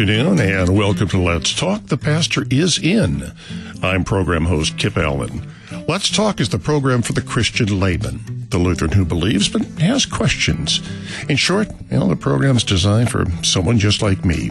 afternoon 0.00 0.40
and 0.40 0.74
welcome 0.74 1.06
to 1.06 1.20
Let's 1.20 1.52
Talk. 1.52 1.88
The 1.88 1.98
pastor 1.98 2.46
is 2.50 2.78
in. 2.78 3.34
I'm 3.82 4.02
program 4.02 4.46
host 4.46 4.78
Kip 4.78 4.96
Allen. 4.96 5.46
Let's 5.86 6.08
Talk 6.08 6.40
is 6.40 6.48
the 6.48 6.58
program 6.58 7.02
for 7.02 7.12
the 7.12 7.20
Christian 7.20 7.78
layman, 7.78 8.46
the 8.48 8.56
Lutheran 8.56 8.92
who 8.92 9.04
believes 9.04 9.50
but 9.50 9.62
has 9.78 10.06
questions. 10.06 10.80
In 11.28 11.36
short, 11.36 11.68
you 11.90 11.98
know, 11.98 12.08
the 12.08 12.16
program 12.16 12.56
is 12.56 12.64
designed 12.64 13.10
for 13.10 13.26
someone 13.42 13.78
just 13.78 14.00
like 14.00 14.24
me. 14.24 14.48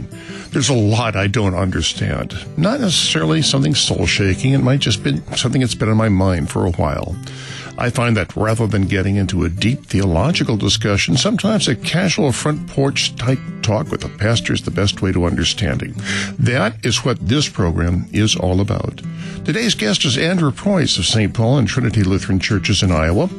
There's 0.51 0.69
a 0.69 0.75
lot 0.75 1.15
I 1.15 1.25
don't 1.25 1.55
understand. 1.55 2.35
Not 2.55 2.81
necessarily 2.81 3.41
something 3.41 3.73
soul 3.73 4.05
shaking. 4.05 4.53
It 4.53 4.59
might 4.59 4.81
just 4.81 5.03
be 5.03 5.19
something 5.35 5.61
that's 5.61 5.73
been 5.73 5.89
on 5.89 5.97
my 5.97 6.09
mind 6.09 6.51
for 6.51 6.67
a 6.67 6.71
while. 6.73 7.15
I 7.79 7.89
find 7.89 8.17
that 8.17 8.35
rather 8.35 8.67
than 8.67 8.87
getting 8.87 9.15
into 9.15 9.45
a 9.45 9.49
deep 9.49 9.85
theological 9.85 10.57
discussion, 10.57 11.15
sometimes 11.15 11.69
a 11.69 11.77
casual 11.77 12.33
front 12.33 12.67
porch 12.67 13.15
type 13.15 13.39
talk 13.61 13.89
with 13.89 14.03
a 14.03 14.09
pastor 14.09 14.51
is 14.51 14.63
the 14.63 14.71
best 14.71 15.01
way 15.01 15.13
to 15.13 15.23
understanding. 15.23 15.95
That 16.37 16.85
is 16.85 17.05
what 17.05 17.25
this 17.25 17.47
program 17.47 18.05
is 18.11 18.35
all 18.35 18.59
about. 18.59 19.01
Today's 19.45 19.75
guest 19.75 20.03
is 20.03 20.17
Andrew 20.17 20.51
Preus 20.51 20.97
of 20.97 21.05
St. 21.05 21.33
Paul 21.33 21.57
and 21.57 21.67
Trinity 21.69 22.03
Lutheran 22.03 22.39
Churches 22.39 22.83
in 22.83 22.91
Iowa. 22.91 23.29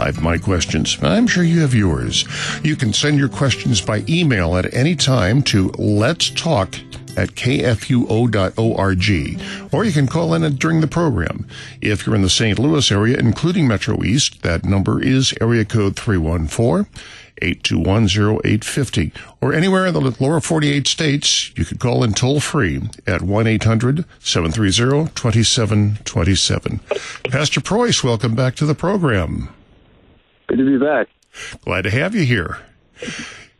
I 0.00 0.06
have 0.06 0.22
my 0.22 0.38
questions. 0.38 0.96
I'm 1.02 1.26
sure 1.26 1.44
you 1.44 1.60
have 1.60 1.74
yours. 1.74 2.24
You 2.64 2.74
can 2.74 2.94
send 2.94 3.18
your 3.18 3.28
questions 3.28 3.82
by 3.82 4.02
email 4.08 4.56
at 4.56 4.72
any 4.72 4.96
time 4.96 5.42
to 5.42 5.68
let's 5.76 6.30
talk 6.30 6.74
at 7.18 7.32
kfuo.org, 7.32 8.54
or 9.74 9.84
you 9.84 9.92
can 9.92 10.06
call 10.06 10.32
in 10.32 10.56
during 10.56 10.80
the 10.80 10.86
program. 10.86 11.46
If 11.82 12.06
you're 12.06 12.16
in 12.16 12.22
the 12.22 12.30
St. 12.30 12.58
Louis 12.58 12.90
area, 12.90 13.18
including 13.18 13.68
Metro 13.68 14.02
East, 14.02 14.40
that 14.40 14.64
number 14.64 15.02
is 15.02 15.34
area 15.38 15.66
code 15.66 15.96
314 15.96 16.86
821 17.42 18.04
0850. 18.04 19.12
Or 19.42 19.52
anywhere 19.52 19.84
in 19.84 19.92
the 19.92 20.16
lower 20.18 20.40
48 20.40 20.86
states, 20.86 21.54
you 21.58 21.66
could 21.66 21.78
call 21.78 22.02
in 22.02 22.14
toll 22.14 22.40
free 22.40 22.80
at 23.06 23.20
1 23.20 23.46
800 23.46 24.06
730 24.18 25.12
2727. 25.14 26.80
Pastor 27.30 27.60
Preus, 27.60 28.02
welcome 28.02 28.34
back 28.34 28.54
to 28.54 28.64
the 28.64 28.74
program. 28.74 29.50
Good 30.50 30.58
to 30.58 30.78
be 30.78 30.84
back. 30.84 31.06
Glad 31.64 31.82
to 31.82 31.90
have 31.90 32.12
you 32.12 32.24
here. 32.24 32.58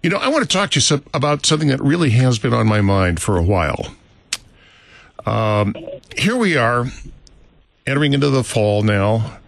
You 0.03 0.11
know, 0.11 0.17
I 0.17 0.27
want 0.27 0.43
to 0.43 0.49
talk 0.49 0.73
to 0.73 0.81
you 0.81 1.03
about 1.15 1.47
something 1.47 1.69
that 1.69 1.81
really 1.81 2.11
has 2.11 2.41
been 2.41 2.53
on 2.53 2.67
my 2.67 2.81
mind 2.81 3.23
for 3.23 3.39
a 3.39 3.43
while. 3.45 3.95
Um, 5.25 5.77
here 6.19 6.35
we 6.35 6.57
are, 6.57 6.87
entering 7.87 8.13
into 8.13 8.29
the 8.29 8.43
fall 8.43 8.83
now. 8.83 9.39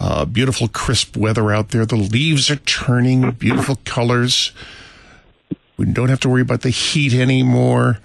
Uh, 0.00 0.24
beautiful, 0.24 0.66
crisp 0.66 1.16
weather 1.16 1.52
out 1.52 1.68
there. 1.68 1.86
The 1.86 1.94
leaves 1.94 2.50
are 2.50 2.56
turning, 2.56 3.30
beautiful 3.30 3.76
colors. 3.84 4.50
We 5.76 5.86
don't 5.86 6.08
have 6.08 6.20
to 6.20 6.28
worry 6.28 6.42
about 6.42 6.62
the 6.62 6.70
heat 6.70 7.14
anymore. 7.14 8.00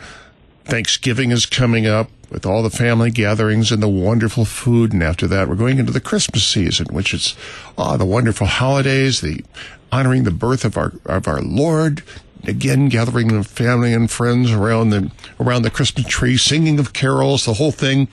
Thanksgiving 0.66 1.32
is 1.32 1.48
coming 1.48 1.88
up 1.88 2.12
with 2.34 2.46
all 2.46 2.64
the 2.64 2.70
family 2.70 3.12
gatherings 3.12 3.72
and 3.72 3.82
the 3.82 3.88
wonderful 3.88 4.44
food. 4.44 4.92
And 4.92 5.04
after 5.04 5.28
that, 5.28 5.48
we're 5.48 5.56
going 5.56 5.78
into 5.78 5.92
the 5.94 6.02
Christmas 6.02 6.46
season, 6.46 6.88
which 6.88 7.14
is 7.14 7.36
oh, 7.78 7.96
the 7.96 8.06
wonderful 8.06 8.48
holidays, 8.48 9.22
the 9.22 9.46
honoring 9.92 10.24
the 10.24 10.32
birth 10.32 10.66
of 10.66 10.76
our 10.76 10.94
of 11.06 11.28
our 11.28 11.42
Lord. 11.42 12.04
Again, 12.46 12.90
gathering 12.90 13.30
the 13.30 13.44
family 13.44 13.94
and 13.94 14.12
friends 14.12 14.52
around 14.52 14.90
the 14.90 15.12
around 15.40 15.62
the 15.62 15.70
Christmas 15.70 16.08
tree, 16.08 16.36
singing 16.36 16.80
of 16.80 16.92
carols, 16.92 17.46
the 17.46 17.54
whole 17.54 17.72
thing. 17.72 18.08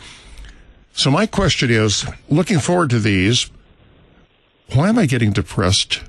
So 0.92 1.10
my 1.10 1.26
question 1.26 1.70
is, 1.70 2.04
looking 2.28 2.58
forward 2.58 2.91
to 2.91 2.98
these, 2.98 3.50
why 4.74 4.88
am 4.91 4.98
I 4.98 5.06
getting 5.06 5.32
depressed? 5.32 6.02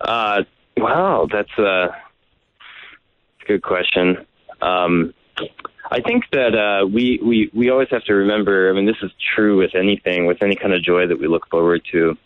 Uh, 0.00 0.44
wow, 0.76 1.26
that's 1.30 1.58
a 1.58 1.88
good 3.46 3.62
question. 3.62 4.24
Um, 4.62 5.12
I 5.90 6.00
think 6.00 6.24
that 6.32 6.54
uh, 6.54 6.86
we, 6.86 7.20
we 7.22 7.50
we 7.52 7.70
always 7.70 7.88
have 7.90 8.04
to 8.04 8.14
remember. 8.14 8.70
I 8.70 8.72
mean, 8.72 8.86
this 8.86 9.02
is 9.02 9.10
true 9.34 9.58
with 9.58 9.74
anything, 9.74 10.26
with 10.26 10.42
any 10.42 10.56
kind 10.56 10.72
of 10.72 10.82
joy 10.82 11.06
that 11.06 11.18
we 11.18 11.28
look 11.28 11.48
forward 11.48 11.82
to. 11.92 12.16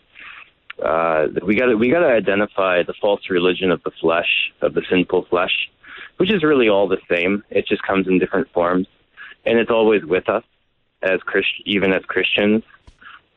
Uh, 0.81 1.27
that 1.33 1.43
we 1.45 1.55
got 1.55 1.77
we 1.77 1.89
got 1.89 1.99
to 1.99 2.07
identify 2.07 2.83
the 2.83 2.93
false 3.01 3.29
religion 3.29 3.69
of 3.69 3.83
the 3.83 3.91
flesh, 3.99 4.51
of 4.61 4.73
the 4.73 4.81
sinful 4.89 5.25
flesh, 5.25 5.69
which 6.17 6.31
is 6.31 6.41
really 6.41 6.69
all 6.69 6.87
the 6.87 7.01
same. 7.09 7.43
It 7.49 7.67
just 7.67 7.83
comes 7.83 8.07
in 8.07 8.17
different 8.17 8.49
forms, 8.53 8.87
and 9.45 9.59
it's 9.59 9.71
always 9.71 10.05
with 10.05 10.29
us 10.29 10.43
as 11.01 11.19
Christ, 11.21 11.47
even 11.65 11.91
as 11.91 12.03
Christians. 12.05 12.63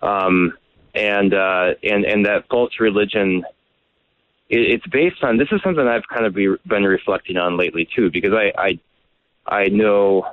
Um, 0.02 0.56
and 0.94 1.34
uh, 1.34 1.74
and 1.82 2.04
and 2.04 2.26
that 2.26 2.44
false 2.48 2.78
religion, 2.78 3.44
it, 4.48 4.60
it's 4.60 4.86
based 4.86 5.22
on. 5.24 5.36
This 5.36 5.48
is 5.50 5.60
something 5.62 5.86
I've 5.86 6.06
kind 6.06 6.26
of 6.26 6.34
be, 6.34 6.54
been 6.66 6.84
reflecting 6.84 7.38
on 7.38 7.56
lately 7.56 7.88
too, 7.96 8.10
because 8.10 8.32
I, 8.32 8.52
I 8.56 8.78
I 9.46 9.68
know 9.68 10.26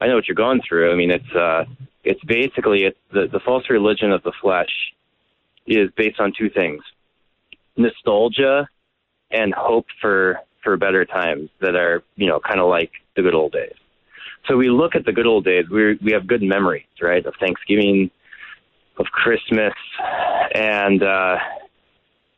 I 0.00 0.06
know 0.06 0.16
what 0.16 0.28
you're 0.28 0.34
going 0.34 0.60
through. 0.66 0.92
I 0.92 0.96
mean, 0.96 1.10
it's 1.10 1.32
uh, 1.34 1.64
it's 2.02 2.22
basically 2.24 2.84
it's 2.84 2.98
the 3.12 3.26
the 3.30 3.40
false 3.40 3.64
religion 3.70 4.12
of 4.12 4.22
the 4.22 4.32
flesh 4.40 4.92
is 5.66 5.90
based 5.96 6.20
on 6.20 6.32
two 6.36 6.50
things: 6.50 6.82
nostalgia 7.76 8.68
and 9.30 9.54
hope 9.54 9.86
for 10.00 10.40
for 10.62 10.76
better 10.76 11.04
times 11.04 11.50
that 11.60 11.74
are 11.74 12.02
you 12.16 12.26
know 12.26 12.40
kind 12.40 12.60
of 12.60 12.68
like 12.68 12.92
the 13.16 13.22
good 13.22 13.34
old 13.34 13.52
days. 13.52 13.74
So 14.48 14.56
we 14.56 14.68
look 14.68 14.94
at 14.94 15.06
the 15.06 15.12
good 15.12 15.26
old 15.26 15.44
days. 15.44 15.68
We 15.70 15.98
we 16.02 16.12
have 16.12 16.26
good 16.26 16.42
memories, 16.42 16.84
right, 17.00 17.24
of 17.24 17.34
Thanksgiving, 17.40 18.10
of 18.98 19.06
Christmas, 19.06 19.72
and 20.54 21.02
uh, 21.02 21.36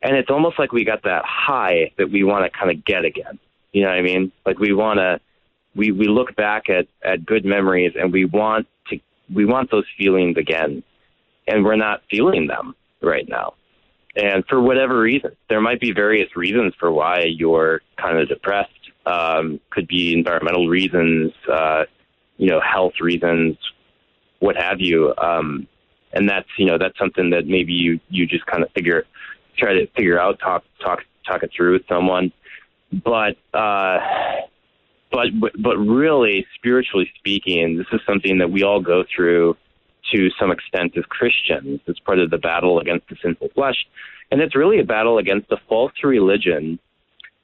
and 0.01 0.15
it's 0.15 0.29
almost 0.29 0.57
like 0.57 0.71
we 0.71 0.85
got 0.85 1.03
that 1.03 1.23
high 1.25 1.91
that 1.97 2.09
we 2.09 2.23
want 2.23 2.45
to 2.45 2.57
kind 2.57 2.71
of 2.71 2.85
get 2.85 3.03
again. 3.03 3.39
You 3.73 3.83
know 3.83 3.89
what 3.89 3.97
I 3.97 4.01
mean? 4.01 4.31
Like 4.45 4.59
we 4.59 4.73
want 4.73 4.99
to 4.99 5.19
we 5.77 5.91
we 5.91 6.07
look 6.07 6.35
back 6.35 6.69
at 6.69 6.87
at 7.03 7.25
good 7.25 7.45
memories 7.45 7.93
and 7.97 8.11
we 8.11 8.25
want 8.25 8.67
to 8.89 8.99
we 9.33 9.45
want 9.45 9.71
those 9.71 9.85
feelings 9.97 10.35
again. 10.37 10.83
And 11.47 11.63
we're 11.63 11.77
not 11.77 12.01
feeling 12.11 12.47
them 12.47 12.75
right 13.01 13.27
now. 13.29 13.53
And 14.17 14.43
for 14.49 14.59
whatever 14.59 14.99
reason 14.99 15.31
there 15.47 15.61
might 15.61 15.79
be 15.79 15.93
various 15.93 16.35
reasons 16.35 16.73
for 16.79 16.91
why 16.91 17.23
you're 17.23 17.81
kind 17.95 18.17
of 18.17 18.27
depressed 18.27 18.71
um, 19.05 19.61
could 19.69 19.87
be 19.87 20.13
environmental 20.13 20.67
reasons 20.67 21.31
uh, 21.49 21.83
you 22.37 22.49
know 22.49 22.59
health 22.59 22.93
reasons 22.99 23.55
what 24.39 24.57
have 24.57 24.81
you. 24.81 25.13
Um, 25.17 25.67
and 26.13 26.27
that's 26.27 26.49
you 26.57 26.65
know 26.65 26.77
that's 26.77 26.97
something 26.97 27.29
that 27.29 27.47
maybe 27.47 27.73
you 27.73 27.99
you 28.09 28.25
just 28.25 28.45
kind 28.47 28.63
of 28.63 28.71
figure 28.71 29.05
try 29.57 29.73
to 29.73 29.87
figure 29.95 30.19
out 30.19 30.39
talk 30.39 30.63
talk 30.81 31.03
talk 31.25 31.43
it 31.43 31.51
through 31.55 31.73
with 31.73 31.87
someone. 31.87 32.31
But 32.91 33.37
uh 33.53 33.99
but 35.11 35.27
but 35.57 35.77
really 35.77 36.45
spiritually 36.55 37.09
speaking, 37.17 37.77
this 37.77 37.87
is 37.91 38.01
something 38.05 38.39
that 38.39 38.51
we 38.51 38.63
all 38.63 38.81
go 38.81 39.03
through 39.13 39.55
to 40.13 40.29
some 40.39 40.51
extent 40.51 40.97
as 40.97 41.03
Christians. 41.05 41.81
It's 41.87 41.99
part 41.99 42.19
of 42.19 42.29
the 42.29 42.37
battle 42.37 42.79
against 42.79 43.09
the 43.09 43.15
sinful 43.21 43.49
flesh, 43.55 43.85
and 44.31 44.41
it's 44.41 44.55
really 44.55 44.79
a 44.79 44.85
battle 44.85 45.17
against 45.17 45.49
the 45.49 45.57
false 45.67 45.93
religion 46.03 46.79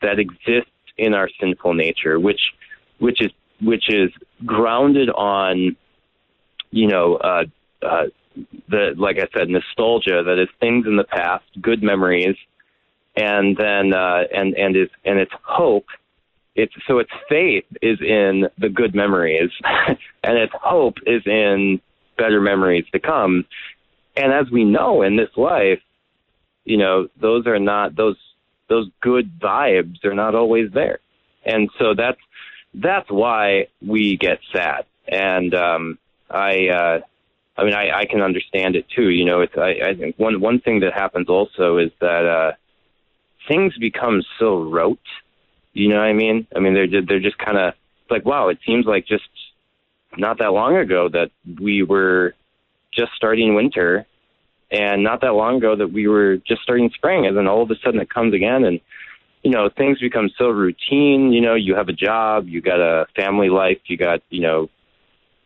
that 0.01 0.19
exists 0.19 0.69
in 0.97 1.13
our 1.13 1.29
sinful 1.40 1.74
nature, 1.74 2.19
which 2.19 2.41
which 3.00 3.22
is 3.22 3.31
which 3.62 3.85
is 3.90 4.12
grounded 4.45 5.09
on, 5.09 5.75
you 6.72 6.88
know, 6.88 7.16
uh, 7.16 7.45
uh, 7.81 8.03
the 8.69 8.94
like 8.97 9.18
I 9.18 9.28
said, 9.38 9.50
nostalgia 9.50 10.24
that 10.25 10.40
is 10.40 10.50
things 10.59 10.85
in 10.85 10.97
the 10.97 11.03
past, 11.03 11.45
good 11.62 11.81
memories, 11.81 12.35
and 13.16 13.56
then 13.57 13.94
uh, 13.94 14.24
and 14.34 14.56
and 14.56 14.75
is 14.75 14.90
and 15.06 15.19
it's 15.19 15.31
hope 15.44 15.85
it's 16.55 16.73
so 16.87 16.99
its 16.99 17.11
faith 17.29 17.65
is 17.81 17.99
in 18.01 18.47
the 18.57 18.69
good 18.69 18.93
memories 18.93 19.49
and 20.23 20.37
its 20.37 20.53
hope 20.61 20.97
is 21.05 21.21
in 21.25 21.81
better 22.17 22.41
memories 22.41 22.85
to 22.91 22.99
come. 22.99 23.45
And 24.15 24.31
as 24.31 24.51
we 24.51 24.63
know 24.63 25.01
in 25.01 25.15
this 25.15 25.35
life 25.35 25.79
you 26.65 26.77
know 26.77 27.07
those 27.19 27.47
are 27.47 27.59
not 27.59 27.95
those 27.95 28.17
those 28.69 28.89
good 29.01 29.39
vibes 29.39 30.03
are 30.05 30.13
not 30.13 30.35
always 30.35 30.71
there. 30.71 31.00
And 31.45 31.69
so 31.77 31.94
that's 31.95 32.19
that's 32.73 33.09
why 33.09 33.67
we 33.85 34.17
get 34.17 34.39
sad. 34.53 34.85
And 35.07 35.53
um 35.53 35.97
i 36.29 36.67
uh 36.67 36.99
i 37.57 37.63
mean 37.63 37.73
i 37.73 37.99
i 37.99 38.06
can 38.06 38.21
understand 38.21 38.75
it 38.75 38.85
too. 38.95 39.09
You 39.09 39.25
know 39.25 39.41
it's 39.41 39.57
i 39.57 39.89
i 39.89 39.95
think 39.95 40.17
one 40.17 40.39
one 40.39 40.59
thing 40.59 40.79
that 40.81 40.94
happens 40.94 41.27
also 41.27 41.77
is 41.77 41.91
that 41.99 42.25
uh 42.25 42.51
things 43.47 43.77
become 43.77 44.23
so 44.39 44.61
rote 44.63 44.99
you 45.73 45.89
know 45.89 45.95
what 45.95 46.03
I 46.03 46.13
mean? 46.13 46.47
I 46.55 46.59
mean, 46.59 46.73
they're 46.73 47.01
they're 47.01 47.19
just 47.19 47.37
kind 47.37 47.57
of 47.57 47.73
like, 48.09 48.25
wow, 48.25 48.49
it 48.49 48.59
seems 48.65 48.85
like 48.85 49.07
just 49.07 49.23
not 50.17 50.37
that 50.37 50.53
long 50.53 50.77
ago 50.77 51.09
that 51.09 51.31
we 51.59 51.83
were 51.83 52.35
just 52.93 53.11
starting 53.15 53.55
winter, 53.55 54.05
and 54.71 55.03
not 55.03 55.21
that 55.21 55.33
long 55.33 55.57
ago 55.57 55.75
that 55.75 55.91
we 55.91 56.07
were 56.07 56.37
just 56.37 56.61
starting 56.61 56.91
spring, 56.93 57.25
and 57.25 57.35
then 57.35 57.47
all 57.47 57.63
of 57.63 57.71
a 57.71 57.75
sudden 57.83 57.99
it 57.99 58.09
comes 58.09 58.33
again, 58.35 58.63
and 58.63 58.79
you 59.41 59.49
know 59.49 59.69
things 59.69 59.99
become 59.99 60.29
so 60.37 60.49
routine. 60.49 61.33
You 61.33 61.41
know, 61.41 61.55
you 61.55 61.75
have 61.75 61.89
a 61.89 61.93
job, 61.93 62.47
you 62.47 62.61
got 62.61 62.79
a 62.79 63.07
family 63.15 63.49
life, 63.49 63.79
you 63.85 63.97
got 63.97 64.21
you 64.29 64.41
know 64.41 64.69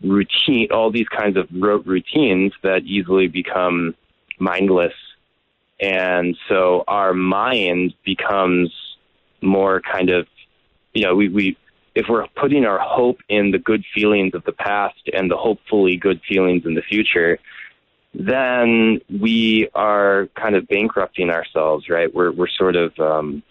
routine, 0.02 0.68
all 0.72 0.92
these 0.92 1.08
kinds 1.08 1.38
of 1.38 1.48
rote 1.54 1.86
routines 1.86 2.52
that 2.64 2.84
easily 2.84 3.28
become 3.28 3.96
mindless, 4.40 4.94
and 5.80 6.38
so 6.50 6.84
our 6.86 7.14
mind 7.14 7.94
becomes 8.04 8.74
more 9.42 9.82
kind 9.82 10.10
of, 10.10 10.28
you 10.94 11.04
know, 11.04 11.16
we, 11.16 11.30
we 11.30 11.58
if 11.96 12.06
we're 12.08 12.28
putting 12.36 12.66
our 12.66 12.80
hope 12.80 13.20
in 13.28 13.50
the 13.50 13.58
good 13.58 13.84
feelings 13.96 14.36
of 14.36 14.44
the 14.44 14.52
past 14.52 15.10
and 15.14 15.32
the 15.32 15.36
hopefully 15.36 15.98
good 15.98 16.22
feelings 16.30 16.64
in 16.64 16.76
the 16.76 16.84
future, 16.84 17.40
then 18.14 19.02
we 19.10 19.68
are 19.74 20.28
kind 20.36 20.56
of 20.56 20.68
bankrupting 20.68 21.32
ourselves, 21.32 21.90
right? 21.90 22.14
We're 22.14 22.32
we're 22.32 22.50
sort 22.50 22.76
of 22.76 22.98
um, 23.00 23.42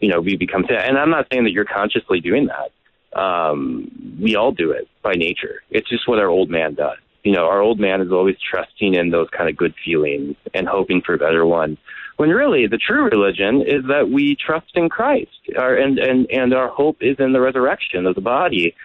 you 0.00 0.08
know 0.08 0.20
we 0.20 0.36
become 0.36 0.64
and 0.68 0.98
I'm 0.98 1.10
not 1.10 1.26
saying 1.32 1.44
that 1.44 1.52
you're 1.52 1.64
consciously 1.64 2.20
doing 2.20 2.48
that. 2.48 3.18
Um, 3.18 4.18
we 4.20 4.36
all 4.36 4.52
do 4.52 4.72
it 4.72 4.88
by 5.02 5.12
nature. 5.12 5.62
It's 5.70 5.88
just 5.88 6.08
what 6.08 6.18
our 6.18 6.28
old 6.28 6.50
man 6.50 6.74
does. 6.74 6.98
You 7.26 7.32
know, 7.32 7.46
our 7.46 7.60
old 7.60 7.80
man 7.80 8.00
is 8.00 8.12
always 8.12 8.36
trusting 8.38 8.94
in 8.94 9.10
those 9.10 9.26
kind 9.36 9.50
of 9.50 9.56
good 9.56 9.74
feelings 9.84 10.36
and 10.54 10.68
hoping 10.68 11.02
for 11.04 11.14
a 11.14 11.18
better 11.18 11.44
one. 11.44 11.76
When 12.18 12.30
really 12.30 12.68
the 12.68 12.78
true 12.78 13.10
religion 13.10 13.62
is 13.62 13.84
that 13.88 14.08
we 14.08 14.36
trust 14.36 14.70
in 14.76 14.88
Christ, 14.88 15.32
our, 15.58 15.74
and 15.74 15.98
and 15.98 16.30
and 16.30 16.54
our 16.54 16.68
hope 16.68 16.98
is 17.00 17.16
in 17.18 17.32
the 17.32 17.40
resurrection 17.40 18.06
of 18.06 18.14
the 18.14 18.20
body. 18.20 18.76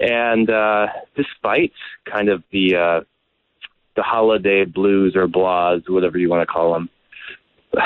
And 0.00 0.48
uh, 0.48 0.86
despite 1.16 1.72
kind 2.04 2.28
of 2.28 2.44
the 2.52 2.76
uh, 2.76 3.00
the 3.96 4.04
holiday 4.04 4.64
blues 4.64 5.16
or 5.16 5.26
blahs, 5.26 5.82
whatever 5.90 6.18
you 6.18 6.30
want 6.30 6.42
to 6.42 6.52
call 6.52 6.74
them. 6.74 6.88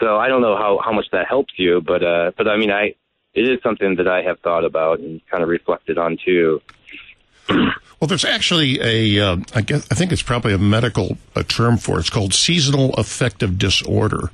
so 0.00 0.16
I 0.16 0.26
don't 0.26 0.42
know 0.42 0.56
how 0.56 0.80
how 0.84 0.92
much 0.92 1.06
that 1.12 1.28
helps 1.28 1.54
you, 1.58 1.80
but 1.80 2.02
uh, 2.02 2.32
but 2.36 2.48
I 2.48 2.56
mean 2.56 2.72
I 2.72 2.96
it 3.34 3.48
is 3.48 3.60
something 3.62 3.94
that 3.98 4.08
I 4.08 4.22
have 4.22 4.40
thought 4.40 4.64
about 4.64 4.98
and 4.98 5.20
kind 5.30 5.44
of 5.44 5.48
reflected 5.48 5.96
on 5.96 6.18
too. 6.24 6.60
Well, 8.02 8.08
there's 8.08 8.24
actually 8.24 8.80
a, 8.80 9.24
uh, 9.24 9.36
I 9.54 9.60
guess 9.60 9.86
I 9.88 9.94
think 9.94 10.10
it's 10.10 10.22
probably 10.22 10.52
a 10.52 10.58
medical 10.58 11.18
a 11.36 11.44
term 11.44 11.76
for 11.76 11.98
it. 11.98 12.00
It's 12.00 12.10
called 12.10 12.34
seasonal 12.34 12.92
affective 12.94 13.58
disorder. 13.58 14.32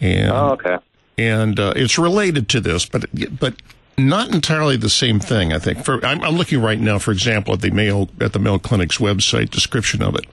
And, 0.00 0.32
oh, 0.32 0.50
okay. 0.54 0.78
And 1.16 1.60
uh, 1.60 1.74
it's 1.76 1.96
related 1.96 2.48
to 2.48 2.60
this, 2.60 2.84
but 2.84 3.04
but 3.38 3.54
not 3.96 4.34
entirely 4.34 4.76
the 4.76 4.90
same 4.90 5.20
thing. 5.20 5.52
I 5.52 5.60
think. 5.60 5.84
For 5.84 6.04
I'm, 6.04 6.24
I'm, 6.24 6.34
looking 6.34 6.60
right 6.60 6.80
now, 6.80 6.98
for 6.98 7.12
example, 7.12 7.54
at 7.54 7.60
the 7.60 7.70
Mayo 7.70 8.08
at 8.20 8.32
the 8.32 8.40
Mayo 8.40 8.58
Clinic's 8.58 8.98
website 8.98 9.50
description 9.50 10.02
of 10.02 10.16
it, 10.16 10.26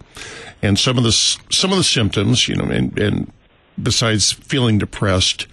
and 0.63 0.79
some 0.79 0.97
of 0.97 1.03
the 1.03 1.11
some 1.11 1.71
of 1.71 1.77
the 1.77 1.83
symptoms, 1.83 2.47
you 2.47 2.55
know, 2.55 2.65
and, 2.65 2.97
and 2.97 3.31
besides 3.79 4.31
feeling 4.31 4.79
depressed, 4.79 5.45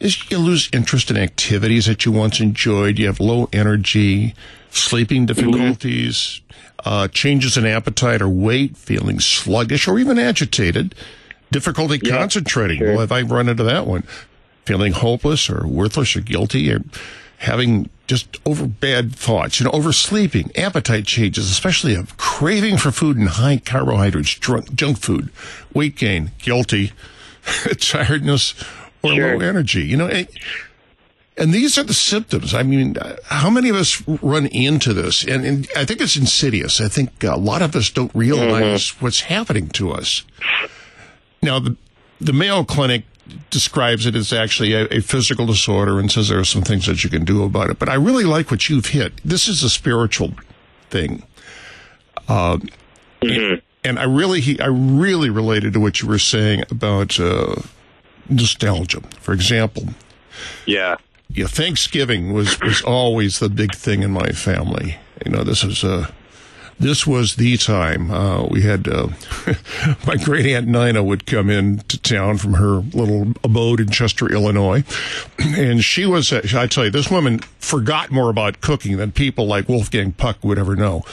is 0.00 0.28
you 0.32 0.38
lose 0.38 0.68
interest 0.72 1.12
in 1.12 1.16
activities 1.16 1.86
that 1.86 2.04
you 2.04 2.10
once 2.10 2.40
enjoyed. 2.40 2.98
You 2.98 3.06
have 3.06 3.20
low 3.20 3.48
energy, 3.52 4.34
sleeping 4.76 5.26
difficulties, 5.26 6.40
uh, 6.84 7.08
changes 7.08 7.56
in 7.56 7.66
appetite 7.66 8.20
or 8.20 8.28
weight, 8.28 8.76
feeling 8.76 9.20
sluggish 9.20 9.88
or 9.88 9.98
even 9.98 10.18
agitated, 10.18 10.94
difficulty 11.50 12.00
yeah, 12.02 12.18
concentrating. 12.18 12.78
Sure. 12.78 12.90
Well, 12.90 13.00
have 13.00 13.12
I 13.12 13.22
run 13.22 13.48
into 13.48 13.64
that 13.64 13.86
one? 13.86 14.04
Feeling 14.66 14.92
hopeless 14.92 15.48
or 15.50 15.66
worthless 15.66 16.16
or 16.16 16.20
guilty 16.20 16.72
or 16.72 16.80
having 17.38 17.90
just 18.06 18.38
over 18.44 18.66
bad 18.66 19.14
thoughts, 19.14 19.60
you 19.60 19.64
know, 19.64 19.72
oversleeping, 19.72 20.56
appetite 20.58 21.06
changes, 21.06 21.50
especially 21.50 21.94
a 21.94 22.04
craving 22.16 22.76
for 22.76 22.90
food 22.90 23.16
and 23.16 23.28
high 23.28 23.58
carbohydrates, 23.58 24.34
drunk, 24.34 24.74
junk 24.74 24.98
food, 24.98 25.30
weight 25.72 25.96
gain, 25.96 26.30
guilty, 26.38 26.92
tiredness, 27.78 28.54
or 29.02 29.14
sure. 29.14 29.38
low 29.38 29.46
energy. 29.46 29.82
You 29.84 29.96
know, 29.96 30.24
and, 31.36 31.52
these 31.52 31.78
are 31.78 31.82
the 31.82 31.94
symptoms. 31.94 32.54
I 32.54 32.62
mean, 32.62 32.96
how 33.24 33.50
many 33.50 33.68
of 33.68 33.76
us 33.76 34.02
run 34.06 34.46
into 34.46 34.92
this? 34.92 35.24
And, 35.24 35.44
and 35.44 35.68
I 35.76 35.84
think 35.84 36.00
it's 36.00 36.16
insidious. 36.16 36.80
I 36.80 36.88
think 36.88 37.22
a 37.24 37.36
lot 37.36 37.62
of 37.62 37.74
us 37.74 37.90
don't 37.90 38.14
realize 38.14 38.82
mm-hmm. 38.82 39.04
what's 39.04 39.22
happening 39.22 39.68
to 39.70 39.92
us. 39.92 40.24
Now, 41.42 41.58
the, 41.58 41.76
the 42.20 42.32
Mayo 42.32 42.64
Clinic 42.64 43.04
describes 43.50 44.06
it 44.06 44.14
as 44.14 44.32
actually 44.32 44.72
a, 44.74 44.84
a, 44.86 45.00
physical 45.00 45.46
disorder 45.46 45.98
and 45.98 46.10
says 46.10 46.28
there 46.28 46.38
are 46.38 46.44
some 46.44 46.62
things 46.62 46.86
that 46.86 47.02
you 47.04 47.10
can 47.10 47.24
do 47.24 47.42
about 47.42 47.70
it. 47.70 47.78
But 47.78 47.88
I 47.88 47.94
really 47.94 48.24
like 48.24 48.50
what 48.50 48.68
you've 48.68 48.86
hit. 48.86 49.14
This 49.24 49.48
is 49.48 49.62
a 49.62 49.70
spiritual 49.70 50.34
thing. 50.90 51.22
Uh, 52.28 52.58
mm-hmm. 53.22 53.54
and, 53.82 53.98
I 53.98 54.04
really, 54.04 54.60
I 54.60 54.66
really 54.66 55.30
related 55.30 55.72
to 55.74 55.80
what 55.80 56.00
you 56.00 56.08
were 56.08 56.18
saying 56.18 56.64
about 56.70 57.18
uh, 57.18 57.56
nostalgia. 58.28 59.00
For 59.20 59.32
example, 59.32 59.88
yeah, 60.66 60.96
yeah. 61.28 61.46
Thanksgiving 61.46 62.32
was 62.32 62.60
was 62.60 62.82
always 62.82 63.38
the 63.38 63.48
big 63.48 63.74
thing 63.74 64.02
in 64.02 64.10
my 64.10 64.30
family. 64.30 64.98
You 65.24 65.32
know, 65.32 65.44
this 65.44 65.64
is 65.64 65.84
a 65.84 66.12
this 66.78 67.06
was 67.06 67.36
the 67.36 67.56
time. 67.56 68.10
Uh, 68.10 68.46
we 68.46 68.62
had 68.62 68.88
uh, 68.88 69.08
my 70.06 70.16
great 70.16 70.46
aunt 70.46 70.66
Nina 70.66 71.02
would 71.02 71.26
come 71.26 71.50
in 71.50 71.78
to 71.88 72.00
town 72.00 72.38
from 72.38 72.54
her 72.54 72.76
little 72.76 73.32
abode 73.42 73.80
in 73.80 73.90
Chester, 73.90 74.30
Illinois, 74.30 74.84
and 75.38 75.84
she 75.84 76.06
was. 76.06 76.32
Uh, 76.32 76.42
I 76.54 76.66
tell 76.66 76.84
you, 76.84 76.90
this 76.90 77.10
woman 77.10 77.38
forgot 77.58 78.10
more 78.10 78.30
about 78.30 78.60
cooking 78.60 78.96
than 78.96 79.12
people 79.12 79.46
like 79.46 79.68
Wolfgang 79.68 80.12
Puck 80.12 80.42
would 80.42 80.58
ever 80.58 80.76
know. 80.76 81.04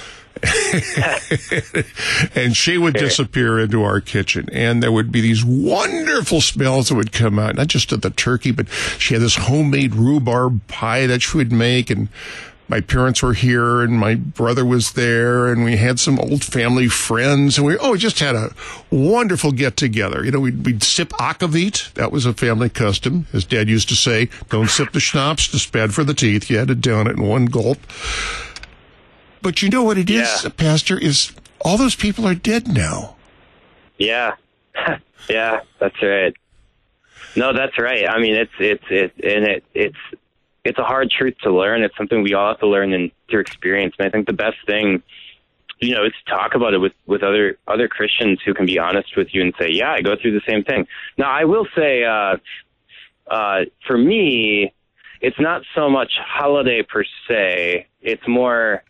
and 2.36 2.56
she 2.58 2.78
would 2.78 2.94
disappear 2.96 3.60
into 3.60 3.84
our 3.84 4.02
kitchen 4.02 4.50
and 4.52 4.82
there 4.82 4.92
would 4.92 5.12
be 5.12 5.22
these 5.22 5.46
wonderful 5.46 6.42
smells 6.42 6.90
that 6.90 6.96
would 6.96 7.12
come 7.12 7.38
out 7.38 7.56
not 7.56 7.68
just 7.68 7.92
of 7.92 8.02
the 8.02 8.10
turkey 8.10 8.52
but 8.52 8.68
she 8.98 9.14
had 9.14 9.22
this 9.22 9.36
homemade 9.36 9.94
rhubarb 9.94 10.66
pie 10.68 11.06
that 11.06 11.22
she 11.22 11.38
would 11.38 11.52
make 11.52 11.90
and 11.90 12.10
my 12.72 12.80
parents 12.80 13.22
were 13.22 13.34
here 13.34 13.82
and 13.82 14.00
my 14.00 14.16
brother 14.16 14.64
was 14.66 14.94
there 14.94 15.52
and 15.52 15.66
we 15.66 15.76
had 15.76 16.00
some 16.00 16.18
old 16.18 16.42
family 16.42 16.88
friends 16.88 17.58
and 17.58 17.68
we 17.68 17.78
oh 17.78 17.92
we 17.92 17.98
just 17.98 18.20
had 18.20 18.34
a 18.34 18.56
wonderful 18.90 19.52
get 19.52 19.76
together. 19.76 20.24
You 20.24 20.32
know, 20.32 20.40
we'd, 20.40 20.66
we'd 20.66 20.82
sip 20.82 21.10
akavit. 21.20 21.92
That 21.96 22.14
was 22.14 22.26
a 22.26 22.34
family 22.34 22.70
custom. 22.70 23.28
As 23.34 23.44
dad 23.44 23.68
used 23.68 23.90
to 23.90 23.96
say, 23.96 24.30
don't 24.50 24.70
sip 24.70 24.94
the 24.94 25.02
schnapps, 25.02 25.54
it's 25.54 25.66
bad 25.66 25.94
for 25.94 26.06
the 26.06 26.14
teeth. 26.14 26.50
You 26.50 26.60
had 26.60 26.70
to 26.70 26.76
down 26.76 27.08
it 27.08 27.18
in 27.18 27.24
one 27.24 27.46
gulp. 27.46 27.78
But 29.42 29.62
you 29.62 29.70
know 29.70 29.84
what 29.84 29.98
it 29.98 30.10
is, 30.10 30.44
yeah. 30.44 30.50
Pastor, 30.50 30.98
is 30.98 31.34
all 31.62 31.78
those 31.78 31.96
people 31.96 32.28
are 32.28 32.36
dead 32.36 32.68
now. 32.68 33.16
Yeah. 33.98 34.36
yeah, 35.30 35.62
that's 35.80 36.02
right. 36.02 36.36
No, 37.36 37.54
that's 37.54 37.78
right. 37.78 38.08
I 38.10 38.20
mean, 38.20 38.36
it's 38.36 38.52
it's 38.60 38.84
it 38.90 39.14
and 39.24 39.46
it 39.46 39.64
it's 39.74 39.98
it's 40.64 40.78
a 40.78 40.84
hard 40.84 41.10
truth 41.10 41.36
to 41.44 41.54
learn. 41.54 41.84
It's 41.84 41.96
something 41.98 42.24
we 42.24 42.34
all 42.34 42.50
have 42.50 42.60
to 42.60 42.68
learn 42.68 42.94
in, 42.94 43.12
through 43.30 43.40
experience. 43.40 43.96
And 43.98 44.08
I 44.08 44.12
think 44.12 44.28
the 44.28 44.34
best 44.34 44.58
thing, 44.66 45.02
you 45.80 45.96
know, 45.96 46.06
is 46.06 46.14
to 46.26 46.32
talk 46.32 46.56
about 46.56 46.74
it 46.74 46.80
with, 46.80 46.94
with 47.06 47.24
other 47.24 47.58
other 47.68 47.88
Christians 47.88 48.40
who 48.46 48.54
can 48.54 48.66
be 48.66 48.78
honest 48.80 49.16
with 49.16 49.34
you 49.34 49.42
and 49.42 49.54
say, 49.60 49.70
"Yeah, 49.72 49.92
I 49.92 50.02
go 50.02 50.16
through 50.22 50.34
the 50.34 50.46
same 50.48 50.64
thing." 50.64 50.88
Now, 51.18 51.32
I 51.32 51.46
will 51.46 51.68
say, 51.76 52.04
uh, 52.04 52.38
uh, 53.30 53.62
for 53.88 53.98
me, 53.98 54.74
it's 55.22 55.40
not 55.40 55.62
so 55.76 55.90
much 55.90 56.12
holiday 56.20 56.84
per 56.84 57.04
se. 57.28 57.88
It's 58.02 58.28
more, 58.28 58.84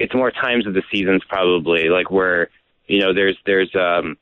it's 0.00 0.14
more 0.14 0.30
times 0.30 0.66
of 0.66 0.74
the 0.74 0.82
seasons 0.90 1.22
probably, 1.28 1.88
like 1.88 2.10
where 2.10 2.48
you 2.86 3.00
know 3.00 3.14
there's 3.14 3.38
there's 3.46 3.70
um, 3.74 4.16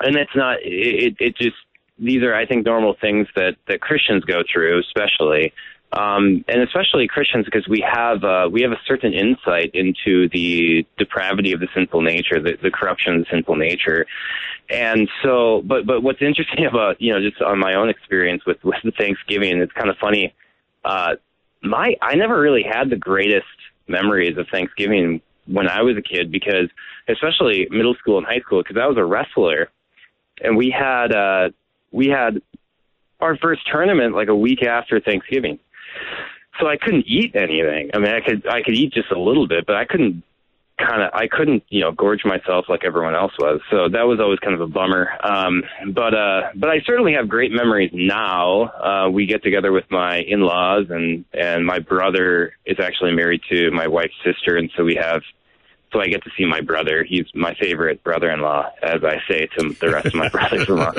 and 0.00 0.16
it's 0.16 0.34
not 0.34 0.58
it 0.62 1.16
it 1.20 1.36
just 1.36 1.56
these 1.98 2.22
are 2.22 2.34
I 2.34 2.46
think 2.46 2.64
normal 2.64 2.96
things 3.00 3.28
that 3.36 3.56
that 3.68 3.80
Christians 3.80 4.24
go 4.24 4.42
through, 4.50 4.80
especially 4.80 5.52
um, 5.92 6.42
and 6.48 6.62
especially 6.62 7.06
Christians, 7.06 7.44
because 7.44 7.68
we 7.68 7.84
have 7.86 8.24
uh, 8.24 8.48
we 8.50 8.62
have 8.62 8.72
a 8.72 8.80
certain 8.86 9.12
insight 9.12 9.72
into 9.74 10.28
the 10.30 10.86
depravity 10.96 11.52
of 11.52 11.60
the 11.60 11.68
sinful 11.74 12.00
nature, 12.00 12.40
the, 12.40 12.56
the 12.62 12.70
corruption 12.70 13.14
of 13.16 13.20
the 13.20 13.26
sinful 13.30 13.56
nature, 13.56 14.06
and 14.70 15.08
so. 15.22 15.60
But 15.62 15.84
but 15.84 16.02
what's 16.02 16.22
interesting 16.22 16.64
about 16.70 17.00
you 17.00 17.12
know 17.12 17.20
just 17.20 17.42
on 17.42 17.58
my 17.58 17.74
own 17.74 17.90
experience 17.90 18.46
with 18.46 18.56
with 18.64 18.76
Thanksgiving, 18.96 19.58
it's 19.58 19.72
kind 19.72 19.90
of 19.90 19.98
funny. 19.98 20.34
Uh, 20.82 21.16
my 21.62 21.94
I 22.00 22.14
never 22.14 22.40
really 22.40 22.62
had 22.62 22.88
the 22.88 22.96
greatest 22.96 23.46
memories 23.88 24.36
of 24.38 24.46
Thanksgiving 24.48 25.20
when 25.46 25.68
I 25.68 25.82
was 25.82 25.96
a 25.96 26.02
kid 26.02 26.30
because 26.30 26.68
especially 27.08 27.66
middle 27.70 27.94
school 27.94 28.18
and 28.18 28.26
high 28.26 28.40
school 28.40 28.62
because 28.62 28.80
I 28.80 28.86
was 28.86 28.96
a 28.96 29.04
wrestler, 29.04 29.70
and 30.42 30.56
we 30.56 30.70
had 30.70 31.12
uh, 31.12 31.50
we 31.90 32.08
had 32.08 32.40
our 33.20 33.36
first 33.36 33.62
tournament 33.70 34.14
like 34.14 34.28
a 34.28 34.36
week 34.36 34.62
after 34.62 35.00
Thanksgiving 35.00 35.58
so 36.60 36.66
I 36.66 36.76
couldn't 36.76 37.06
eat 37.06 37.34
anything. 37.34 37.90
I 37.94 37.98
mean, 37.98 38.12
I 38.12 38.20
could 38.20 38.46
I 38.46 38.62
could 38.62 38.74
eat 38.74 38.92
just 38.92 39.10
a 39.10 39.18
little 39.18 39.46
bit, 39.46 39.66
but 39.66 39.76
I 39.76 39.84
couldn't 39.84 40.22
kind 40.86 41.02
of 41.02 41.10
I 41.14 41.28
couldn't 41.28 41.64
you 41.68 41.80
know 41.80 41.92
gorge 41.92 42.24
myself 42.24 42.66
like 42.68 42.84
everyone 42.84 43.14
else 43.14 43.32
was. 43.38 43.60
So 43.70 43.88
that 43.88 44.02
was 44.02 44.20
always 44.20 44.38
kind 44.40 44.54
of 44.54 44.60
a 44.60 44.66
bummer. 44.66 45.08
Um, 45.22 45.62
but 45.92 46.14
uh, 46.14 46.50
but 46.54 46.70
I 46.70 46.80
certainly 46.84 47.14
have 47.14 47.28
great 47.28 47.52
memories 47.52 47.90
now. 47.92 48.62
Uh, 48.62 49.10
we 49.10 49.26
get 49.26 49.42
together 49.42 49.72
with 49.72 49.84
my 49.90 50.18
in-laws 50.18 50.86
and 50.90 51.24
and 51.32 51.64
my 51.64 51.78
brother 51.78 52.54
is 52.66 52.78
actually 52.80 53.12
married 53.12 53.42
to 53.50 53.70
my 53.70 53.86
wife's 53.86 54.14
sister, 54.24 54.56
and 54.56 54.70
so 54.76 54.84
we 54.84 54.96
have 54.96 55.22
so 55.92 56.00
I 56.00 56.06
get 56.06 56.24
to 56.24 56.30
see 56.36 56.46
my 56.46 56.60
brother. 56.60 57.04
He's 57.04 57.26
my 57.34 57.54
favorite 57.54 58.02
brother-in-law, 58.02 58.70
as 58.82 59.04
I 59.04 59.20
say 59.28 59.46
to 59.58 59.76
the 59.78 59.90
rest 59.90 60.06
of 60.06 60.14
my 60.14 60.28
brothers-in-law. 60.30 60.92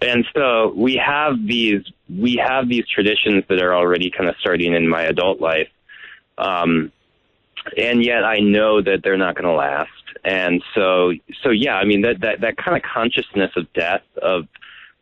And 0.00 0.26
so 0.34 0.72
we 0.74 0.96
have 0.96 1.34
these 1.46 1.82
we 2.08 2.42
have 2.44 2.68
these 2.68 2.86
traditions 2.88 3.44
that 3.48 3.62
are 3.62 3.74
already 3.74 4.10
kind 4.10 4.28
of 4.28 4.34
starting 4.40 4.74
in 4.74 4.88
my 4.88 5.02
adult 5.02 5.40
life, 5.40 5.68
um, 6.38 6.92
and 7.76 8.04
yet 8.04 8.24
I 8.24 8.38
know 8.38 8.82
that 8.82 9.00
they're 9.02 9.16
not 9.16 9.34
going 9.34 9.46
to 9.46 9.54
last. 9.54 9.90
And 10.24 10.62
so 10.74 11.12
so 11.42 11.50
yeah, 11.50 11.74
I 11.74 11.84
mean 11.84 12.02
that 12.02 12.20
that 12.20 12.40
that 12.40 12.56
kind 12.56 12.76
of 12.76 12.82
consciousness 12.82 13.50
of 13.56 13.72
death 13.72 14.02
of 14.20 14.46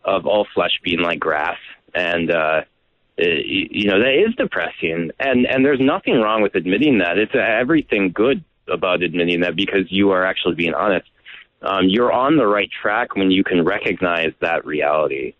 of 0.05 0.27
all 0.27 0.47
flesh 0.55 0.81
being 0.83 1.01
like 1.01 1.21
grass 1.21 1.59
and 1.95 2.31
uh 2.31 2.63
you 3.23 3.87
know 3.87 3.99
that 3.99 4.15
is 4.15 4.35
depressing, 4.37 5.11
and 5.19 5.47
and 5.47 5.65
there's 5.65 5.81
nothing 5.81 6.21
wrong 6.21 6.43
with 6.43 6.55
admitting 6.55 6.99
that. 6.99 7.19
It's 7.19 7.35
everything 7.35 8.13
good 8.13 8.43
about 8.69 9.03
admitting 9.03 9.41
that 9.41 9.57
because 9.57 9.91
you 9.91 10.11
are 10.11 10.25
actually 10.25 10.55
being 10.55 10.75
honest. 10.75 11.09
Um, 11.63 11.89
you're 11.89 12.13
on 12.13 12.37
the 12.37 12.47
right 12.47 12.71
track 12.71 13.17
when 13.17 13.31
you 13.31 13.45
can 13.45 13.65
recognize 13.65 14.33
that 14.41 14.65
reality. 14.65 15.35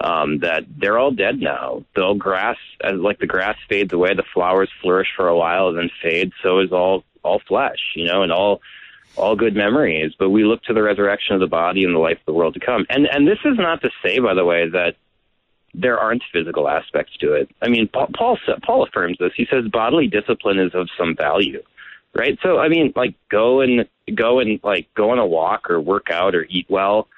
Um, 0.00 0.40
that 0.40 0.64
they're 0.76 0.98
all 0.98 1.12
dead 1.12 1.40
now. 1.40 1.84
The 1.94 2.14
grass, 2.14 2.56
as 2.82 2.94
like 2.94 3.20
the 3.20 3.26
grass 3.26 3.56
fades 3.68 3.92
away, 3.92 4.12
the 4.14 4.24
flowers 4.34 4.68
flourish 4.82 5.08
for 5.16 5.28
a 5.28 5.36
while 5.36 5.68
and 5.68 5.78
then 5.78 5.90
fade. 6.02 6.32
So 6.42 6.58
is 6.58 6.72
all 6.72 7.04
all 7.22 7.40
flesh, 7.46 7.78
you 7.94 8.06
know, 8.06 8.22
and 8.22 8.32
all 8.32 8.60
all 9.16 9.36
good 9.36 9.54
memories. 9.54 10.12
But 10.18 10.30
we 10.30 10.44
look 10.44 10.62
to 10.64 10.74
the 10.74 10.82
resurrection 10.82 11.34
of 11.34 11.40
the 11.40 11.46
body 11.46 11.84
and 11.84 11.94
the 11.94 11.98
life 12.00 12.18
of 12.18 12.26
the 12.26 12.32
world 12.32 12.54
to 12.54 12.60
come. 12.60 12.86
And 12.90 13.06
and 13.06 13.26
this 13.26 13.38
is 13.44 13.56
not 13.56 13.82
to 13.82 13.90
say, 14.02 14.18
by 14.18 14.34
the 14.34 14.44
way, 14.44 14.68
that 14.68 14.96
there 15.74 15.98
aren't 15.98 16.22
physical 16.32 16.68
aspects 16.68 17.16
to 17.18 17.32
it. 17.32 17.50
I 17.60 17.68
mean, 17.68 17.88
Paul 17.88 18.08
Paul, 18.16 18.38
Paul 18.62 18.84
affirms 18.84 19.18
this. 19.18 19.32
He 19.36 19.46
says 19.50 19.66
bodily 19.68 20.06
discipline 20.06 20.58
is 20.58 20.74
of 20.74 20.88
some 20.96 21.16
value, 21.16 21.62
right? 22.14 22.38
So 22.42 22.58
I 22.58 22.68
mean, 22.68 22.92
like 22.94 23.14
go 23.30 23.60
and 23.60 23.88
go 24.14 24.38
and 24.40 24.60
like 24.62 24.88
go 24.94 25.10
on 25.10 25.18
a 25.18 25.26
walk 25.26 25.70
or 25.70 25.80
work 25.80 26.10
out 26.10 26.34
or 26.34 26.46
eat 26.48 26.66
well. 26.68 27.08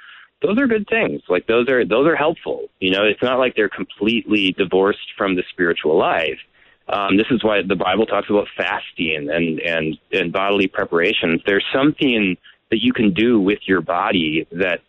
Those 0.43 0.59
are 0.59 0.67
good 0.67 0.87
things. 0.89 1.23
Like 1.29 1.47
those 1.47 1.69
are 1.69 1.85
those 1.85 2.07
are 2.07 2.17
helpful. 2.17 2.69
You 2.81 2.91
know, 2.91 3.05
it's 3.05 3.23
not 3.23 3.39
like 3.39 3.55
they're 3.57 3.69
completely 3.69 4.55
divorced 4.57 5.13
from 5.17 5.35
the 5.35 5.43
spiritual 5.51 5.99
life. 5.99 6.39
Um, 6.89 7.17
this 7.17 7.27
is 7.31 7.43
why 7.43 7.63
the 7.67 7.75
Bible 7.75 8.07
talks 8.07 8.29
about 8.31 8.47
fasting 8.57 9.29
and 9.33 9.61
and 9.61 9.99
and 10.13 10.33
bodily 10.33 10.69
preparations. 10.69 11.41
There's 11.47 11.65
something 11.75 12.37
that 12.71 12.83
you 12.83 12.93
can 12.93 13.13
do 13.13 13.41
with 13.41 13.61
your 13.67 13.81
body 13.81 14.47
that 14.53 14.81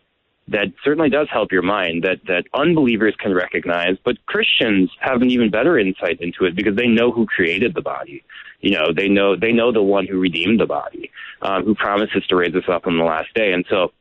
that 0.48 0.72
certainly 0.82 1.10
does 1.10 1.28
help 1.30 1.52
your 1.52 1.62
mind 1.62 2.04
that 2.04 2.18
that 2.26 2.44
unbelievers 2.54 3.14
can 3.18 3.34
recognize 3.34 3.96
but 4.04 4.16
christians 4.26 4.90
have 4.98 5.20
an 5.20 5.30
even 5.30 5.50
better 5.50 5.78
insight 5.78 6.20
into 6.20 6.44
it 6.44 6.56
because 6.56 6.74
they 6.74 6.86
know 6.86 7.12
who 7.12 7.26
created 7.26 7.74
the 7.74 7.82
body 7.82 8.24
you 8.60 8.70
know 8.70 8.92
they 8.94 9.08
know 9.08 9.36
they 9.36 9.52
know 9.52 9.70
the 9.72 9.82
one 9.82 10.06
who 10.06 10.18
redeemed 10.18 10.58
the 10.58 10.66
body 10.66 11.10
um, 11.42 11.64
who 11.64 11.74
promises 11.74 12.26
to 12.26 12.34
raise 12.34 12.54
us 12.54 12.64
up 12.68 12.86
on 12.86 12.96
the 12.96 13.04
last 13.04 13.32
day 13.34 13.52
and 13.52 13.64
so 13.68 13.92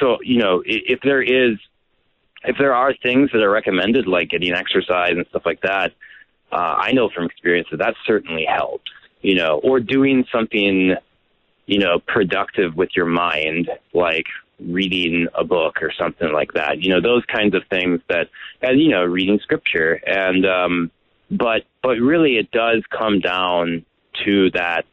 so 0.00 0.18
you 0.22 0.38
know 0.38 0.62
if, 0.64 1.00
there 1.02 1.22
is 1.22 1.58
if 2.44 2.56
there 2.58 2.74
are 2.74 2.94
things 3.02 3.30
that 3.32 3.42
are 3.42 3.50
recommended 3.50 4.06
like 4.06 4.30
getting 4.30 4.52
exercise 4.52 5.12
and 5.12 5.26
stuff 5.28 5.42
like 5.44 5.60
that 5.60 5.92
uh, 6.52 6.74
i 6.78 6.92
know 6.92 7.08
from 7.14 7.24
experience 7.24 7.68
that 7.70 7.78
that 7.78 7.94
certainly 8.06 8.44
helps 8.44 8.90
you 9.22 9.34
know 9.34 9.60
or 9.62 9.78
doing 9.78 10.24
something 10.32 10.94
you 11.66 11.78
know 11.78 12.00
productive 12.06 12.74
with 12.76 12.90
your 12.96 13.06
mind 13.06 13.70
like 13.92 14.26
reading 14.66 15.26
a 15.34 15.44
book 15.44 15.82
or 15.82 15.92
something 15.98 16.32
like 16.32 16.52
that. 16.54 16.82
You 16.82 16.90
know, 16.90 17.00
those 17.00 17.24
kinds 17.24 17.54
of 17.54 17.62
things 17.70 18.00
that, 18.08 18.28
and 18.60 18.80
you 18.80 18.88
know, 18.88 19.04
reading 19.04 19.38
scripture. 19.42 20.00
And 20.06 20.46
um, 20.46 20.90
but 21.30 21.62
but 21.82 21.98
really, 21.98 22.36
it 22.36 22.50
does 22.50 22.82
come 22.90 23.20
down 23.20 23.84
to 24.24 24.50
that. 24.52 24.84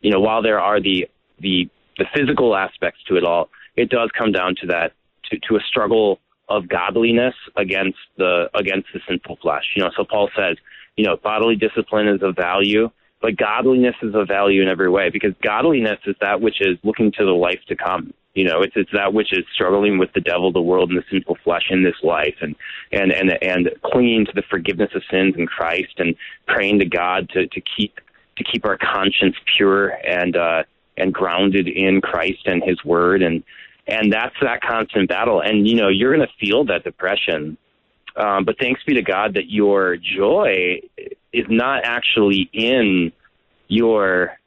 You 0.00 0.10
know, 0.10 0.20
while 0.20 0.42
there 0.42 0.60
are 0.60 0.80
the 0.80 1.08
the 1.40 1.68
the 1.96 2.06
physical 2.14 2.56
aspects 2.56 3.00
to 3.08 3.16
it 3.16 3.24
all, 3.24 3.48
it 3.78 3.90
does 3.90 4.10
come 4.16 4.32
down 4.32 4.56
to 4.60 4.66
that 4.66 4.92
to 5.30 5.38
to 5.48 5.56
a 5.56 5.60
struggle 5.60 6.18
of 6.48 6.68
godliness 6.68 7.34
against 7.56 7.98
the 8.16 8.50
against 8.54 8.88
the 8.92 9.00
sinful 9.08 9.38
flesh. 9.40 9.64
You 9.76 9.84
know, 9.84 9.90
so 9.96 10.04
Paul 10.04 10.30
says, 10.36 10.56
you 10.96 11.04
know, 11.04 11.16
bodily 11.16 11.56
discipline 11.56 12.08
is 12.08 12.22
of 12.22 12.34
value, 12.36 12.90
but 13.20 13.36
godliness 13.36 13.94
is 14.02 14.14
of 14.14 14.26
value 14.28 14.62
in 14.62 14.68
every 14.68 14.90
way 14.90 15.10
because 15.10 15.32
godliness 15.42 15.98
is 16.06 16.16
that 16.20 16.40
which 16.40 16.60
is 16.60 16.78
looking 16.82 17.12
to 17.12 17.24
the 17.24 17.32
life 17.32 17.60
to 17.68 17.76
come. 17.76 18.12
You 18.34 18.44
know, 18.44 18.62
it's 18.62 18.74
it's 18.76 18.90
that 18.92 19.14
which 19.14 19.32
is 19.32 19.44
struggling 19.52 19.98
with 19.98 20.12
the 20.12 20.20
devil, 20.20 20.52
the 20.52 20.60
world, 20.60 20.90
and 20.90 20.98
the 20.98 21.04
sinful 21.10 21.38
flesh 21.44 21.66
in 21.70 21.82
this 21.82 21.96
life, 22.02 22.36
and 22.40 22.54
and 22.92 23.12
and 23.12 23.32
and 23.42 23.70
clinging 23.84 24.26
to 24.26 24.32
the 24.34 24.42
forgiveness 24.48 24.90
of 24.94 25.02
sins 25.10 25.34
in 25.36 25.46
Christ, 25.46 25.94
and 25.98 26.14
praying 26.46 26.78
to 26.80 26.84
God 26.84 27.28
to 27.30 27.46
to 27.46 27.60
keep 27.60 28.00
to 28.36 28.44
keep 28.44 28.64
our 28.64 28.78
conscience 28.78 29.36
pure 29.56 29.88
and 30.06 30.36
uh, 30.36 30.62
and 30.96 31.12
grounded 31.12 31.68
in 31.68 32.00
Christ 32.00 32.46
and 32.46 32.62
His 32.62 32.84
Word, 32.84 33.22
and 33.22 33.42
and 33.88 34.12
that's 34.12 34.34
that 34.42 34.60
constant 34.62 35.08
battle. 35.08 35.40
And 35.40 35.66
you 35.66 35.76
know, 35.76 35.88
you're 35.88 36.14
going 36.14 36.26
to 36.26 36.46
feel 36.46 36.64
that 36.66 36.84
depression, 36.84 37.58
um, 38.16 38.44
but 38.44 38.58
thanks 38.58 38.82
be 38.86 38.94
to 38.94 39.02
God 39.02 39.34
that 39.34 39.50
your 39.50 39.96
joy 39.96 40.80
is 41.32 41.46
not 41.48 41.84
actually 41.84 42.48
in 42.52 43.12
your 43.66 44.38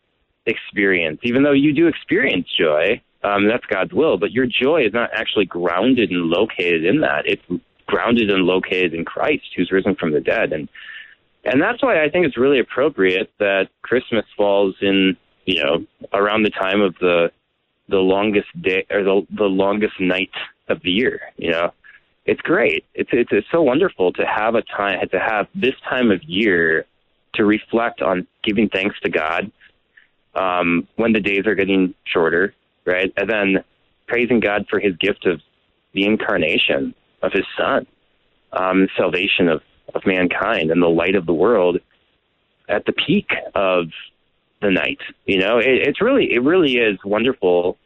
experience, 0.45 1.19
even 1.24 1.43
though 1.43 1.51
you 1.51 1.74
do 1.74 1.88
experience 1.88 2.48
joy 2.57 3.01
um, 3.24 3.48
that's 3.48 3.65
God's 3.65 3.93
will. 3.93 4.17
But 4.17 4.31
your 4.31 4.45
joy 4.45 4.86
is 4.86 4.93
not 4.93 5.12
actually 5.13 5.45
grounded 5.45 6.12
and 6.12 6.24
located 6.29 6.86
in 6.86 7.01
that. 7.01 7.24
It's 7.25 7.63
grounded 7.86 8.29
and 8.29 8.43
located 8.43 8.93
in 8.93 9.05
Christ, 9.05 9.45
who's 9.55 9.71
risen 9.71 9.95
from 9.95 10.12
the 10.12 10.21
dead, 10.21 10.53
and 10.53 10.69
and 11.43 11.62
that's 11.62 11.81
why 11.81 12.03
I 12.03 12.10
think 12.10 12.25
it's 12.25 12.38
really 12.38 12.60
appropriate 12.60 13.31
that 13.39 13.69
Christmas 13.81 14.25
falls 14.36 14.75
in 14.81 15.17
you 15.45 15.63
know 15.63 15.86
around 16.13 16.43
the 16.43 16.50
time 16.50 16.81
of 16.81 16.95
the 17.00 17.31
the 17.91 17.98
longest 17.98 18.48
day 18.62 18.86
or 18.89 19.03
the 19.03 19.27
the 19.38 19.45
longest 19.45 20.00
night 20.00 20.31
of 20.67 20.81
the 20.81 20.91
year. 20.91 21.21
You 21.38 21.51
know, 21.51 21.74
it's 22.25 22.41
great. 22.41 22.86
It's 22.95 23.10
it's, 23.13 23.29
it's 23.31 23.48
so 23.51 23.62
wonderful 23.62 24.13
to 24.13 24.25
have 24.25 24.55
a 24.55 24.63
time 24.63 25.07
to 25.10 25.19
have 25.19 25.48
this 25.53 25.75
time 25.88 26.10
of 26.10 26.24
year 26.24 26.86
to 27.36 27.45
reflect 27.45 28.01
on 28.01 28.27
giving 28.43 28.69
thanks 28.69 29.00
to 29.01 29.10
God 29.10 29.51
um, 30.36 30.88
when 30.95 31.13
the 31.13 31.19
days 31.19 31.45
are 31.45 31.55
getting 31.55 31.93
shorter 32.05 32.55
right? 32.86 33.12
And 33.17 33.29
then 33.29 33.63
praising 34.07 34.39
God 34.39 34.65
for 34.69 34.79
his 34.79 34.95
gift 34.98 35.25
of 35.25 35.41
the 35.93 36.05
incarnation 36.05 36.93
of 37.21 37.31
his 37.31 37.45
son, 37.57 37.86
um, 38.53 38.88
salvation 38.98 39.48
of, 39.48 39.62
of 39.93 40.05
mankind 40.05 40.71
and 40.71 40.81
the 40.81 40.88
light 40.88 41.15
of 41.15 41.25
the 41.25 41.33
world 41.33 41.77
at 42.69 42.86
the 42.86 42.93
peak 42.93 43.29
of 43.55 43.88
the 44.62 44.72
night. 44.72 45.00
You 45.25 45.39
know, 45.39 45.58
it, 45.58 45.88
it's 45.88 46.01
really, 46.01 46.32
it 46.32 46.44
really 46.44 46.77
is 46.77 46.98
wonderful 47.03 47.77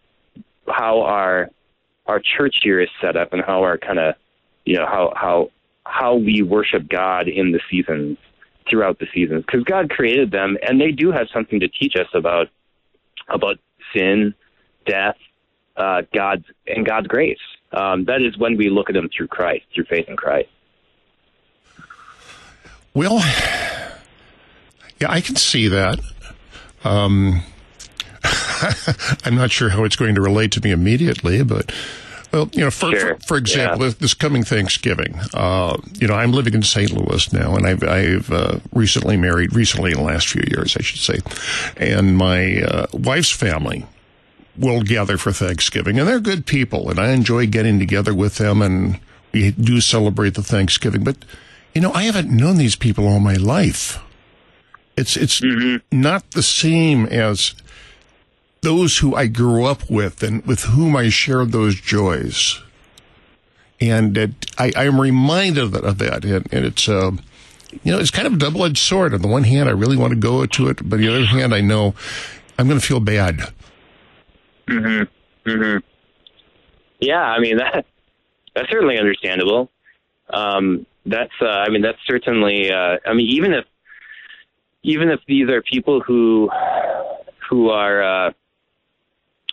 how 0.67 1.01
our, 1.01 1.49
our 2.05 2.19
church 2.19 2.57
here 2.61 2.79
is 2.79 2.89
set 3.01 3.15
up 3.15 3.33
and 3.33 3.41
how 3.41 3.63
our 3.63 3.77
kind 3.77 3.99
of, 3.99 4.15
you 4.65 4.75
know, 4.75 4.85
how, 4.85 5.13
how, 5.15 5.51
how 5.83 6.15
we 6.15 6.41
worship 6.41 6.87
God 6.87 7.27
in 7.27 7.51
the 7.51 7.59
seasons 7.69 8.17
throughout 8.69 8.99
the 8.99 9.07
seasons 9.13 9.43
because 9.45 9.63
God 9.63 9.89
created 9.89 10.31
them 10.31 10.57
and 10.67 10.81
they 10.81 10.91
do 10.91 11.11
have 11.11 11.27
something 11.33 11.59
to 11.59 11.67
teach 11.67 11.95
us 11.95 12.07
about, 12.13 12.47
about 13.29 13.57
sin, 13.93 14.33
death, 14.85 15.17
uh, 15.77 16.01
God's 16.13 16.45
and 16.67 16.85
God's 16.85 17.07
grace. 17.07 17.39
Um, 17.71 18.05
that 18.05 18.21
is 18.21 18.37
when 18.37 18.57
we 18.57 18.69
look 18.69 18.89
at 18.89 18.93
them 18.93 19.09
through 19.15 19.27
Christ, 19.27 19.65
through 19.73 19.85
faith 19.85 20.07
in 20.07 20.15
Christ. 20.15 20.49
Well, 22.93 23.17
yeah, 24.99 25.09
I 25.09 25.19
can 25.19 25.35
see 25.35 25.67
that. 25.67 25.99
Um, 26.85 27.41
I'm 29.25 29.35
not 29.35 29.51
sure 29.51 29.69
how 29.69 29.83
it's 29.83 29.95
going 29.95 30.15
to 30.15 30.21
relate 30.21 30.51
to 30.53 30.61
me 30.61 30.71
immediately, 30.71 31.43
but 31.43 31.71
well, 32.31 32.49
you 32.53 32.61
know, 32.61 32.71
for 32.71 32.91
sure. 32.91 33.15
for, 33.15 33.27
for, 33.27 33.37
example, 33.37 33.85
yeah. 33.85 33.93
this 33.99 34.13
coming 34.13 34.43
Thanksgiving, 34.43 35.17
uh, 35.33 35.77
you 35.93 36.07
know, 36.07 36.15
I'm 36.15 36.31
living 36.31 36.53
in 36.53 36.63
St. 36.63 36.91
Louis 36.91 37.31
now, 37.31 37.55
and 37.55 37.65
I've 37.65 37.83
I've 37.83 38.31
uh, 38.31 38.59
recently 38.73 39.15
married, 39.15 39.55
recently 39.55 39.91
in 39.91 39.97
the 39.97 40.03
last 40.03 40.27
few 40.27 40.43
years, 40.47 40.75
I 40.77 40.81
should 40.81 40.99
say, 40.99 41.19
and 41.77 42.17
my 42.17 42.61
uh, 42.61 42.87
wife's 42.93 43.31
family 43.31 43.85
will 44.57 44.81
gather 44.81 45.17
for 45.17 45.31
Thanksgiving, 45.31 45.99
and 45.99 46.07
they're 46.07 46.19
good 46.19 46.45
people, 46.45 46.89
and 46.89 46.99
I 46.99 47.11
enjoy 47.11 47.47
getting 47.47 47.79
together 47.79 48.13
with 48.13 48.35
them, 48.37 48.61
and 48.61 48.99
we 49.31 49.51
do 49.51 49.79
celebrate 49.81 50.33
the 50.33 50.43
Thanksgiving. 50.43 51.03
But 51.03 51.17
you 51.73 51.81
know, 51.81 51.93
I 51.93 52.03
haven't 52.03 52.29
known 52.29 52.57
these 52.57 52.75
people 52.75 53.07
all 53.07 53.19
my 53.19 53.35
life. 53.35 53.99
It's 54.97 55.17
it's 55.17 55.41
mm-hmm. 55.41 55.77
not 55.91 56.31
the 56.31 56.43
same 56.43 57.05
as 57.07 57.55
those 58.61 58.97
who 58.97 59.15
I 59.15 59.27
grew 59.27 59.65
up 59.65 59.89
with 59.89 60.23
and 60.23 60.45
with 60.45 60.63
whom 60.63 60.95
I 60.95 61.09
shared 61.09 61.51
those 61.51 61.75
joys. 61.75 62.61
And 63.81 64.17
it, 64.17 64.31
I, 64.57 64.71
I'm 64.75 65.01
reminded 65.01 65.75
of 65.75 65.97
that, 65.97 66.23
and, 66.23 66.47
and 66.53 66.65
it's 66.65 66.87
uh, 66.87 67.11
you 67.83 67.91
know, 67.91 67.99
it's 67.99 68.11
kind 68.11 68.25
of 68.25 68.33
a 68.33 68.37
double 68.37 68.63
edged 68.63 68.77
sword. 68.77 69.13
On 69.13 69.21
the 69.21 69.27
one 69.27 69.43
hand, 69.43 69.67
I 69.67 69.73
really 69.73 69.97
want 69.97 70.11
to 70.11 70.19
go 70.19 70.45
to 70.45 70.69
it, 70.69 70.77
but 70.87 70.95
on 70.95 71.01
the 71.01 71.09
other 71.09 71.25
hand, 71.25 71.53
I 71.53 71.61
know 71.61 71.93
I'm 72.57 72.67
going 72.67 72.79
to 72.79 72.85
feel 72.85 73.01
bad 73.01 73.51
Mhm. 74.67 75.07
Mhm. 75.45 75.83
Yeah, 76.99 77.21
I 77.21 77.39
mean 77.39 77.57
that 77.63 77.85
that's 78.55 78.69
certainly 78.69 78.97
understandable. 78.97 79.69
Um, 80.29 80.85
that's 81.05 81.33
uh, 81.41 81.45
I 81.45 81.69
mean 81.69 81.81
that's 81.81 81.99
certainly 82.07 82.71
uh, 82.71 82.97
I 83.05 83.13
mean 83.13 83.27
even 83.27 83.53
if 83.53 83.65
even 84.85 85.09
if 85.09 85.19
these 85.27 85.49
are 85.49 85.61
people 85.61 85.99
who 85.99 86.49
who 87.49 87.69
are 87.69 88.27
uh, 88.27 88.31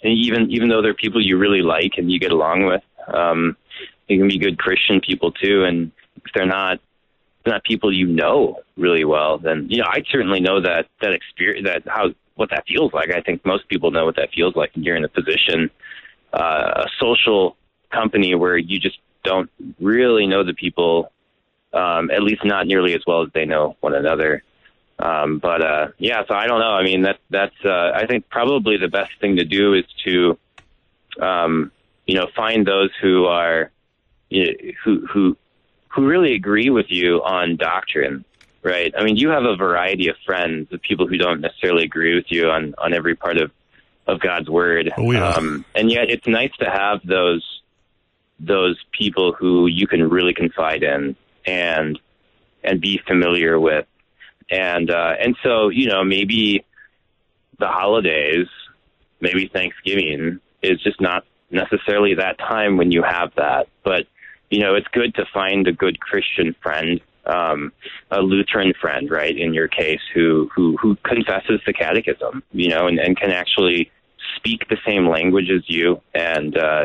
even 0.03 0.51
even 0.51 0.69
though 0.69 0.83
they're 0.83 0.95
people 0.95 1.25
you 1.25 1.39
really 1.39 1.63
like 1.63 1.93
and 1.97 2.13
you 2.13 2.19
get 2.19 2.33
along 2.33 2.67
with, 2.67 2.83
um, 3.13 3.57
they 4.09 4.19
can 4.19 4.29
be 4.29 4.39
good 4.39 4.59
Christian 4.59 5.01
people 5.01 5.33
too. 5.33 5.65
And 5.65 5.91
if 6.17 6.33
they're 6.35 6.47
not 6.47 6.81
not 7.47 7.65
people 7.65 7.93
you 7.93 8.07
know 8.07 8.61
really 8.77 9.05
well, 9.05 9.39
then 9.39 9.67
you 9.71 9.79
know 9.79 9.87
I 9.89 10.03
certainly 10.11 10.41
know 10.41 10.61
that 10.61 10.87
that 11.01 11.13
experience 11.13 11.67
that 11.67 11.83
how 11.87 12.11
what 12.35 12.51
that 12.51 12.65
feels 12.67 12.93
like. 12.93 13.11
I 13.11 13.21
think 13.21 13.45
most 13.47 13.69
people 13.69 13.91
know 13.91 14.05
what 14.05 14.17
that 14.17 14.31
feels 14.35 14.55
like. 14.55 14.71
You're 14.75 14.97
in 14.97 15.05
a 15.05 15.09
position, 15.09 15.71
uh, 16.33 16.85
a 16.85 16.89
social 17.01 17.57
company 17.91 18.35
where 18.35 18.57
you 18.57 18.79
just 18.79 18.99
don't 19.25 19.51
really 19.81 20.27
know 20.27 20.45
the 20.45 20.55
people 20.55 21.11
um, 21.73 22.11
at 22.11 22.23
least 22.23 22.45
not 22.45 22.67
nearly 22.67 22.95
as 22.95 23.03
well 23.07 23.23
as 23.23 23.29
they 23.33 23.47
know 23.47 23.77
one 23.81 23.95
another. 23.95 24.43
Um, 25.03 25.39
but 25.39 25.63
uh, 25.63 25.89
yeah, 25.99 26.23
so 26.29 26.35
I 26.35 26.47
don't 26.47 26.61
know. 26.61 26.71
I 26.71 26.85
mean, 26.85 27.03
that 27.03 27.19
that's 27.29 27.57
uh, 27.65 27.91
I 27.93 28.07
think 28.07 28.29
probably 28.29 28.77
the 28.77 28.89
best 28.89 29.11
thing 29.21 29.37
to 29.37 29.45
do 29.45 29.75
is 29.75 29.85
to 30.05 30.39
um, 31.21 31.73
you 32.07 32.15
know 32.15 32.29
find 32.37 32.65
those 32.65 32.91
who 33.01 33.27
are 33.27 33.73
you 34.31 34.47
know, 34.47 34.53
who 34.85 35.07
who 35.07 35.37
who 35.89 36.07
really 36.07 36.35
agree 36.35 36.71
with 36.71 36.87
you 36.89 37.21
on 37.23 37.57
doctrine, 37.57 38.25
right? 38.63 38.95
I 38.97 39.03
mean, 39.03 39.17
you 39.17 39.31
have 39.31 39.43
a 39.43 39.57
variety 39.57 40.09
of 40.09 40.17
friends 40.25 40.73
of 40.73 40.81
people 40.83 41.09
who 41.09 41.19
don't 41.19 41.41
necessarily 41.41 41.83
agree 41.83 42.15
with 42.15 42.27
you 42.29 42.51
on 42.51 42.77
on 42.79 42.95
every 42.95 43.17
part 43.17 43.39
of 43.39 43.51
of 44.07 44.21
God's 44.21 44.49
word. 44.49 44.93
Oh, 44.97 45.11
yeah. 45.11 45.31
um, 45.31 45.65
and 45.75 45.91
yet, 45.91 46.11
it's 46.11 46.29
nice 46.29 46.53
to 46.61 46.71
have 46.71 47.01
those 47.05 47.45
those 48.39 48.79
people 48.93 49.33
who 49.33 49.67
you 49.67 49.89
can 49.89 50.09
really 50.09 50.33
confide 50.33 50.85
in 50.85 51.17
and 51.45 51.99
and 52.63 52.81
be 52.81 52.99
familiar 52.99 53.59
with 53.59 53.87
and 54.51 54.91
uh 54.91 55.15
and 55.21 55.37
so 55.43 55.69
you 55.69 55.89
know 55.89 56.05
maybe 56.05 56.65
the 57.59 57.69
holidays 57.69 58.47
maybe 59.21 59.49
thanksgiving 59.49 60.41
is 60.63 60.81
just 60.83 61.01
not 61.01 61.25
necessarily 61.51 62.15
that 62.15 62.39
time 62.39 62.77
when 62.77 62.91
you 62.91 63.03
have 63.03 63.33
that. 63.37 63.69
But 63.85 64.07
you 64.51 64.61
know 64.61 64.75
it's 64.75 64.89
good 64.89 65.15
to 65.15 65.25
find 65.33 65.67
a 65.67 65.73
good 65.73 65.99
christian 65.99 66.55
friend 66.63 67.01
um 67.25 67.73
a 68.11 68.21
lutheran 68.21 68.75
friend 68.79 69.11
right 69.11 69.39
in 69.39 69.55
your 69.55 69.67
case 69.69 70.01
who 70.13 70.51
who 70.55 70.77
who 70.77 70.95
confesses 70.97 71.59
the 71.65 71.73
catechism 71.73 72.43
you 72.53 72.69
know 72.69 72.87
and, 72.87 72.99
and 72.99 73.17
can 73.17 73.31
actually 73.31 73.91
speak 74.37 74.69
the 74.69 74.77
same 74.87 75.09
language 75.09 75.49
as 75.49 75.63
you 75.69 76.03
and 76.15 76.59
uh 76.59 76.85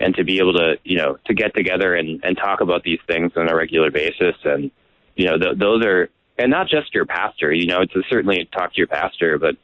and 0.00 0.14
to 0.16 0.24
be 0.24 0.38
able 0.38 0.54
to 0.54 0.78
you 0.82 0.96
know 0.96 1.18
to 1.26 1.34
get 1.34 1.54
together 1.54 1.94
and 1.94 2.24
and 2.24 2.36
talk 2.36 2.60
about 2.60 2.82
these 2.82 2.98
things 3.06 3.32
on 3.36 3.48
a 3.48 3.54
regular 3.54 3.90
basis. 3.90 4.34
And 4.44 4.70
you 5.14 5.26
know 5.26 5.38
th- 5.38 5.58
those 5.58 5.84
are 5.84 6.08
and 6.40 6.50
not 6.50 6.68
just 6.68 6.94
your 6.94 7.06
pastor 7.06 7.52
you 7.52 7.66
know 7.66 7.80
it's 7.80 7.94
a, 7.94 8.02
certainly 8.08 8.48
talk 8.52 8.72
to 8.72 8.78
your 8.78 8.86
pastor 8.86 9.38
but 9.38 9.56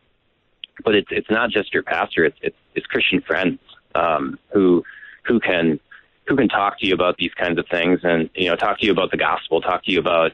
but 0.85 0.95
it's 0.95 1.09
it's 1.11 1.31
not 1.31 1.51
just 1.51 1.73
your 1.73 1.83
pastor 1.83 2.25
it's 2.25 2.39
it's, 2.43 2.57
it's 2.75 2.87
christian 2.87 3.21
friends 3.21 3.59
um 3.95 4.39
who 4.53 4.85
who 5.25 5.41
can 5.41 5.81
who 6.27 6.37
can 6.37 6.49
talk 6.49 6.79
to 6.79 6.87
you 6.87 6.95
about 6.95 7.17
these 7.17 7.33
kinds 7.35 7.59
of 7.59 7.67
things 7.71 8.01
and 8.03 8.29
you 8.35 8.49
know 8.49 8.57
talk 8.57 8.79
to 8.79 8.87
you 8.87 8.93
about 8.93 9.11
the 9.11 9.17
gospel 9.17 9.61
talk 9.61 9.85
to 9.85 9.93
you 9.93 9.99
about 9.99 10.33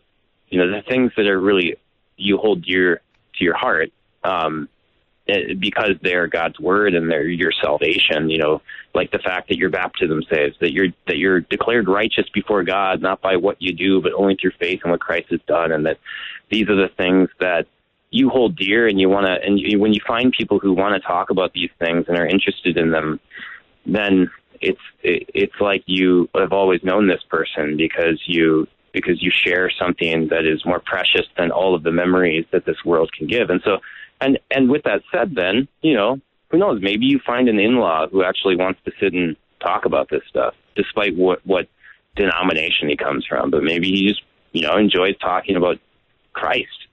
you 0.48 0.58
know 0.58 0.70
the 0.70 0.82
things 0.82 1.12
that 1.16 1.26
are 1.26 1.40
really 1.40 1.76
you 2.16 2.36
hold 2.36 2.64
dear 2.64 3.00
to 3.34 3.44
your 3.44 3.56
heart 3.56 3.90
um 4.24 4.68
eh, 5.28 5.54
because 5.58 5.92
they're 6.02 6.26
God's 6.26 6.58
word 6.58 6.94
and 6.94 7.10
they're 7.10 7.28
your 7.28 7.52
salvation, 7.62 8.30
you 8.30 8.38
know, 8.38 8.62
like 8.94 9.10
the 9.10 9.18
fact 9.18 9.48
that 9.48 9.58
your 9.58 9.70
baptism 9.70 10.22
saves, 10.30 10.56
that 10.60 10.72
you're 10.72 10.88
that 11.06 11.16
you're 11.16 11.40
declared 11.40 11.88
righteous 11.88 12.28
before 12.32 12.62
God, 12.62 13.00
not 13.00 13.20
by 13.20 13.36
what 13.36 13.60
you 13.60 13.72
do, 13.72 14.00
but 14.00 14.12
only 14.12 14.36
through 14.40 14.52
faith 14.58 14.80
in 14.84 14.90
what 14.90 15.00
Christ 15.00 15.30
has 15.30 15.40
done, 15.46 15.72
and 15.72 15.86
that 15.86 15.98
these 16.50 16.68
are 16.68 16.76
the 16.76 16.90
things 16.96 17.28
that 17.40 17.66
you 18.12 18.28
hold 18.28 18.56
dear, 18.56 18.86
and 18.86 19.00
you 19.00 19.08
want 19.08 19.26
to, 19.26 19.32
and 19.32 19.58
you, 19.58 19.78
when 19.78 19.94
you 19.94 20.00
find 20.06 20.32
people 20.36 20.58
who 20.58 20.72
want 20.74 20.94
to 20.94 21.00
talk 21.00 21.30
about 21.30 21.52
these 21.54 21.70
things 21.78 22.04
and 22.08 22.18
are 22.18 22.26
interested 22.26 22.76
in 22.76 22.90
them, 22.90 23.18
then 23.86 24.30
it's 24.60 24.80
it, 25.02 25.28
it's 25.34 25.60
like 25.60 25.82
you 25.86 26.28
have 26.34 26.52
always 26.52 26.82
known 26.84 27.08
this 27.08 27.22
person 27.28 27.76
because 27.76 28.20
you 28.26 28.68
because 28.92 29.22
you 29.22 29.30
share 29.30 29.70
something 29.70 30.28
that 30.28 30.44
is 30.44 30.64
more 30.66 30.80
precious 30.80 31.26
than 31.38 31.50
all 31.50 31.74
of 31.74 31.82
the 31.82 31.90
memories 31.90 32.44
that 32.52 32.66
this 32.66 32.84
world 32.84 33.10
can 33.16 33.26
give, 33.26 33.48
and 33.48 33.62
so 33.64 33.78
and 34.22 34.38
and 34.50 34.70
with 34.70 34.84
that 34.84 35.02
said, 35.12 35.34
then 35.34 35.68
you 35.82 35.94
know 35.94 36.20
who 36.50 36.58
knows? 36.58 36.80
Maybe 36.82 37.06
you 37.06 37.18
find 37.24 37.48
an 37.48 37.58
in-law 37.58 38.08
who 38.08 38.22
actually 38.22 38.56
wants 38.56 38.80
to 38.84 38.92
sit 39.00 39.14
and 39.14 39.36
talk 39.60 39.84
about 39.86 40.10
this 40.10 40.22
stuff, 40.28 40.54
despite 40.76 41.16
what 41.16 41.44
what 41.44 41.68
denomination 42.14 42.88
he 42.88 42.96
comes 42.96 43.26
from. 43.26 43.50
But 43.50 43.62
maybe 43.62 43.88
he 43.88 44.06
just 44.08 44.22
you 44.52 44.62
know 44.62 44.76
enjoys 44.76 45.16
talking 45.18 45.56
about 45.56 45.78
Christ 46.32 46.86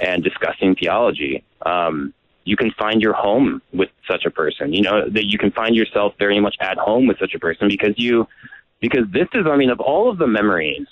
and 0.00 0.22
discussing 0.22 0.74
theology. 0.74 1.42
Um, 1.64 2.14
you 2.44 2.56
can 2.56 2.70
find 2.78 3.02
your 3.02 3.12
home 3.12 3.60
with 3.72 3.90
such 4.08 4.24
a 4.24 4.30
person. 4.30 4.72
You 4.72 4.82
know 4.82 5.08
that 5.08 5.24
you 5.24 5.38
can 5.38 5.50
find 5.50 5.74
yourself 5.74 6.14
very 6.18 6.40
much 6.40 6.56
at 6.60 6.78
home 6.78 7.06
with 7.06 7.18
such 7.18 7.34
a 7.34 7.38
person 7.38 7.68
because 7.68 7.94
you 7.96 8.26
because 8.80 9.04
this 9.10 9.28
is 9.34 9.46
I 9.46 9.56
mean 9.56 9.70
of 9.70 9.80
all 9.80 10.10
of 10.10 10.18
the 10.18 10.26
memories 10.26 10.86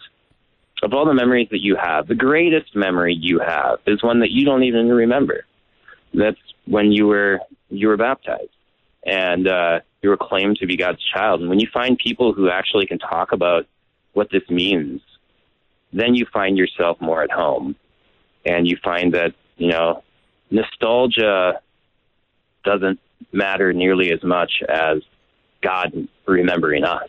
of 0.82 0.92
all 0.92 1.06
the 1.06 1.14
memories 1.14 1.48
that 1.50 1.62
you 1.62 1.74
have, 1.74 2.06
the 2.06 2.14
greatest 2.14 2.76
memory 2.76 3.14
you 3.14 3.38
have 3.38 3.78
is 3.86 4.02
one 4.02 4.20
that 4.20 4.30
you 4.30 4.44
don't 4.44 4.62
even 4.62 4.88
remember 4.88 5.44
that's 6.16 6.38
when 6.66 6.92
you 6.92 7.06
were 7.06 7.40
you 7.68 7.88
were 7.88 7.96
baptized 7.96 8.50
and 9.04 9.46
uh, 9.46 9.80
you 10.02 10.10
were 10.10 10.16
claimed 10.16 10.56
to 10.56 10.66
be 10.66 10.76
God's 10.76 11.02
child. 11.14 11.40
And 11.40 11.48
when 11.48 11.60
you 11.60 11.68
find 11.72 11.96
people 11.96 12.32
who 12.32 12.50
actually 12.50 12.86
can 12.86 12.98
talk 12.98 13.32
about 13.32 13.66
what 14.12 14.28
this 14.30 14.42
means, 14.50 15.00
then 15.92 16.14
you 16.14 16.26
find 16.32 16.58
yourself 16.58 17.00
more 17.00 17.22
at 17.22 17.30
home, 17.30 17.76
and 18.44 18.66
you 18.66 18.76
find 18.82 19.14
that 19.14 19.34
you 19.56 19.68
know 19.68 20.02
nostalgia 20.50 21.60
doesn't 22.64 22.98
matter 23.32 23.72
nearly 23.72 24.12
as 24.12 24.22
much 24.22 24.62
as 24.68 24.98
God 25.62 26.08
remembering 26.26 26.84
us 26.84 27.08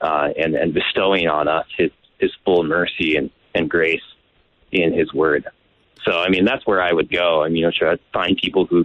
uh, 0.00 0.28
and 0.36 0.54
and 0.54 0.72
bestowing 0.72 1.28
on 1.28 1.48
us 1.48 1.66
His 1.76 1.90
His 2.18 2.30
full 2.44 2.62
mercy 2.62 3.16
and, 3.16 3.30
and 3.54 3.68
grace 3.68 4.00
in 4.72 4.92
His 4.92 5.12
Word. 5.12 5.46
So, 6.04 6.12
I 6.12 6.28
mean, 6.28 6.44
that's 6.44 6.66
where 6.66 6.82
I 6.82 6.92
would 6.92 7.10
go. 7.10 7.42
I 7.42 7.48
mean, 7.48 7.58
you 7.58 7.64
know, 7.66 7.72
try 7.76 7.94
to 7.96 8.00
find 8.12 8.36
people 8.36 8.66
who 8.66 8.84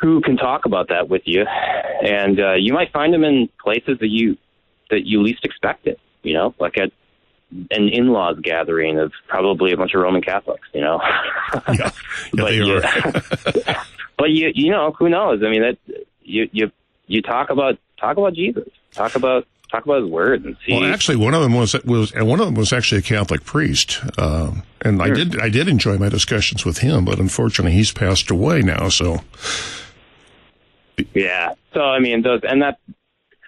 who 0.00 0.20
can 0.20 0.36
talk 0.36 0.66
about 0.66 0.88
that 0.88 1.08
with 1.08 1.22
you, 1.24 1.44
and 1.46 2.38
uh, 2.40 2.54
you 2.54 2.72
might 2.72 2.92
find 2.92 3.14
them 3.14 3.24
in 3.24 3.48
places 3.62 3.98
that 4.00 4.08
you 4.08 4.36
that 4.90 5.06
you 5.06 5.22
least 5.22 5.44
expect 5.44 5.86
it. 5.86 5.98
You 6.22 6.34
know, 6.34 6.54
like 6.58 6.76
at 6.78 6.90
an 7.70 7.88
in-laws 7.88 8.38
gathering 8.42 8.98
of 8.98 9.12
probably 9.28 9.72
a 9.72 9.76
bunch 9.76 9.94
of 9.94 10.00
Roman 10.00 10.22
Catholics. 10.22 10.68
You 10.74 10.82
know, 10.82 11.00
Yeah, 11.68 11.74
yeah 11.74 11.90
but 12.32 12.54
you, 12.54 12.82
but 14.18 14.30
you 14.30 14.50
you 14.54 14.70
know 14.70 14.92
who 14.98 15.08
knows? 15.08 15.42
I 15.44 15.50
mean, 15.50 15.62
that 15.62 15.78
you 16.22 16.48
you 16.52 16.70
you 17.06 17.22
talk 17.22 17.50
about 17.50 17.78
talk 17.98 18.16
about 18.16 18.34
Jesus, 18.34 18.68
talk 18.92 19.14
about 19.14 19.46
talk 19.74 19.84
about 19.84 20.02
his 20.02 20.10
word, 20.10 20.44
and 20.44 20.56
see. 20.64 20.72
Well, 20.72 20.84
actually, 20.92 21.16
one 21.16 21.34
of 21.34 21.42
them 21.42 21.54
was 21.54 21.74
was 21.84 22.12
and 22.12 22.28
one 22.28 22.40
of 22.40 22.46
them 22.46 22.54
was 22.54 22.72
actually 22.72 22.98
a 22.98 23.02
Catholic 23.02 23.44
priest, 23.44 24.00
um, 24.18 24.62
and 24.82 25.02
I 25.02 25.10
did 25.10 25.40
I 25.40 25.48
did 25.48 25.68
enjoy 25.68 25.98
my 25.98 26.08
discussions 26.08 26.64
with 26.64 26.78
him, 26.78 27.04
but 27.04 27.18
unfortunately, 27.18 27.72
he's 27.72 27.92
passed 27.92 28.30
away 28.30 28.62
now. 28.62 28.88
So, 28.88 29.20
Yeah. 31.14 31.54
So 31.72 31.80
I 31.80 31.98
mean, 31.98 32.22
those 32.22 32.40
and 32.44 32.62
that. 32.62 32.78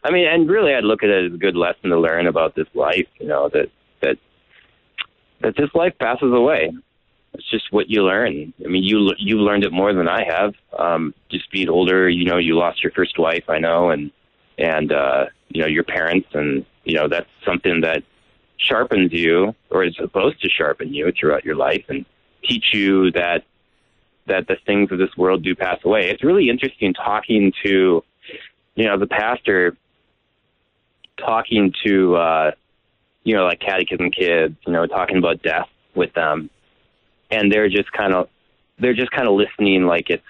I 0.05 0.13
mean, 0.13 0.29
and 0.29 0.49
really, 0.49 0.73
I'd 0.73 0.85
look 0.85 1.03
at 1.03 1.11
it 1.11 1.27
as 1.27 1.35
a 1.35 1.39
good 1.39 1.57
lesson 1.57 1.91
to 1.91 1.99
learn 1.99 2.29
about 2.29 2.55
this 2.55 2.69
life. 2.75 3.09
You 3.19 3.27
know 3.27 3.49
that 3.49 3.71
that 4.03 4.19
that 5.43 5.57
this 5.57 5.71
life 5.75 5.95
passes 5.99 6.33
away. 6.33 6.73
It's 7.35 7.51
just 7.51 7.71
what 7.71 7.91
you 7.91 8.03
learn. 8.03 8.55
I 8.65 8.69
mean, 8.69 8.83
you 8.85 9.13
you've 9.19 9.41
learned 9.41 9.65
it 9.65 9.73
more 9.73 9.93
than 9.93 10.09
I 10.09 10.25
have. 10.25 10.55
Um, 10.79 11.13
just 11.31 11.51
being 11.51 11.69
older, 11.69 12.09
you 12.09 12.25
know, 12.25 12.39
you 12.39 12.57
lost 12.57 12.83
your 12.83 12.93
first 12.93 13.19
wife. 13.19 13.45
I 13.49 13.59
know, 13.59 13.91
and 13.91 14.11
and 14.59 14.93
uh, 14.93 15.27
you 15.49 15.61
know 15.63 15.69
your 15.69 15.85
parents, 15.85 16.29
and 16.35 16.65
you 16.85 16.95
know 16.95 17.09
that's 17.09 17.29
something 17.45 17.81
that 17.83 18.03
sharpens 18.59 19.13
you, 19.13 19.55
or 19.71 19.85
is 19.85 19.97
supposed 19.97 20.41
to 20.43 20.49
sharpen 20.49 20.93
you 20.93 21.13
throughout 21.19 21.45
your 21.45 21.57
life, 21.57 21.85
and 21.89 22.05
teach 22.43 22.73
you 22.73 23.11
that 23.13 23.45
that 24.27 24.49
the 24.49 24.57
things 24.67 24.91
of 24.91 24.99
this 24.99 25.17
world 25.17 25.43
do 25.43 25.55
pass 25.55 25.79
away. 25.85 26.11
It's 26.11 26.25
really 26.25 26.51
interesting 26.51 26.93
talking 26.95 27.53
to, 27.65 28.03
you 28.75 28.85
know, 28.85 28.99
the 28.99 29.07
pastor 29.07 29.77
talking 31.17 31.73
to, 31.85 32.17
uh, 32.17 32.51
you 33.23 33.35
know, 33.35 33.45
like 33.45 33.61
catechism 33.61 34.11
kids, 34.11 34.57
you 34.67 34.73
know, 34.73 34.87
talking 34.87 35.17
about 35.17 35.43
death 35.43 35.69
with 35.95 36.13
them, 36.15 36.51
and 37.31 37.53
they're 37.53 37.69
just 37.69 37.91
kind 37.93 38.15
of, 38.15 38.29
they're 38.79 38.95
just 38.95 39.11
kind 39.11 39.29
of 39.29 39.35
listening 39.35 39.87
like 39.87 40.11
it's, 40.11 40.25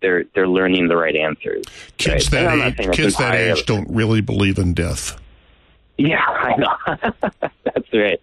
they're 0.00 0.24
they're 0.34 0.48
learning 0.48 0.88
the 0.88 0.96
right 0.96 1.16
answers. 1.16 1.64
kids 1.96 2.32
right? 2.32 2.42
And 2.42 2.48
I'm 2.48 2.58
not 2.58 2.76
that 2.76 2.88
age, 2.88 2.96
kids 2.96 3.16
that 3.16 3.34
age 3.34 3.66
don't 3.66 3.88
really 3.90 4.20
believe 4.20 4.58
in 4.58 4.74
death. 4.74 5.18
Yeah, 5.98 6.20
I 6.26 6.56
know. 6.56 7.10
That's 7.64 7.92
right. 7.92 8.20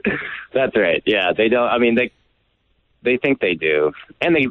That's 0.53 0.75
right. 0.75 1.03
Yeah, 1.05 1.33
they 1.36 1.49
don't. 1.49 1.67
I 1.67 1.77
mean, 1.77 1.95
they 1.95 2.12
they 3.01 3.17
think 3.17 3.39
they 3.39 3.55
do, 3.55 3.91
and 4.21 4.36
they 4.36 4.47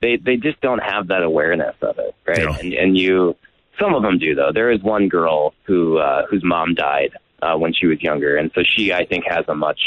they 0.00 0.16
they 0.16 0.36
just 0.36 0.60
don't 0.60 0.82
have 0.82 1.08
that 1.08 1.22
awareness 1.22 1.76
of 1.82 1.98
it, 1.98 2.14
right? 2.26 2.38
Yeah. 2.38 2.58
And 2.58 2.72
and 2.74 2.98
you, 2.98 3.36
some 3.78 3.94
of 3.94 4.02
them 4.02 4.18
do 4.18 4.34
though. 4.34 4.52
There 4.52 4.70
is 4.70 4.82
one 4.82 5.08
girl 5.08 5.54
who 5.64 5.98
uh, 5.98 6.26
whose 6.26 6.44
mom 6.44 6.74
died 6.74 7.12
uh, 7.42 7.56
when 7.56 7.72
she 7.72 7.86
was 7.86 8.02
younger, 8.02 8.36
and 8.36 8.50
so 8.54 8.62
she 8.64 8.92
I 8.92 9.04
think 9.04 9.24
has 9.28 9.44
a 9.48 9.54
much, 9.54 9.80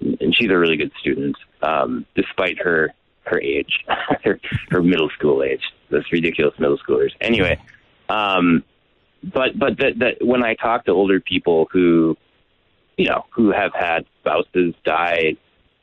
and 0.00 0.34
she's 0.34 0.50
a 0.50 0.58
really 0.58 0.76
good 0.76 0.92
student, 1.00 1.36
um, 1.62 2.06
despite 2.14 2.58
her 2.58 2.92
her 3.26 3.40
age, 3.40 3.84
her 4.24 4.38
her 4.70 4.82
middle 4.82 5.10
school 5.10 5.42
age. 5.42 5.62
Those 5.90 6.04
ridiculous 6.12 6.58
middle 6.58 6.78
schoolers. 6.78 7.10
Anyway. 7.20 7.60
Um, 8.08 8.64
but 9.22 9.58
but 9.58 9.78
that 9.78 9.98
that 9.98 10.26
when 10.26 10.42
I 10.42 10.54
talk 10.54 10.84
to 10.86 10.92
older 10.92 11.20
people 11.20 11.68
who, 11.72 12.16
you 12.96 13.08
know, 13.08 13.24
who 13.30 13.52
have 13.52 13.72
had 13.72 14.04
spouses 14.20 14.74
die, 14.84 15.36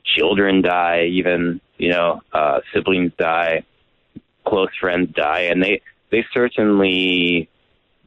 children 0.06 0.62
die, 0.62 1.06
even 1.12 1.60
you 1.78 1.90
know, 1.90 2.22
uh, 2.34 2.60
siblings 2.74 3.12
die, 3.18 3.64
close 4.46 4.70
friends 4.80 5.14
die, 5.16 5.48
and 5.52 5.64
they 5.64 5.82
they 6.12 6.26
certainly 6.34 7.50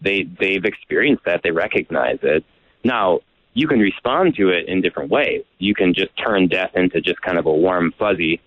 they 0.01 0.23
they've 0.23 0.65
experienced 0.65 1.25
that. 1.25 1.43
They 1.43 1.51
recognize 1.51 2.19
it. 2.23 2.45
Now, 2.85 3.21
you 3.55 3.67
can 3.67 3.81
respond 3.81 4.37
to 4.37 4.51
it 4.51 4.69
in 4.69 4.81
different 4.81 5.11
ways. 5.11 5.43
You 5.59 5.75
can 5.75 5.95
just 5.95 6.11
turn 6.17 6.49
death 6.49 6.73
into 6.75 7.01
just 7.01 7.21
kind 7.23 7.39
of 7.39 7.47
a 7.47 7.53
warm 7.53 7.93
fuzzy, 7.99 8.41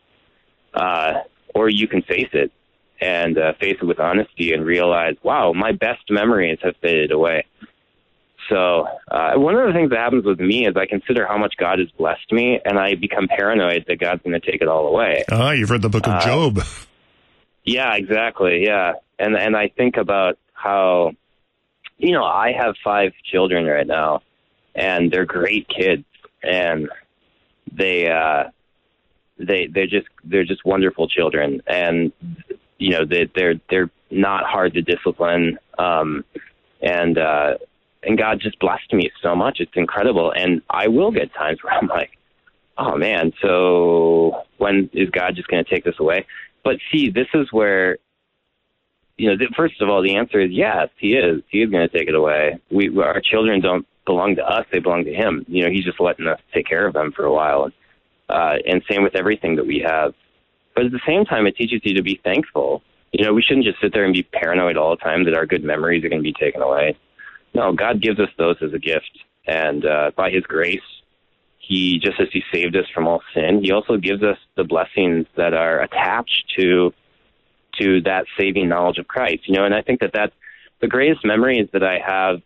uh, 0.74 1.22
or 1.54 1.70
you 1.70 1.88
can 1.88 2.02
face 2.02 2.30
it 2.34 2.52
and 3.00 3.38
uh, 3.38 3.54
face 3.60 3.78
it 3.82 3.86
with 3.86 4.00
honesty 4.00 4.54
and 4.54 4.66
realize, 4.66 5.16
wow, 5.24 5.54
my 5.54 5.72
best 5.72 6.10
memories 6.10 6.60
have 6.64 6.76
faded 6.82 7.12
away. 7.12 7.46
So 8.50 8.88
uh, 9.12 9.34
one 9.36 9.56
of 9.56 9.68
the 9.68 9.74
things 9.74 9.90
that 9.90 10.00
happens 10.00 10.24
with 10.24 10.40
me 10.40 10.66
is 10.68 10.76
I 10.78 10.86
consider 10.86 11.28
how 11.28 11.38
much 11.38 11.56
God 11.58 11.80
has 11.80 11.90
blessed 11.92 12.32
me, 12.32 12.60
and 12.64 12.80
I 12.80 12.96
become 12.96 13.28
paranoid 13.28 13.86
that 13.88 14.00
God's 14.00 14.22
going 14.24 14.40
to 14.40 14.52
take 14.52 14.62
it 14.62 14.68
all 14.68 14.88
away. 14.88 15.26
Ah, 15.30 15.52
you've 15.52 15.70
read 15.70 15.82
the 15.82 15.90
book 15.90 16.08
of 16.08 16.14
uh, 16.14 16.26
Job. 16.26 16.60
Yeah, 17.66 17.94
exactly. 17.96 18.64
Yeah, 18.64 18.94
and 19.20 19.36
and 19.36 19.56
I 19.56 19.68
think 19.68 19.98
about 19.98 20.38
how, 20.54 21.12
you 21.98 22.14
know, 22.14 22.24
I 22.24 22.54
have 22.54 22.76
five 22.84 23.12
children 23.30 23.66
right 23.66 23.86
now, 23.86 24.22
and 24.74 25.12
they're 25.12 25.26
great 25.26 25.68
kids, 25.68 26.06
and 26.42 26.90
they 27.70 28.10
uh, 28.10 28.46
they 29.40 29.68
they're 29.68 29.88
just 29.88 30.08
they're 30.24 30.46
just 30.46 30.66
wonderful 30.66 31.08
children, 31.08 31.62
and 31.68 32.12
you 32.78 32.92
know 32.92 33.06
they 33.06 33.30
they're 33.36 33.56
they're 33.70 33.90
not 34.12 34.46
hard 34.46 34.74
to 34.74 34.82
discipline, 34.82 35.60
um, 35.78 36.24
and 36.82 37.18
uh, 37.18 37.56
and 38.04 38.18
God 38.18 38.40
just 38.42 38.60
blessed 38.60 38.94
me 38.94 39.12
so 39.22 39.36
much. 39.36 39.60
It's 39.60 39.72
incredible, 39.76 40.32
and 40.32 40.62
I 40.70 40.88
will 40.88 41.12
get 41.12 41.34
times 41.34 41.60
where 41.64 41.74
I'm 41.74 41.88
like, 41.88 42.12
oh 42.78 42.98
man, 42.98 43.34
so 43.42 44.44
when 44.58 44.90
is 44.94 45.10
God 45.10 45.36
just 45.36 45.48
going 45.48 45.64
to 45.64 45.70
take 45.70 45.84
this 45.84 46.00
away? 46.00 46.26
But 46.64 46.78
see, 46.92 47.10
this 47.10 47.28
is 47.34 47.52
where 47.52 47.98
you 49.18 49.36
know, 49.36 49.46
first 49.56 49.82
of 49.82 49.90
all, 49.90 50.04
the 50.04 50.16
answer 50.16 50.40
is 50.40 50.52
yes, 50.52 50.90
he 50.98 51.14
is. 51.14 51.42
He 51.50 51.62
is 51.62 51.72
going 51.72 51.88
to 51.88 51.98
take 51.98 52.08
it 52.08 52.16
away. 52.16 52.60
We, 52.70 52.96
our 53.00 53.20
children 53.20 53.62
don't 53.62 53.88
belong 54.06 54.36
to 54.36 54.46
us; 54.46 54.66
they 54.72 54.80
belong 54.80 55.06
to 55.06 55.14
him. 55.14 55.46
You 55.48 55.66
know, 55.66 55.72
he's 55.72 55.86
just 55.86 56.00
letting 56.00 56.28
us 56.28 56.40
take 56.54 56.68
care 56.68 56.88
of 56.88 56.94
them 56.94 57.12
for 57.12 57.26
a 57.26 57.34
while. 57.34 57.72
Uh, 58.30 58.56
and 58.66 58.84
same 58.90 59.04
with 59.04 59.16
everything 59.16 59.56
that 59.56 59.66
we 59.66 59.80
have. 59.80 60.14
But 60.76 60.86
at 60.86 60.92
the 60.92 61.02
same 61.08 61.26
time, 61.26 61.48
it 61.48 61.56
teaches 61.56 61.82
you 61.84 61.96
to 61.96 62.04
be 62.04 62.20
thankful. 62.24 62.84
You 63.12 63.26
know, 63.26 63.34
we 63.34 63.42
shouldn't 63.42 63.66
just 63.66 63.80
sit 63.82 63.94
there 63.94 64.04
and 64.04 64.14
be 64.14 64.24
paranoid 64.24 64.78
all 64.78 64.92
the 64.92 65.02
time 65.02 65.24
that 65.26 65.34
our 65.34 65.46
good 65.46 65.64
memories 65.64 66.04
are 66.04 66.10
going 66.10 66.22
to 66.22 66.24
be 66.24 66.34
taken 66.34 66.62
away. 66.62 66.98
No, 67.54 67.74
God 67.74 68.02
gives 68.02 68.20
us 68.20 68.30
those 68.38 68.58
as 68.62 68.74
a 68.74 68.80
gift, 68.80 69.10
and 69.48 69.86
uh, 69.86 70.12
by 70.16 70.30
His 70.30 70.44
grace, 70.44 70.82
He 71.58 72.00
just 72.00 72.20
as 72.20 72.28
He 72.32 72.44
saved 72.54 72.76
us 72.76 72.86
from 72.94 73.08
all 73.08 73.24
sin, 73.34 73.62
He 73.64 73.72
also 73.72 73.98
gives 73.98 74.22
us 74.24 74.38
the 74.56 74.64
blessings 74.64 75.26
that 75.36 75.54
are 75.54 75.82
attached 75.82 76.54
to 76.60 76.94
to 77.80 78.02
that 78.02 78.26
saving 78.38 78.68
knowledge 78.68 78.98
of 78.98 79.08
Christ. 79.08 79.48
You 79.48 79.56
know, 79.56 79.66
and 79.66 79.74
I 79.74 79.82
think 79.82 80.02
that 80.02 80.12
that's 80.14 80.34
the 80.82 80.88
greatest 80.88 81.26
memories 81.26 81.70
that 81.74 81.84
I 81.84 82.00
have 82.06 82.42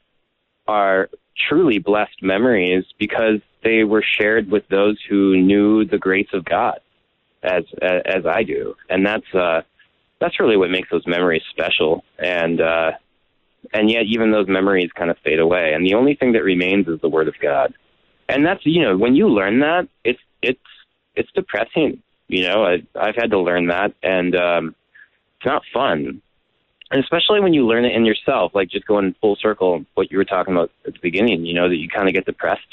are 0.68 1.10
truly 1.50 1.80
blessed 1.80 2.22
memories 2.22 2.86
because 3.00 3.40
they 3.64 3.84
were 3.84 4.04
shared 4.04 4.50
with 4.50 4.68
those 4.70 4.98
who 5.10 5.38
knew 5.38 5.86
the 5.86 5.98
grace 5.98 6.30
of 6.34 6.46
God 6.46 6.80
as 7.44 7.64
as 7.82 8.26
I 8.26 8.44
do, 8.44 8.76
and 8.90 9.06
that's 9.06 9.34
uh, 9.34 9.62
that's 10.20 10.40
really 10.40 10.58
what 10.58 10.70
makes 10.70 10.90
those 10.90 11.06
memories 11.08 11.44
special. 11.50 12.04
And 12.20 12.62
uh, 12.62 12.92
and 13.74 13.90
yet, 13.90 14.04
even 14.08 14.32
those 14.32 14.48
memories 14.48 14.90
kind 14.96 15.10
of 15.10 15.18
fade 15.24 15.40
away, 15.40 15.74
and 15.74 15.86
the 15.86 15.96
only 15.96 16.16
thing 16.16 16.34
that 16.34 16.44
remains 16.44 16.88
is 16.88 17.00
the 17.02 17.10
Word 17.10 17.28
of 17.28 17.36
God. 17.42 17.74
And 18.30 18.46
that's 18.46 18.66
you 18.66 18.82
know 18.82 18.98
when 18.98 19.16
you 19.16 19.28
learn 19.28 19.60
that, 19.60 19.88
it's 20.04 20.22
it's 20.42 20.60
it's 21.16 21.32
depressing. 21.34 22.02
You 22.28 22.48
know, 22.48 22.64
I, 22.64 22.84
I've 22.96 23.16
had 23.16 23.32
to 23.32 23.40
learn 23.40 23.68
that, 23.68 23.94
and 24.02 24.36
um, 24.36 24.76
it's 25.38 25.46
not 25.46 25.64
fun 25.74 26.22
and 26.92 27.02
especially 27.02 27.40
when 27.40 27.54
you 27.54 27.66
learn 27.66 27.86
it 27.86 27.96
in 27.96 28.06
yourself, 28.06 28.52
like 28.54 28.70
just 28.70 28.86
going 28.86 29.16
full 29.22 29.38
circle, 29.38 29.86
what 29.94 30.12
you 30.12 30.18
were 30.18 30.26
talking 30.26 30.54
about 30.54 30.72
at 30.86 30.94
the 30.94 31.00
beginning, 31.02 31.46
you 31.46 31.54
know, 31.54 31.70
that 31.70 31.78
you 31.78 31.88
kind 31.88 32.10
of 32.10 32.14
get 32.14 32.26
depressed 32.26 32.68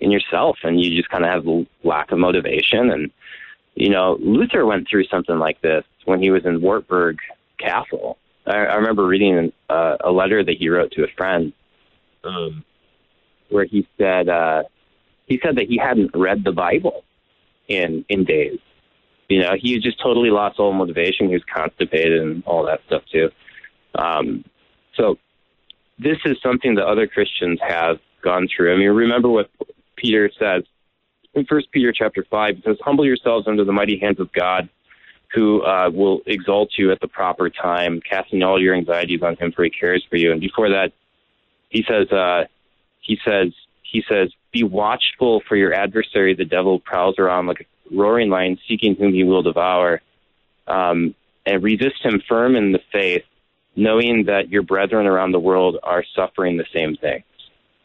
in 0.00 0.10
yourself 0.10 0.58
and 0.62 0.80
you 0.80 0.96
just 0.96 1.08
kind 1.08 1.24
of 1.24 1.30
have 1.30 1.66
lack 1.82 2.10
of 2.12 2.18
motivation. 2.18 2.90
And, 2.90 3.10
you 3.74 3.90
know, 3.90 4.18
Luther 4.20 4.64
went 4.66 4.88
through 4.88 5.04
something 5.04 5.38
like 5.38 5.60
this 5.60 5.84
when 6.04 6.20
he 6.22 6.30
was 6.30 6.44
in 6.44 6.60
Wartburg 6.60 7.18
Castle. 7.58 8.18
I, 8.46 8.56
I 8.56 8.74
remember 8.76 9.06
reading 9.06 9.52
uh, 9.68 9.96
a 10.02 10.10
letter 10.10 10.44
that 10.44 10.56
he 10.58 10.68
wrote 10.68 10.92
to 10.92 11.04
a 11.04 11.08
friend 11.16 11.52
um, 12.24 12.64
where 13.48 13.64
he 13.64 13.86
said, 13.98 14.28
uh, 14.28 14.64
he 15.26 15.40
said 15.42 15.56
that 15.56 15.66
he 15.66 15.78
hadn't 15.78 16.12
read 16.14 16.44
the 16.44 16.52
Bible 16.52 17.04
in, 17.68 18.04
in 18.08 18.24
days 18.24 18.58
you 19.28 19.40
know, 19.40 19.54
he 19.60 19.78
just 19.78 20.00
totally 20.00 20.30
lost 20.30 20.58
all 20.58 20.72
motivation. 20.72 21.28
He 21.28 21.34
was 21.34 21.44
constipated 21.54 22.20
and 22.20 22.42
all 22.46 22.64
that 22.66 22.80
stuff 22.86 23.02
too. 23.12 23.30
Um, 23.94 24.44
so 24.94 25.18
this 25.98 26.16
is 26.24 26.38
something 26.42 26.74
that 26.76 26.86
other 26.86 27.06
Christians 27.06 27.58
have 27.66 27.98
gone 28.22 28.48
through. 28.54 28.74
I 28.74 28.78
mean, 28.78 28.88
remember 28.88 29.28
what 29.28 29.50
Peter 30.00 30.30
says 30.38 30.62
in 31.34 31.44
First 31.44 31.70
Peter 31.72 31.92
chapter 31.92 32.24
five. 32.30 32.58
It 32.58 32.64
says, 32.64 32.76
"Humble 32.82 33.04
yourselves 33.04 33.46
under 33.46 33.64
the 33.64 33.72
mighty 33.72 33.98
hands 33.98 34.20
of 34.20 34.32
God, 34.32 34.68
who 35.34 35.62
uh, 35.62 35.90
will 35.92 36.20
exalt 36.26 36.70
you 36.78 36.90
at 36.92 37.00
the 37.00 37.08
proper 37.08 37.50
time, 37.50 38.00
casting 38.00 38.42
all 38.42 38.60
your 38.60 38.74
anxieties 38.74 39.22
on 39.22 39.36
Him, 39.36 39.52
for 39.52 39.64
He 39.64 39.70
cares 39.70 40.04
for 40.08 40.16
you." 40.16 40.32
And 40.32 40.40
before 40.40 40.70
that, 40.70 40.92
he 41.68 41.84
says, 41.86 42.10
uh, 42.10 42.44
he 43.00 43.18
says, 43.24 43.52
he 43.82 44.02
says, 44.08 44.30
"Be 44.52 44.64
watchful, 44.64 45.42
for 45.48 45.56
your 45.56 45.74
adversary, 45.74 46.34
the 46.34 46.44
devil, 46.44 46.78
prowls 46.78 47.18
around 47.18 47.46
like 47.46 47.60
a 47.60 47.94
roaring 47.94 48.30
lion 48.30 48.58
seeking 48.68 48.94
whom 48.96 49.12
he 49.12 49.24
will 49.24 49.42
devour, 49.42 50.00
um, 50.66 51.14
and 51.44 51.62
resist 51.62 52.02
him 52.02 52.22
firm 52.28 52.56
in 52.56 52.72
the 52.72 52.80
faith, 52.92 53.24
knowing 53.76 54.24
that 54.24 54.50
your 54.50 54.62
brethren 54.62 55.06
around 55.06 55.32
the 55.32 55.40
world 55.40 55.78
are 55.82 56.04
suffering 56.14 56.56
the 56.56 56.66
same 56.72 56.96
things. 56.96 57.24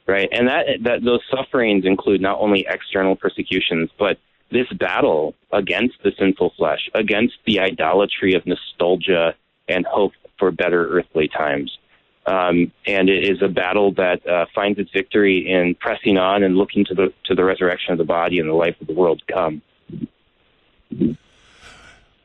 Right, 0.06 0.28
and 0.32 0.50
that 0.50 0.66
that 0.84 1.04
those 1.04 1.22
sufferings 1.32 1.86
include 1.86 2.20
not 2.20 2.39
only 2.39 2.66
external 2.68 3.16
persecutions, 3.16 3.89
but 3.98 4.18
this 4.52 4.68
battle 4.74 5.34
against 5.52 5.96
the 6.04 6.12
sinful 6.20 6.54
flesh, 6.58 6.89
against 6.94 7.36
the 7.46 7.60
idolatry 7.62 8.34
of 8.34 8.46
nostalgia 8.46 9.34
and 9.68 9.86
hope 9.86 10.12
for 10.38 10.52
better 10.52 10.98
earthly 10.98 11.28
times. 11.28 11.78
Um, 12.26 12.72
and 12.86 13.10
it 13.10 13.30
is 13.30 13.42
a 13.42 13.50
battle 13.50 13.94
that 13.94 14.26
uh, 14.26 14.46
finds 14.56 14.80
its 14.80 14.92
victory 14.92 15.50
in 15.50 15.76
pressing 15.76 16.18
on 16.18 16.44
and 16.44 16.56
looking 16.56 16.86
to 16.86 16.94
the 16.94 17.13
to 17.26 17.36
the 17.36 17.44
resurrection 17.44 17.92
of 17.92 17.98
the 17.98 18.06
body 18.06 18.39
and 18.39 18.50
the 18.50 18.54
life 18.54 18.76
of 18.80 18.88
the 18.88 18.94
world 18.94 19.22
to 19.28 19.34
come. 19.34 19.62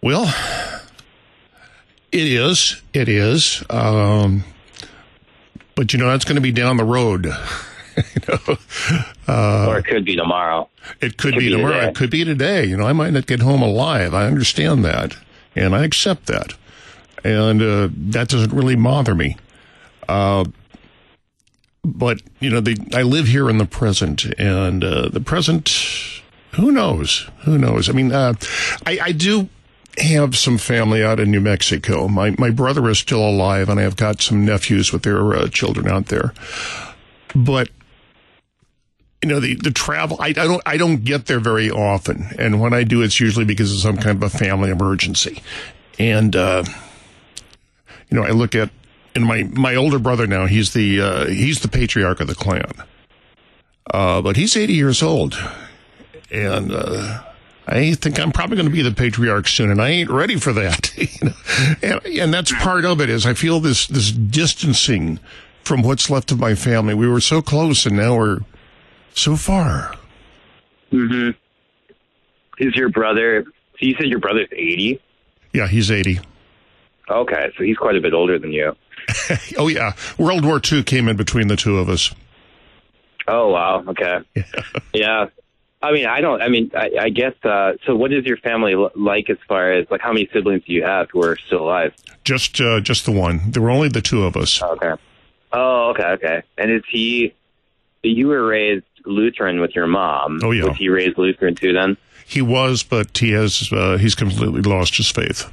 Well, 0.01 0.33
it 2.12 2.29
is. 2.29 2.81
It 2.93 3.09
is. 3.09 3.64
Um, 3.71 4.45
but 5.75 5.93
you 5.93 5.99
know 5.99 6.09
that's 6.09 6.25
going 6.25 6.37
to 6.37 6.43
be 6.43 6.53
down 6.53 6.77
the 6.77 6.85
road. 6.85 7.27
you 8.14 8.22
know, 8.28 8.56
uh, 9.28 9.66
or 9.68 9.78
it 9.78 9.87
could 9.87 10.04
be 10.04 10.16
tomorrow. 10.16 10.68
It 11.00 11.16
could, 11.16 11.30
it 11.30 11.32
could 11.34 11.34
be, 11.34 11.46
be, 11.46 11.50
tomorrow. 11.50 11.74
Today. 11.74 11.88
It 11.88 11.94
could 11.94 12.11
be 12.11 12.24
today. 12.24 12.64
You 12.64 12.76
know, 12.76 12.87
I 12.87 12.92
might 12.92 13.12
not 13.12 13.26
get 13.26 13.40
home 13.40 13.62
alive. 13.62 14.14
I 14.14 14.26
understand 14.26 14.84
that, 14.84 15.16
and 15.54 15.74
I 15.74 15.84
accept 15.84 16.26
that, 16.26 16.54
and 17.24 17.62
uh, 17.62 17.88
that 17.92 18.28
doesn't 18.28 18.52
really 18.52 18.76
bother 18.76 19.14
me. 19.14 19.37
Uh, 20.08 20.44
but 21.84 22.22
you 22.40 22.50
know, 22.50 22.61
the, 22.61 22.76
I 22.94 23.02
live 23.02 23.28
here 23.28 23.48
in 23.50 23.58
the 23.58 23.66
present, 23.66 24.24
and 24.38 24.84
uh, 24.84 25.08
the 25.08 25.20
present 25.20 25.68
who 26.58 26.72
knows? 26.72 27.28
Who 27.44 27.58
knows? 27.58 27.88
I 27.88 27.92
mean, 27.92 28.12
uh, 28.12 28.34
I, 28.87 28.98
I 29.00 29.12
do 29.12 29.48
have 29.98 30.37
some 30.37 30.58
family 30.58 31.02
out 31.04 31.20
in 31.20 31.30
New 31.30 31.40
Mexico. 31.40 32.08
My 32.08 32.34
my 32.38 32.50
brother 32.50 32.88
is 32.88 32.98
still 32.98 33.26
alive, 33.26 33.68
and 33.68 33.78
I 33.78 33.82
have 33.82 33.96
got 33.96 34.22
some 34.22 34.44
nephews 34.44 34.92
with 34.92 35.02
their 35.02 35.34
uh, 35.34 35.48
children 35.48 35.88
out 35.88 36.06
there. 36.06 36.32
But 37.34 37.68
you 39.22 39.28
know 39.28 39.40
the 39.40 39.54
the 39.57 39.70
travel, 39.70 40.16
I, 40.20 40.28
I 40.28 40.33
don't 40.33 40.62
I 40.66 40.76
don't 40.76 41.04
get 41.04 41.26
there 41.26 41.40
very 41.40 41.70
often, 41.70 42.28
and 42.38 42.61
when 42.61 42.72
I 42.72 42.85
do, 42.85 43.02
it's 43.02 43.20
usually 43.20 43.44
because 43.44 43.72
of 43.72 43.78
some 43.78 43.96
kind 43.96 44.22
of 44.22 44.22
a 44.22 44.31
family 44.31 44.70
emergency. 44.70 45.42
And 45.98 46.37
uh, 46.37 46.64
you 48.11 48.18
know, 48.18 48.24
I 48.24 48.31
look 48.31 48.54
at 48.54 48.70
and 49.14 49.24
my 49.24 49.42
my 49.44 49.74
older 49.74 49.98
brother 49.98 50.26
now. 50.26 50.46
He's 50.46 50.72
the 50.72 51.00
uh, 51.00 51.26
he's 51.26 51.61
the 51.61 51.68
patriarch 51.68 52.20
of 52.20 52.28
the 52.28 52.35
clan, 52.35 52.72
uh, 53.92 54.22
but 54.22 54.37
he's 54.37 54.57
eighty 54.57 54.74
years 54.74 55.02
old 55.02 55.37
and 56.31 56.72
uh, 56.72 57.22
I 57.66 57.94
think 57.94 58.18
I'm 58.18 58.33
probably 58.33 58.57
going 58.57 58.68
to 58.68 58.74
be 58.74 58.83
the 58.83 58.92
patriarch 58.92 59.48
soon, 59.48 59.70
and 59.70 59.81
I 59.81 59.88
ain't 59.88 60.11
ready 60.11 60.37
for 60.37 60.52
that. 60.52 60.90
and, 61.83 62.04
and 62.07 62.35
that's 62.35 62.52
part 62.52 62.85
of 62.85 63.00
it 63.00 63.11
is 63.11 63.26
I 63.26 63.35
feel 63.35 63.61
this 63.61 63.87
this 63.87 64.11
distancing 64.11 65.20
from 65.62 65.83
what's 65.83 66.09
left 66.11 66.33
of 66.33 66.38
my 66.38 66.54
family. 66.54 66.94
We 66.94 67.09
were 67.09 67.20
so 67.20 67.42
close, 67.42 67.87
and 67.87 67.96
now 67.96 68.16
we're 68.16 68.38
so 69.18 69.37
far. 69.37 69.94
Mm 70.92 71.09
hmm. 71.09 71.31
Is 72.59 72.74
your 72.74 72.88
brother? 72.88 73.44
So 73.44 73.87
you 73.87 73.94
said 73.94 74.07
your 74.07 74.18
brother's 74.18 74.48
eighty? 74.52 75.00
Yeah, 75.52 75.68
he's 75.68 75.90
eighty. 75.90 76.20
Okay, 77.11 77.50
so 77.57 77.64
he's 77.64 77.76
quite 77.76 77.96
a 77.96 78.00
bit 78.00 78.12
older 78.12 78.38
than 78.38 78.52
you. 78.52 78.76
oh 79.59 79.68
yeah, 79.68 79.92
World 80.18 80.44
War 80.44 80.61
II 80.61 80.83
came 80.83 81.09
in 81.09 81.16
between 81.16 81.48
the 81.48 81.57
two 81.57 81.78
of 81.78 81.88
us. 81.88 82.14
Oh 83.26 83.50
wow. 83.50 83.85
Okay. 83.87 84.18
Yeah. 84.35 84.42
yeah. 84.94 85.26
I 85.81 85.92
mean, 85.92 86.07
I 86.07 86.20
don't. 86.20 86.42
I 86.42 86.48
mean, 86.48 86.72
I, 86.74 86.90
I 87.02 87.09
guess. 87.11 87.35
Uh, 87.44 87.74
so, 87.87 87.94
what 87.94 88.12
is 88.12 88.24
your 88.24 88.38
family 88.38 88.74
like 88.96 89.31
as 89.31 89.37
far 89.46 89.72
as 89.72 89.87
like 89.90 90.00
how 90.00 90.12
many 90.12 90.28
siblings 90.33 90.64
do 90.64 90.72
you 90.72 90.83
have 90.83 91.09
who 91.12 91.22
are 91.22 91.37
still 91.37 91.62
alive? 91.62 91.94
Just, 92.24 92.61
uh, 92.61 92.81
just 92.81 93.04
the 93.04 93.12
one. 93.12 93.52
There 93.52 93.62
were 93.62 93.70
only 93.70 93.88
the 93.88 94.02
two 94.02 94.24
of 94.24 94.37
us. 94.37 94.61
Okay. 94.61 94.92
Oh, 95.52 95.90
okay, 95.90 96.04
okay. 96.04 96.42
And 96.59 96.72
is 96.72 96.83
he? 96.90 97.33
you 98.02 98.28
were 98.28 98.46
raised 98.46 98.85
Lutheran 99.04 99.61
with 99.61 99.74
your 99.74 99.87
mom. 99.87 100.40
Oh, 100.42 100.50
yeah. 100.50 100.66
Was 100.66 100.76
he 100.76 100.88
raised 100.88 101.18
Lutheran 101.18 101.54
too? 101.54 101.72
Then. 101.72 101.96
He 102.26 102.42
was, 102.42 102.82
but 102.82 103.16
he 103.16 103.32
has 103.32 103.72
uh, 103.72 103.96
he's 103.96 104.14
completely 104.14 104.62
lost 104.62 104.96
his 104.96 105.11
faith. 105.11 105.50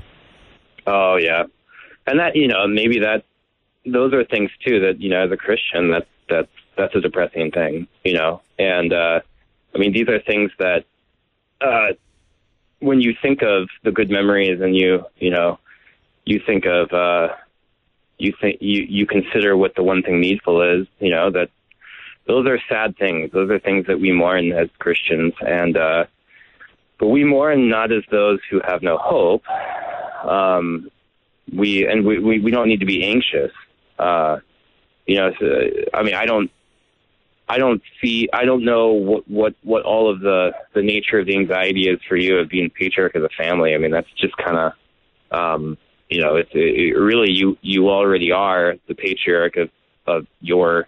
Oh 0.87 1.15
yeah, 1.15 1.45
and 2.05 2.19
that 2.19 2.35
you 2.35 2.47
know 2.47 2.67
maybe 2.67 2.99
that 2.99 3.23
those 3.85 4.13
are 4.13 4.23
things 4.23 4.51
too 4.63 4.79
that 4.81 4.99
you 4.99 5.09
know 5.09 5.25
as 5.25 5.31
a 5.31 5.37
Christian 5.37 5.91
that 5.91 6.07
that 6.29 6.49
that's 6.77 6.95
a 6.95 7.01
depressing 7.01 7.51
thing 7.51 7.87
you 8.03 8.13
know 8.13 8.41
and 8.59 8.91
uh, 8.93 9.21
I 9.73 9.77
mean 9.77 9.93
these 9.93 10.07
are 10.09 10.19
things 10.19 10.51
that 10.59 10.85
uh, 11.61 11.93
when 12.79 13.01
you 13.01 13.15
think 13.21 13.41
of 13.41 13.69
the 13.83 13.91
good 13.91 14.09
memories 14.09 14.61
and 14.61 14.75
you 14.75 15.05
you 15.17 15.29
know 15.29 15.59
you 16.25 16.41
think 16.45 16.65
of 16.65 16.91
uh, 16.91 17.33
you 18.17 18.33
think 18.39 18.61
you 18.61 18.83
you 18.83 19.05
consider 19.05 19.55
what 19.55 19.75
the 19.75 19.83
one 19.83 20.01
thing 20.01 20.19
needful 20.19 20.61
is 20.61 20.87
you 20.99 21.11
know 21.11 21.31
that 21.31 21.49
those 22.27 22.47
are 22.47 22.59
sad 22.69 22.97
things 22.97 23.31
those 23.31 23.49
are 23.49 23.59
things 23.59 23.85
that 23.87 23.99
we 23.99 24.11
mourn 24.11 24.51
as 24.51 24.69
Christians 24.79 25.33
and 25.41 25.77
uh, 25.77 26.05
but 26.99 27.07
we 27.07 27.23
mourn 27.23 27.69
not 27.69 27.91
as 27.91 28.03
those 28.09 28.39
who 28.49 28.61
have 28.65 28.81
no 28.81 28.97
hope. 28.97 29.43
Um, 30.23 30.89
we 31.53 31.85
and 31.85 32.05
we, 32.05 32.19
we, 32.19 32.39
we 32.39 32.51
don't 32.51 32.67
need 32.67 32.79
to 32.79 32.85
be 32.85 33.03
anxious. 33.03 33.51
Uh, 33.99 34.39
you 35.05 35.17
know, 35.17 35.31
so, 35.39 35.45
I 35.93 36.03
mean, 36.03 36.15
I 36.15 36.25
don't, 36.25 36.49
I 37.47 37.57
don't 37.57 37.81
see, 38.01 38.27
I 38.33 38.45
don't 38.45 38.65
know 38.65 38.93
what 38.93 39.27
what 39.29 39.55
what 39.63 39.83
all 39.83 40.09
of 40.11 40.21
the 40.21 40.53
the 40.73 40.81
nature 40.81 41.19
of 41.19 41.27
the 41.27 41.35
anxiety 41.35 41.89
is 41.89 41.99
for 42.07 42.15
you 42.15 42.37
of 42.37 42.49
being 42.49 42.69
patriarch 42.69 43.15
of 43.15 43.21
the 43.21 43.29
family. 43.37 43.75
I 43.75 43.77
mean, 43.77 43.91
that's 43.91 44.09
just 44.17 44.35
kind 44.37 44.57
of, 44.57 44.73
um, 45.37 45.77
you 46.09 46.21
know, 46.21 46.37
it's 46.37 46.49
it, 46.53 46.97
really 46.97 47.31
you 47.31 47.57
you 47.61 47.89
already 47.89 48.31
are 48.31 48.75
the 48.87 48.95
patriarch 48.95 49.57
of 49.57 49.69
of 50.07 50.27
your 50.39 50.87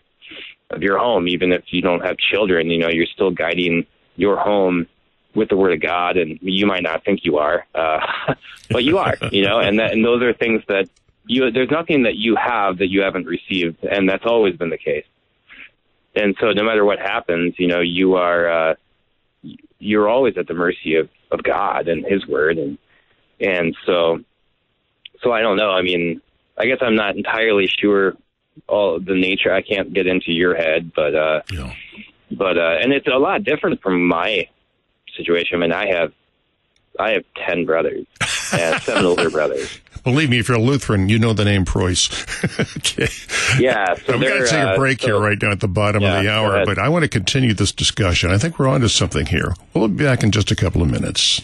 of 0.70 0.82
your 0.82 0.98
home, 0.98 1.28
even 1.28 1.52
if 1.52 1.64
you 1.68 1.82
don't 1.82 2.04
have 2.04 2.18
children. 2.18 2.70
You 2.70 2.80
know, 2.80 2.90
you're 2.90 3.08
still 3.08 3.32
guiding 3.32 3.86
your 4.16 4.38
home 4.38 4.88
with 5.34 5.50
the 5.50 5.56
word 5.56 5.74
of 5.74 5.82
God, 5.82 6.18
and 6.18 6.40
you 6.42 6.66
might 6.66 6.84
not 6.84 7.06
think 7.06 7.24
you 7.24 7.38
are, 7.38 7.66
uh, 7.76 8.34
but 8.70 8.84
you 8.84 8.98
are, 8.98 9.16
you 9.32 9.44
know, 9.44 9.60
and 9.60 9.80
that, 9.80 9.92
and 9.92 10.04
those 10.04 10.24
are 10.24 10.34
things 10.34 10.64
that 10.68 10.90
you, 11.26 11.52
there's 11.52 11.70
nothing 11.70 12.04
that 12.04 12.16
you 12.16 12.36
have 12.36 12.80
that 12.80 12.88
you 12.88 13.02
haven't 13.02 13.26
received, 13.26 13.84
and 13.84 14.10
that's 14.10 14.26
always 14.26 14.56
been 14.56 14.70
the 14.70 14.78
case. 14.78 15.06
And 16.16 16.36
so 16.40 16.52
no 16.52 16.64
matter 16.64 16.84
what 16.84 17.00
happens, 17.00 17.56
you 17.60 17.68
know, 17.68 17.82
you 17.82 18.16
are, 18.16 18.50
uh, 18.50 18.76
you're 19.78 20.10
always 20.10 20.38
at 20.38 20.48
the 20.48 20.56
mercy 20.56 20.96
of, 20.96 21.10
of 21.32 21.44
God 21.44 21.88
and 21.88 22.04
his 22.04 22.26
word. 22.26 22.58
And, 22.58 22.80
and 23.40 23.76
so, 23.86 24.24
so 25.22 25.32
I 25.32 25.42
don't 25.42 25.58
know. 25.58 25.70
I 25.70 25.84
mean, 25.84 26.22
I 26.58 26.66
guess 26.66 26.80
I'm 26.82 26.96
not 26.96 27.16
entirely 27.16 27.68
sure 27.68 28.16
all 28.68 29.00
the 29.00 29.16
nature. 29.16 29.54
I 29.54 29.62
can't 29.62 29.94
get 29.94 30.08
into 30.08 30.32
your 30.32 30.56
head, 30.56 30.92
but, 30.96 31.16
uh, 31.16 31.42
Yeah. 31.52 31.74
but, 32.32 32.58
uh, 32.58 32.78
and 32.82 32.92
it's 32.94 33.08
a 33.08 33.18
lot 33.18 33.44
different 33.44 33.82
from 33.82 34.08
my 34.08 34.48
situation. 35.16 35.58
I 35.58 35.60
mean, 35.62 35.72
I 35.72 35.88
have 35.88 36.14
I 37.00 37.12
have 37.12 37.24
ten 37.36 37.66
brothers 37.66 38.06
and 38.54 38.82
seven 38.82 39.06
older 39.12 39.30
brothers. 39.30 39.80
Believe 40.04 40.30
me, 40.30 40.40
if 40.40 40.48
you're 40.48 40.58
a 40.58 40.62
Lutheran, 40.62 41.10
you 41.10 41.20
know 41.20 41.34
the 41.34 41.46
name 41.46 41.64
Preus. 41.66 42.10
okay. 42.78 43.08
Yeah, 43.62 43.94
so 43.96 44.18
We've 44.18 44.28
got 44.30 44.38
to 44.40 44.46
take 44.48 44.54
a 44.54 44.70
uh, 44.72 44.78
break 44.78 45.02
here 45.02 45.20
right 45.20 45.38
now 45.42 45.52
at 45.52 45.60
the 45.60 45.68
bottom 45.68 46.04
of 46.04 46.24
the 46.24 46.32
hour, 46.32 46.66
but 46.66 46.80
I 46.80 46.90
want 46.90 47.04
to 47.04 47.10
continue 47.10 47.54
this 47.54 47.72
discussion. 47.72 48.32
I 48.32 48.38
think 48.38 48.58
we're 48.58 48.68
on 48.68 48.82
to 48.82 48.90
something 48.90 49.26
here. 49.26 49.54
We'll 49.74 49.90
be 49.90 50.04
back 50.06 50.24
in 50.24 50.32
just 50.32 50.50
a 50.50 50.56
couple 50.56 50.82
of 50.82 50.90
minutes. 50.90 51.42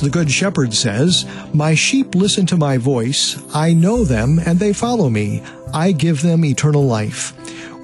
The 0.00 0.10
Good 0.10 0.30
Shepherd, 0.30 0.74
says, 0.74 1.24
My 1.54 1.74
sheep 1.74 2.14
listen 2.14 2.44
to 2.46 2.56
my 2.56 2.76
voice. 2.76 3.42
I 3.54 3.72
know 3.72 4.04
them, 4.04 4.40
and 4.44 4.58
they 4.58 4.72
follow 4.72 5.08
me. 5.08 5.42
I 5.72 5.92
give 5.92 6.22
them 6.22 6.44
eternal 6.44 6.84
life. 6.84 7.32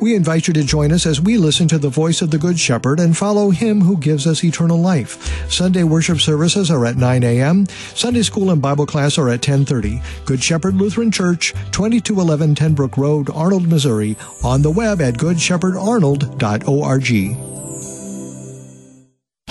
We 0.03 0.15
invite 0.17 0.49
you 0.49 0.55
to 0.55 0.65
join 0.65 0.91
us 0.91 1.07
as 1.07 1.21
we 1.21 1.39
listen 1.39 1.69
to 1.69 1.79
the 1.79 1.89
voice 1.89 2.23
of 2.23 2.33
the 2.33 2.39
Good 2.39 2.59
Shepherd 2.59 2.99
and 2.99 3.17
follow 3.17 3.51
him 3.51 3.81
who 3.81 3.97
gives 3.97 4.27
us 4.27 4.43
eternal 4.43 4.79
life. 4.79 5.49
Sunday 5.49 5.85
worship 5.85 6.19
services 6.19 6.73
are 6.73 6.85
at 6.87 6.97
9 6.97 7.23
a.m. 7.23 7.69
Sunday 7.95 8.23
school 8.23 8.51
and 8.51 8.61
Bible 8.61 8.85
class 8.85 9.17
are 9.17 9.29
at 9.29 9.43
10:30. 9.43 10.03
Good 10.25 10.43
Shepherd 10.43 10.75
Lutheran 10.75 11.13
Church, 11.13 11.55
2211 11.71 12.57
Tenbrook 12.57 12.97
Road, 12.97 13.31
Arnold, 13.33 13.69
Missouri. 13.69 14.17
On 14.43 14.61
the 14.61 14.73
web 14.73 15.01
at 15.01 15.15
goodshepherdarnold.org. 15.15 17.62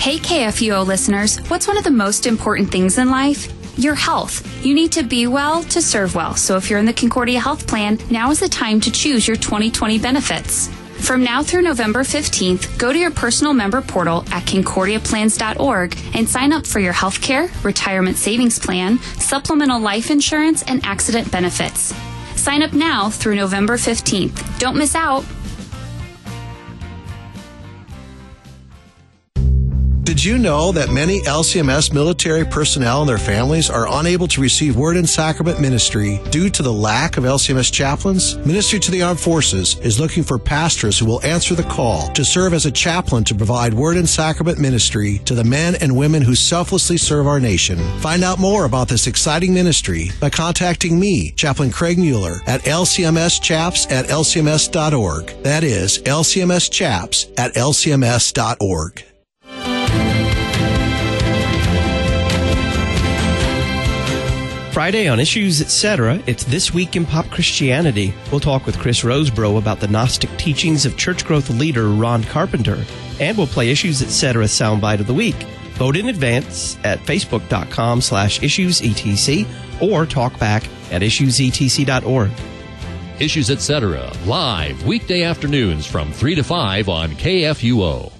Hey 0.02 0.18
KFUO 0.18 0.84
listeners, 0.84 1.38
what's 1.48 1.68
one 1.68 1.78
of 1.78 1.84
the 1.84 1.90
most 1.92 2.26
important 2.26 2.72
things 2.72 2.98
in 2.98 3.08
life? 3.08 3.46
Your 3.78 3.94
health. 3.94 4.42
You 4.66 4.74
need 4.74 4.90
to 4.90 5.04
be 5.04 5.28
well 5.28 5.62
to 5.62 5.80
serve 5.80 6.16
well. 6.16 6.34
So 6.34 6.56
if 6.56 6.68
you're 6.68 6.80
in 6.80 6.86
the 6.86 6.92
Concordia 6.92 7.38
Health 7.38 7.68
Plan, 7.68 8.00
now 8.10 8.32
is 8.32 8.40
the 8.40 8.48
time 8.48 8.80
to 8.80 8.90
choose 8.90 9.28
your 9.28 9.36
2020 9.36 10.00
benefits. 10.00 10.66
From 11.06 11.22
now 11.22 11.44
through 11.44 11.62
November 11.62 12.00
15th, 12.00 12.76
go 12.80 12.92
to 12.92 12.98
your 12.98 13.12
personal 13.12 13.52
member 13.52 13.80
portal 13.80 14.24
at 14.32 14.42
concordiaplans.org 14.42 15.96
and 16.14 16.28
sign 16.28 16.52
up 16.52 16.66
for 16.66 16.80
your 16.80 16.92
health 16.92 17.22
care, 17.22 17.48
retirement 17.62 18.16
savings 18.16 18.58
plan, 18.58 18.98
supplemental 19.18 19.78
life 19.78 20.10
insurance, 20.10 20.64
and 20.64 20.84
accident 20.84 21.30
benefits. 21.30 21.94
Sign 22.34 22.62
up 22.62 22.72
now 22.72 23.08
through 23.08 23.36
November 23.36 23.76
15th. 23.76 24.58
Don't 24.58 24.76
miss 24.76 24.96
out. 24.96 25.24
Did 30.02 30.24
you 30.24 30.36
know 30.36 30.72
that 30.72 30.90
many 30.90 31.20
LCMS 31.20 31.92
military 31.92 32.44
personnel 32.44 33.02
and 33.02 33.08
their 33.08 33.18
families 33.18 33.70
are 33.70 33.86
unable 34.00 34.26
to 34.28 34.40
receive 34.40 34.74
Word 34.74 34.96
and 34.96 35.08
Sacrament 35.08 35.60
ministry 35.60 36.20
due 36.30 36.50
to 36.50 36.62
the 36.64 36.72
lack 36.72 37.18
of 37.18 37.22
LCMS 37.22 37.72
chaplains? 37.72 38.36
Ministry 38.38 38.80
to 38.80 38.90
the 38.90 39.00
Armed 39.02 39.20
Forces 39.20 39.78
is 39.78 40.00
looking 40.00 40.24
for 40.24 40.40
pastors 40.40 40.98
who 40.98 41.06
will 41.06 41.22
answer 41.24 41.54
the 41.54 41.62
call 41.62 42.08
to 42.14 42.24
serve 42.24 42.52
as 42.52 42.66
a 42.66 42.72
chaplain 42.72 43.22
to 43.22 43.34
provide 43.36 43.72
Word 43.72 43.96
and 43.96 44.08
Sacrament 44.08 44.58
ministry 44.58 45.18
to 45.24 45.36
the 45.36 45.44
men 45.44 45.76
and 45.76 45.96
women 45.96 46.20
who 46.20 46.34
selflessly 46.34 46.96
serve 46.96 47.28
our 47.28 47.38
nation. 47.38 47.78
Find 48.00 48.24
out 48.24 48.40
more 48.40 48.64
about 48.64 48.88
this 48.88 49.06
exciting 49.06 49.54
ministry 49.54 50.10
by 50.18 50.30
contacting 50.30 50.98
me, 50.98 51.30
Chaplain 51.30 51.70
Craig 51.70 51.98
Muehler, 51.98 52.40
at 52.48 52.62
lcmschaps 52.62 53.88
at 53.92 54.06
lcms.org. 54.06 55.26
That 55.44 55.62
is 55.62 56.00
lcmschaps 56.00 57.32
at 57.38 57.54
lcms.org. 57.54 59.04
Friday 64.72 65.06
on 65.06 65.20
Issues 65.20 65.60
Etc., 65.60 66.18
it's 66.26 66.44
This 66.44 66.72
Week 66.72 66.96
in 66.96 67.04
Pop 67.04 67.28
Christianity. 67.28 68.14
We'll 68.30 68.40
talk 68.40 68.64
with 68.64 68.78
Chris 68.78 69.02
Rosebrough 69.02 69.58
about 69.58 69.80
the 69.80 69.86
Gnostic 69.86 70.34
teachings 70.38 70.86
of 70.86 70.96
church 70.96 71.26
growth 71.26 71.50
leader 71.50 71.90
Ron 71.90 72.24
Carpenter. 72.24 72.82
And 73.20 73.36
we'll 73.36 73.46
play 73.46 73.70
Issues 73.70 74.00
Etc. 74.00 74.42
soundbite 74.44 75.00
of 75.00 75.06
the 75.06 75.12
week. 75.12 75.36
Vote 75.74 75.94
in 75.94 76.08
advance 76.08 76.78
at 76.84 77.00
facebook.com 77.00 78.00
slash 78.00 78.40
issuesetc 78.40 79.46
or 79.82 80.06
talk 80.06 80.38
back 80.38 80.64
at 80.90 81.02
issuesetc.org. 81.02 82.30
Issues 83.20 83.50
Etc. 83.50 84.12
live 84.24 84.86
weekday 84.86 85.22
afternoons 85.22 85.84
from 85.86 86.10
3 86.12 86.36
to 86.36 86.42
5 86.42 86.88
on 86.88 87.10
KFUO. 87.10 88.10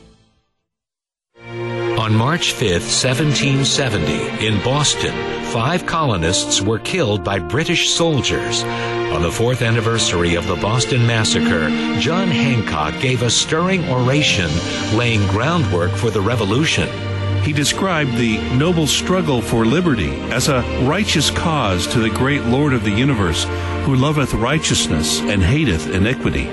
On 1.98 2.14
March 2.14 2.52
5th, 2.52 2.90
1770, 3.04 4.46
in 4.46 4.62
Boston, 4.62 5.14
five 5.52 5.84
colonists 5.84 6.62
were 6.62 6.78
killed 6.78 7.22
by 7.22 7.38
British 7.38 7.90
soldiers. 7.90 8.64
On 9.12 9.20
the 9.20 9.30
fourth 9.30 9.60
anniversary 9.60 10.34
of 10.34 10.46
the 10.46 10.56
Boston 10.56 11.06
Massacre, 11.06 11.68
John 12.00 12.28
Hancock 12.28 12.98
gave 13.02 13.20
a 13.20 13.28
stirring 13.28 13.86
oration 13.90 14.48
laying 14.96 15.20
groundwork 15.28 15.90
for 15.90 16.10
the 16.10 16.22
Revolution. 16.22 16.88
He 17.42 17.52
described 17.52 18.16
the 18.16 18.38
noble 18.54 18.86
struggle 18.86 19.42
for 19.42 19.66
liberty 19.66 20.14
as 20.30 20.48
a 20.48 20.62
righteous 20.84 21.30
cause 21.30 21.86
to 21.88 21.98
the 21.98 22.08
great 22.08 22.44
Lord 22.44 22.72
of 22.72 22.82
the 22.82 22.90
universe, 22.90 23.44
who 23.84 23.94
loveth 23.94 24.32
righteousness 24.32 25.20
and 25.20 25.42
hateth 25.42 25.90
iniquity. 25.90 26.44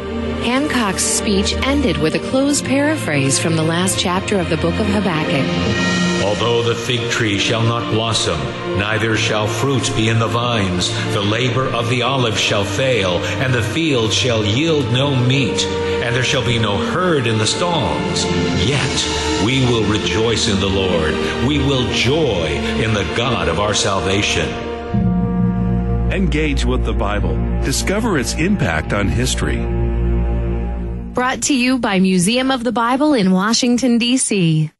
Hancock's 0.44 1.06
speech 1.06 1.54
ended 1.66 1.96
with 2.00 2.16
a 2.16 2.30
closed 2.32 2.66
paraphrase 2.66 3.40
from 3.40 3.56
the 3.56 3.64
last 3.64 3.98
chapter 3.98 4.38
of 4.38 4.50
the 4.50 4.58
book 4.58 4.78
of 4.78 4.88
Habakkuk. 4.88 5.99
Although 6.23 6.63
the 6.63 6.75
fig 6.75 7.10
tree 7.10 7.39
shall 7.39 7.63
not 7.63 7.91
blossom, 7.91 8.39
neither 8.77 9.15
shall 9.15 9.47
fruit 9.47 9.91
be 9.95 10.10
in 10.10 10.19
the 10.19 10.27
vines, 10.27 10.89
the 11.13 11.21
labor 11.21 11.67
of 11.69 11.89
the 11.89 12.01
olive 12.01 12.38
shall 12.38 12.65
fail, 12.65 13.19
and 13.41 13.53
the 13.53 13.63
field 13.63 14.12
shall 14.12 14.45
yield 14.45 14.91
no 14.91 15.15
meat, 15.15 15.63
and 16.03 16.15
there 16.15 16.23
shall 16.23 16.45
be 16.45 16.60
no 16.60 16.77
herd 16.77 17.25
in 17.25 17.38
the 17.38 17.47
stalls. 17.47 18.25
Yet 18.65 19.45
we 19.45 19.62
will 19.67 19.84
rejoice 19.91 20.49
in 20.49 20.60
the 20.60 20.67
Lord. 20.67 21.13
We 21.47 21.60
will 21.60 21.91
joy 21.93 22.47
in 22.84 22.93
the 22.93 23.12
God 23.15 23.47
of 23.47 23.60
our 23.60 23.73
salvation. 23.73 24.47
Engage 26.12 26.65
with 26.65 26.84
the 26.84 26.93
Bible. 26.93 27.36
Discover 27.63 28.17
its 28.17 28.34
impact 28.34 28.93
on 28.93 29.08
history. 29.08 29.58
Brought 31.13 31.41
to 31.43 31.55
you 31.55 31.79
by 31.79 31.99
Museum 31.99 32.51
of 32.51 32.63
the 32.63 32.71
Bible 32.71 33.13
in 33.13 33.32
Washington, 33.32 33.97
D.C. 33.97 34.71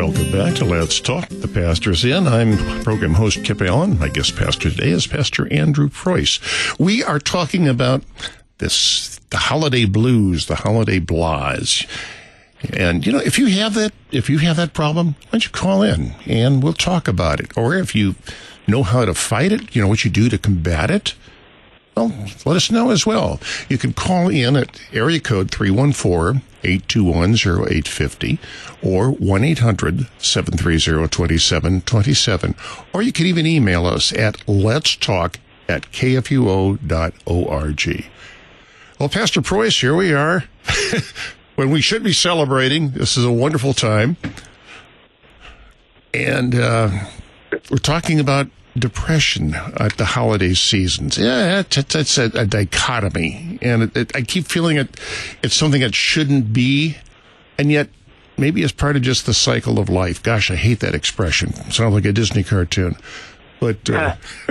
Welcome 0.00 0.32
back 0.32 0.54
to 0.54 0.64
Let's 0.64 0.98
Talk. 0.98 1.28
The 1.28 1.46
pastor's 1.46 2.06
in. 2.06 2.26
I'm 2.26 2.56
program 2.82 3.12
host 3.12 3.44
Kip 3.44 3.60
Allen. 3.60 3.98
My 3.98 4.08
guest 4.08 4.34
pastor 4.34 4.70
today 4.70 4.88
is 4.88 5.06
Pastor 5.06 5.46
Andrew 5.52 5.90
Preus. 5.90 6.40
We 6.78 7.04
are 7.04 7.18
talking 7.18 7.68
about 7.68 8.02
this, 8.56 9.20
the 9.28 9.36
holiday 9.36 9.84
blues, 9.84 10.46
the 10.46 10.54
holiday 10.54 11.00
blahs. 11.00 11.86
And, 12.72 13.04
you 13.04 13.12
know, 13.12 13.18
if 13.18 13.38
you 13.38 13.48
have 13.48 13.74
that, 13.74 13.92
if 14.10 14.30
you 14.30 14.38
have 14.38 14.56
that 14.56 14.72
problem, 14.72 15.16
why 15.24 15.32
don't 15.32 15.44
you 15.44 15.50
call 15.50 15.82
in 15.82 16.14
and 16.24 16.62
we'll 16.62 16.72
talk 16.72 17.06
about 17.06 17.38
it. 17.38 17.54
Or 17.54 17.74
if 17.74 17.94
you 17.94 18.14
know 18.66 18.82
how 18.82 19.04
to 19.04 19.12
fight 19.12 19.52
it, 19.52 19.76
you 19.76 19.82
know 19.82 19.88
what 19.88 20.02
you 20.02 20.10
do 20.10 20.30
to 20.30 20.38
combat 20.38 20.90
it, 20.90 21.14
well, 21.96 22.12
let 22.46 22.56
us 22.56 22.70
know 22.70 22.90
as 22.90 23.06
well. 23.06 23.40
You 23.68 23.78
can 23.78 23.92
call 23.92 24.28
in 24.28 24.56
at 24.56 24.80
area 24.92 25.20
code 25.20 25.50
314 25.50 26.42
821 26.62 27.34
0850 27.68 28.38
or 28.82 29.10
1 29.10 29.44
800 29.44 30.06
730 30.18 31.08
2727. 31.08 32.54
Or 32.92 33.02
you 33.02 33.12
can 33.12 33.26
even 33.26 33.46
email 33.46 33.86
us 33.86 34.12
at 34.12 34.46
let's 34.48 34.96
talk 34.96 35.38
at 35.68 35.90
kfuo.org. 35.92 36.80
Well, 38.98 39.08
Pastor 39.08 39.40
Preus, 39.40 39.80
here 39.80 39.94
we 39.94 40.12
are. 40.12 40.44
when 41.56 41.70
we 41.70 41.80
should 41.80 42.02
be 42.02 42.12
celebrating, 42.12 42.90
this 42.90 43.16
is 43.16 43.24
a 43.24 43.32
wonderful 43.32 43.72
time. 43.72 44.16
And 46.12 46.54
uh, 46.54 46.90
we're 47.70 47.78
talking 47.78 48.20
about 48.20 48.48
depression 48.78 49.54
at 49.54 49.96
the 49.96 50.04
holiday 50.04 50.54
seasons. 50.54 51.18
Yeah, 51.18 51.60
it's, 51.60 51.94
it's 51.94 52.18
a, 52.18 52.24
a, 52.34 52.46
dichotomy, 52.46 53.58
and 53.62 53.84
it, 53.84 53.96
it, 53.96 54.16
I 54.16 54.22
keep 54.22 54.46
feeling 54.46 54.76
it. 54.76 54.98
It's 55.42 55.54
something 55.54 55.80
that 55.80 55.94
shouldn't 55.94 56.52
be, 56.52 56.96
and 57.58 57.70
yet 57.70 57.88
maybe 58.36 58.62
it's 58.62 58.72
part 58.72 58.96
of 58.96 59.02
just 59.02 59.26
the 59.26 59.34
cycle 59.34 59.78
of 59.78 59.88
life. 59.88 60.22
Gosh, 60.22 60.50
I 60.50 60.56
hate 60.56 60.80
that 60.80 60.94
expression. 60.94 61.50
It 61.66 61.72
sounds 61.72 61.94
like 61.94 62.04
a 62.04 62.12
Disney 62.12 62.42
cartoon, 62.42 62.96
but 63.58 63.88
uh, 63.90 64.16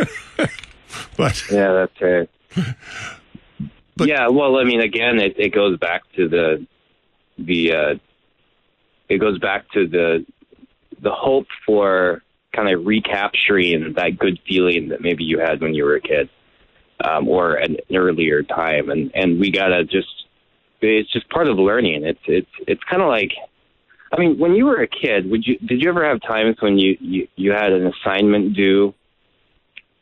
but 1.17 1.43
yeah, 1.51 1.73
that's 1.73 2.01
right. 2.01 2.29
But, 3.95 4.07
yeah, 4.07 4.29
well, 4.29 4.57
I 4.57 4.63
mean, 4.63 4.79
again, 4.79 5.19
it, 5.19 5.37
it 5.37 5.53
goes 5.53 5.77
back 5.77 6.03
to 6.15 6.29
the 6.29 6.65
the 7.37 7.73
uh, 7.73 7.95
it 9.09 9.17
goes 9.17 9.39
back 9.39 9.69
to 9.71 9.87
the 9.87 10.25
the 11.01 11.11
hope 11.11 11.47
for 11.65 12.21
kind 12.55 12.73
of 12.73 12.85
recapturing 12.85 13.93
that 13.95 14.17
good 14.17 14.39
feeling 14.47 14.89
that 14.89 15.01
maybe 15.01 15.23
you 15.23 15.39
had 15.39 15.61
when 15.61 15.73
you 15.73 15.83
were 15.83 15.95
a 15.95 16.01
kid 16.01 16.29
um, 17.03 17.27
or 17.27 17.55
an, 17.55 17.77
earlier 17.93 18.43
time, 18.43 18.89
and 18.89 19.11
and 19.13 19.39
we 19.39 19.51
gotta 19.51 19.83
just 19.83 20.07
it's 20.81 21.11
just 21.11 21.29
part 21.29 21.47
of 21.47 21.57
learning. 21.57 22.05
It's 22.05 22.19
it's 22.25 22.51
it's 22.67 22.83
kind 22.89 23.01
of 23.01 23.09
like. 23.09 23.31
I 24.11 24.19
mean, 24.19 24.39
when 24.39 24.55
you 24.55 24.65
were 24.65 24.81
a 24.81 24.87
kid, 24.87 25.29
would 25.29 25.45
you 25.45 25.59
did 25.59 25.83
you 25.83 25.89
ever 25.89 26.03
have 26.03 26.19
times 26.21 26.57
when 26.61 26.79
you, 26.79 26.97
you 26.99 27.27
you 27.35 27.51
had 27.51 27.71
an 27.71 27.85
assignment 27.85 28.55
due 28.55 28.95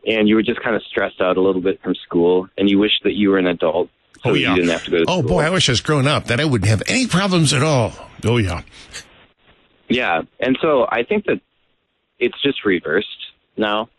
and 0.07 0.29
you 0.29 0.35
were 0.35 0.43
just 0.43 0.61
kind 0.61 0.75
of 0.75 0.81
stressed 0.83 1.19
out 1.19 1.35
a 1.37 1.41
little 1.41 1.61
bit 1.61 1.81
from 1.81 1.93
school 1.95 2.47
and 2.57 2.69
you 2.69 2.79
wish 2.79 2.93
that 3.03 3.13
you 3.13 3.29
were 3.29 3.37
an 3.37 3.47
adult 3.47 3.89
so 4.23 4.31
oh, 4.31 4.33
yeah. 4.33 4.51
you 4.51 4.55
didn't 4.55 4.71
have 4.71 4.83
to 4.85 4.91
go 4.91 4.97
to 4.97 5.05
Oh 5.07 5.19
school. 5.19 5.29
boy, 5.29 5.41
I 5.43 5.49
wish 5.49 5.69
I 5.69 5.73
was 5.73 5.81
grown 5.81 6.07
up. 6.07 6.25
that 6.25 6.39
I 6.39 6.45
wouldn't 6.45 6.69
have 6.69 6.81
any 6.87 7.05
problems 7.07 7.53
at 7.53 7.61
all. 7.61 7.93
Oh 8.23 8.37
yeah. 8.37 8.61
Yeah. 9.89 10.21
And 10.39 10.57
so 10.61 10.87
I 10.89 11.03
think 11.03 11.25
that 11.25 11.39
it's 12.19 12.41
just 12.41 12.65
reversed 12.65 13.07
now. 13.57 13.89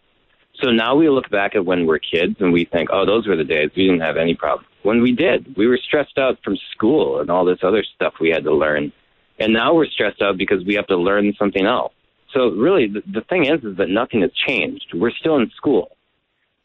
So 0.62 0.70
now 0.70 0.96
we 0.96 1.09
look 1.09 1.31
back 1.31 1.54
at 1.54 1.64
when 1.64 1.87
we're 1.87 2.00
kids 2.00 2.37
and 2.40 2.52
we 2.52 2.64
think, 2.64 2.90
oh, 2.92 3.07
those 3.07 3.26
were 3.26 3.37
the 3.37 3.44
days 3.44 3.70
we 3.76 3.87
didn't 3.87 4.00
have 4.00 4.16
any 4.16 4.35
problems. 4.35 4.68
When 4.83 5.02
we 5.02 5.12
did, 5.12 5.57
we 5.57 5.66
were 5.66 5.78
stressed 5.78 6.18
out 6.18 6.38
from 6.42 6.57
school 6.72 7.20
and 7.20 7.31
all 7.31 7.44
this 7.44 7.61
other 7.62 7.85
stuff 7.94 8.14
we 8.20 8.31
had 8.31 8.44
to 8.44 8.52
learn. 8.52 8.92
And 9.38 9.52
now 9.52 9.74
we're 9.74 9.87
stressed 9.87 10.20
out 10.20 10.37
because 10.37 10.64
we 10.64 10.74
have 10.74 10.87
to 10.88 10.96
learn 10.96 11.33
something 11.38 11.64
else. 11.64 11.92
So 12.35 12.50
really, 12.50 12.88
the, 12.88 13.02
the 13.07 13.20
thing 13.20 13.46
is, 13.46 13.62
is 13.64 13.76
that 13.76 13.88
nothing 13.88 14.22
has 14.22 14.33
changed. 14.33 14.87
We're 14.94 15.12
still 15.12 15.37
in 15.37 15.50
school 15.57 15.96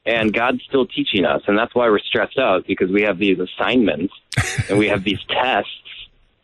and 0.06 0.34
God's 0.34 0.62
still 0.64 0.86
teaching 0.86 1.26
us. 1.26 1.42
And 1.48 1.58
that's 1.58 1.74
why 1.74 1.90
we're 1.90 2.00
stressed 2.00 2.38
out 2.38 2.66
because 2.68 2.90
we 2.90 3.04
have 3.04 3.18
these 3.18 3.38
assignments 3.40 4.14
and 4.70 4.78
we 4.78 4.88
have 4.88 5.04
these 5.04 5.20
tests. 5.30 5.70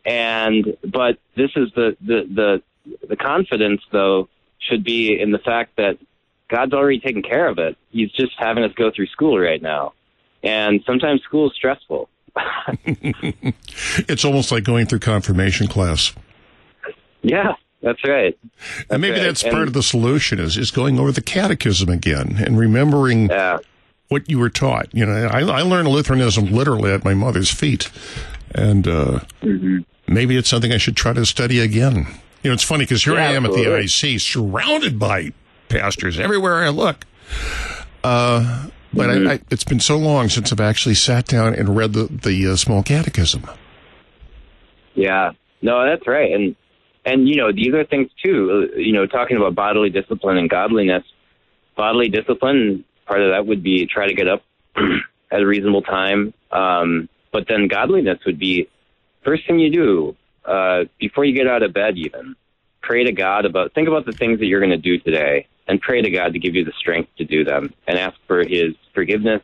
And, 0.06 0.78
but 0.84 1.18
this 1.36 1.52
is 1.56 1.70
the, 1.76 1.98
the, 2.02 2.62
the, 2.86 3.08
the 3.08 3.16
confidence 3.16 3.82
though 3.92 4.30
should 4.60 4.84
be 4.84 5.20
in 5.20 5.32
the 5.32 5.40
fact 5.40 5.78
that 5.78 5.98
God's 6.50 6.74
already 6.74 7.00
taken 7.00 7.22
care 7.22 7.48
of 7.48 7.60
it. 7.60 7.78
He's 7.92 8.12
just 8.12 8.34
having 8.38 8.64
us 8.64 8.72
go 8.74 8.92
through 8.92 9.08
school 9.08 9.40
right 9.40 9.62
now. 9.62 9.94
And 10.44 10.82
sometimes 10.86 11.22
school 11.22 11.50
is 11.50 11.56
stressful. 11.56 12.10
it's 12.86 14.26
almost 14.26 14.52
like 14.52 14.64
going 14.64 14.86
through 14.86 15.00
confirmation 15.00 15.68
class. 15.68 16.14
Yeah, 17.22 17.54
that's 17.82 18.04
right. 18.08 18.38
That's 18.42 18.86
and 18.90 19.02
maybe 19.02 19.18
right. 19.18 19.24
that's 19.24 19.44
and, 19.44 19.54
part 19.54 19.68
of 19.68 19.74
the 19.74 19.84
solution 19.84 20.40
is, 20.40 20.58
is 20.58 20.72
going 20.72 21.00
over 21.00 21.12
the 21.12 21.22
catechism 21.22 21.90
again 21.90 22.38
and 22.44 22.58
remembering 22.58 23.30
yeah. 23.30 23.60
what 24.08 24.30
you 24.30 24.40
were 24.40 24.50
taught. 24.50 24.94
You 24.94 25.06
know, 25.06 25.28
I, 25.28 25.42
I 25.42 25.62
learned 25.62 25.90
Lutheranism 25.90 26.46
literally 26.46 26.92
at 26.92 27.04
my 27.04 27.14
mother's 27.14 27.52
feet. 27.52 27.92
And 28.56 28.88
uh, 28.88 29.20
mm-hmm. 29.42 29.80
maybe 30.08 30.38
it's 30.38 30.50
something 30.50 30.72
I 30.72 30.78
should 30.78 30.96
try 30.96 31.14
to 31.14 31.26
study 31.26 31.60
again. 31.60 32.08
You 32.44 32.50
know, 32.50 32.54
it's 32.54 32.64
funny 32.64 32.86
because 32.86 33.04
here 33.04 33.16
yeah, 33.16 33.30
I 33.30 33.32
am 33.34 33.46
absolutely. 33.46 33.74
at 33.74 33.90
the 33.90 34.14
IC, 34.14 34.22
surrounded 34.22 34.98
by 34.98 35.34
pastors 35.68 36.20
everywhere 36.20 36.64
I 36.64 36.70
look. 36.70 37.06
Uh, 38.04 38.68
but 38.94 39.10
mm-hmm. 39.10 39.28
I, 39.28 39.34
I, 39.34 39.40
it's 39.52 39.64
been 39.64 39.80
so 39.80 39.98
long 39.98 40.30
since 40.30 40.52
I've 40.52 40.62
actually 40.62 40.96
sat 40.96 41.26
down 41.26 41.54
and 41.54 41.76
read 41.76 41.94
the 41.94 42.06
the 42.06 42.48
uh, 42.48 42.56
small 42.56 42.82
catechism. 42.82 43.46
Yeah, 44.96 45.32
no, 45.62 45.86
that's 45.86 46.08
right, 46.08 46.32
and 46.32 46.56
and 47.06 47.28
you 47.28 47.36
know 47.36 47.52
these 47.52 47.74
are 47.74 47.84
things 47.84 48.10
too. 48.24 48.70
You 48.76 48.94
know, 48.94 49.06
talking 49.06 49.38
about 49.38 49.56
bodily 49.56 49.90
discipline 49.90 50.38
and 50.38 50.50
godliness. 50.50 51.04
Bodily 51.76 52.10
discipline, 52.10 52.84
part 53.06 53.22
of 53.22 53.32
that 53.32 53.46
would 53.46 53.64
be 53.64 53.86
try 53.86 54.08
to 54.08 54.14
get 54.14 54.28
up 54.28 54.44
at 55.32 55.42
a 55.42 55.46
reasonable 55.46 55.82
time. 55.82 56.34
Um, 56.52 57.08
but 57.32 57.48
then 57.48 57.68
godliness 57.68 58.20
would 58.26 58.40
be 58.40 58.68
first 59.24 59.46
thing 59.46 59.60
you 59.60 59.70
do 59.70 60.16
uh, 60.50 60.86
before 61.00 61.26
you 61.26 61.36
get 61.36 61.48
out 61.48 61.62
of 61.62 61.74
bed, 61.74 61.98
even 61.98 62.36
pray 62.82 63.04
to 63.04 63.12
God 63.12 63.46
about, 63.46 63.74
think 63.74 63.88
about 63.88 64.06
the 64.06 64.12
things 64.12 64.40
that 64.40 64.48
you're 64.48 64.60
going 64.60 64.72
to 64.72 64.78
do 64.78 64.98
today 64.98 65.48
and 65.68 65.80
pray 65.80 66.02
to 66.02 66.10
God 66.10 66.34
to 66.34 66.40
give 66.40 66.56
you 66.56 66.66
the 66.66 66.74
strength 66.80 67.10
to 67.18 67.26
do 67.26 67.44
them 67.44 67.74
and 67.88 68.00
ask 68.00 68.18
for 68.26 68.40
His 68.40 68.74
forgiveness 68.96 69.44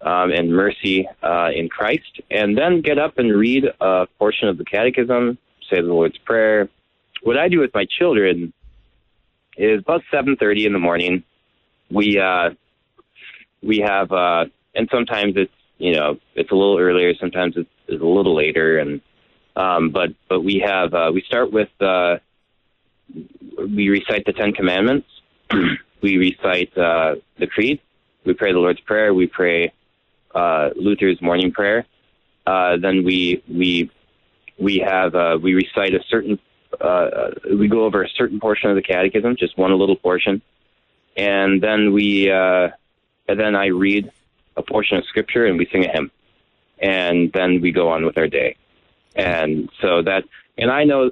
um, 0.00 0.30
and 0.30 0.54
mercy 0.54 1.08
uh, 1.22 1.48
in 1.54 1.68
Christ. 1.68 2.20
And 2.30 2.56
then 2.56 2.80
get 2.80 2.98
up 2.98 3.18
and 3.18 3.36
read 3.36 3.64
a 3.80 4.06
portion 4.18 4.48
of 4.48 4.56
the 4.56 4.64
Catechism, 4.64 5.36
say 5.68 5.80
the 5.80 5.88
Lord's 5.88 6.18
Prayer. 6.18 6.68
What 7.22 7.36
I 7.36 7.48
do 7.48 7.58
with 7.58 7.74
my 7.74 7.86
children 7.98 8.52
is 9.56 9.80
about 9.80 10.02
7.30 10.12 10.66
in 10.66 10.72
the 10.72 10.78
morning. 10.78 11.24
We, 11.90 12.20
uh, 12.20 12.50
we 13.62 13.78
have, 13.78 14.12
uh, 14.12 14.44
and 14.76 14.88
sometimes 14.92 15.34
it's, 15.36 15.52
you 15.78 15.94
know, 15.94 16.18
it's 16.36 16.52
a 16.52 16.54
little 16.54 16.78
earlier, 16.78 17.14
sometimes 17.18 17.56
it's, 17.56 17.68
it's 17.88 18.02
a 18.02 18.06
little 18.06 18.34
later, 18.34 18.78
and 18.78 19.00
um, 19.56 19.90
but 19.90 20.10
but 20.28 20.42
we 20.42 20.62
have 20.64 20.92
uh, 20.92 21.10
we 21.12 21.22
start 21.22 21.50
with 21.50 21.70
uh, 21.80 22.18
we 23.58 23.88
recite 23.88 24.24
the 24.26 24.32
Ten 24.32 24.52
Commandments. 24.52 25.08
we 26.02 26.18
recite 26.18 26.76
uh, 26.76 27.16
the 27.38 27.46
Creed. 27.46 27.80
We 28.24 28.34
pray 28.34 28.52
the 28.52 28.58
Lord's 28.58 28.80
Prayer. 28.80 29.14
We 29.14 29.26
pray 29.26 29.72
uh, 30.34 30.70
Luther's 30.76 31.20
morning 31.22 31.52
prayer. 31.52 31.86
Uh, 32.46 32.76
then 32.76 33.02
we 33.02 33.42
we 33.48 33.90
we 34.58 34.78
have 34.78 35.14
uh, 35.14 35.38
we 35.42 35.54
recite 35.54 35.94
a 35.94 36.04
certain 36.08 36.38
we 37.58 37.68
go 37.68 37.84
over 37.84 38.02
a 38.02 38.08
certain 38.10 38.38
portion 38.38 38.68
of 38.68 38.76
the 38.76 38.82
Catechism, 38.82 39.36
just 39.36 39.56
one 39.56 39.76
little 39.78 39.96
portion, 39.96 40.42
and 41.16 41.62
then 41.62 41.92
we 41.92 42.30
uh, 42.30 42.68
and 43.26 43.40
then 43.40 43.56
I 43.56 43.68
read 43.68 44.12
a 44.54 44.62
portion 44.62 44.98
of 44.98 45.06
Scripture 45.06 45.46
and 45.46 45.56
we 45.56 45.66
sing 45.72 45.86
a 45.86 45.88
hymn, 45.88 46.10
and 46.78 47.32
then 47.32 47.62
we 47.62 47.72
go 47.72 47.88
on 47.88 48.04
with 48.04 48.18
our 48.18 48.28
day 48.28 48.56
and 49.16 49.70
so 49.80 50.02
that 50.02 50.24
and 50.58 50.70
I 50.70 50.84
know 50.84 51.10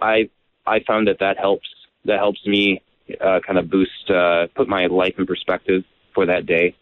I 0.00 0.28
I 0.66 0.80
found 0.86 1.08
that 1.08 1.18
that 1.20 1.38
helps 1.38 1.68
that 2.04 2.18
helps 2.18 2.46
me 2.46 2.82
uh, 3.20 3.40
kind 3.44 3.58
of 3.58 3.70
boost 3.70 4.10
uh, 4.10 4.46
put 4.54 4.68
my 4.68 4.86
life 4.86 5.14
in 5.18 5.26
perspective 5.26 5.84
for 6.14 6.26
that 6.26 6.46
day, 6.46 6.76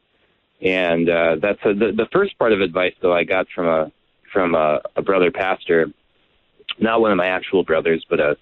and 0.60 1.08
uh, 1.08 1.36
that's 1.40 1.60
a, 1.64 1.72
the 1.72 1.92
the 1.96 2.08
first 2.12 2.38
part 2.38 2.52
of 2.52 2.60
advice 2.60 2.94
though 3.00 3.14
I 3.14 3.24
got 3.24 3.46
from 3.54 3.66
a 3.66 3.92
from 4.32 4.54
a, 4.54 4.80
a 4.96 5.02
brother 5.02 5.30
pastor, 5.30 5.86
not 6.78 7.00
one 7.00 7.12
of 7.12 7.16
my 7.16 7.28
actual 7.28 7.64
brothers, 7.64 8.04
but 8.10 8.20
a 8.20 8.36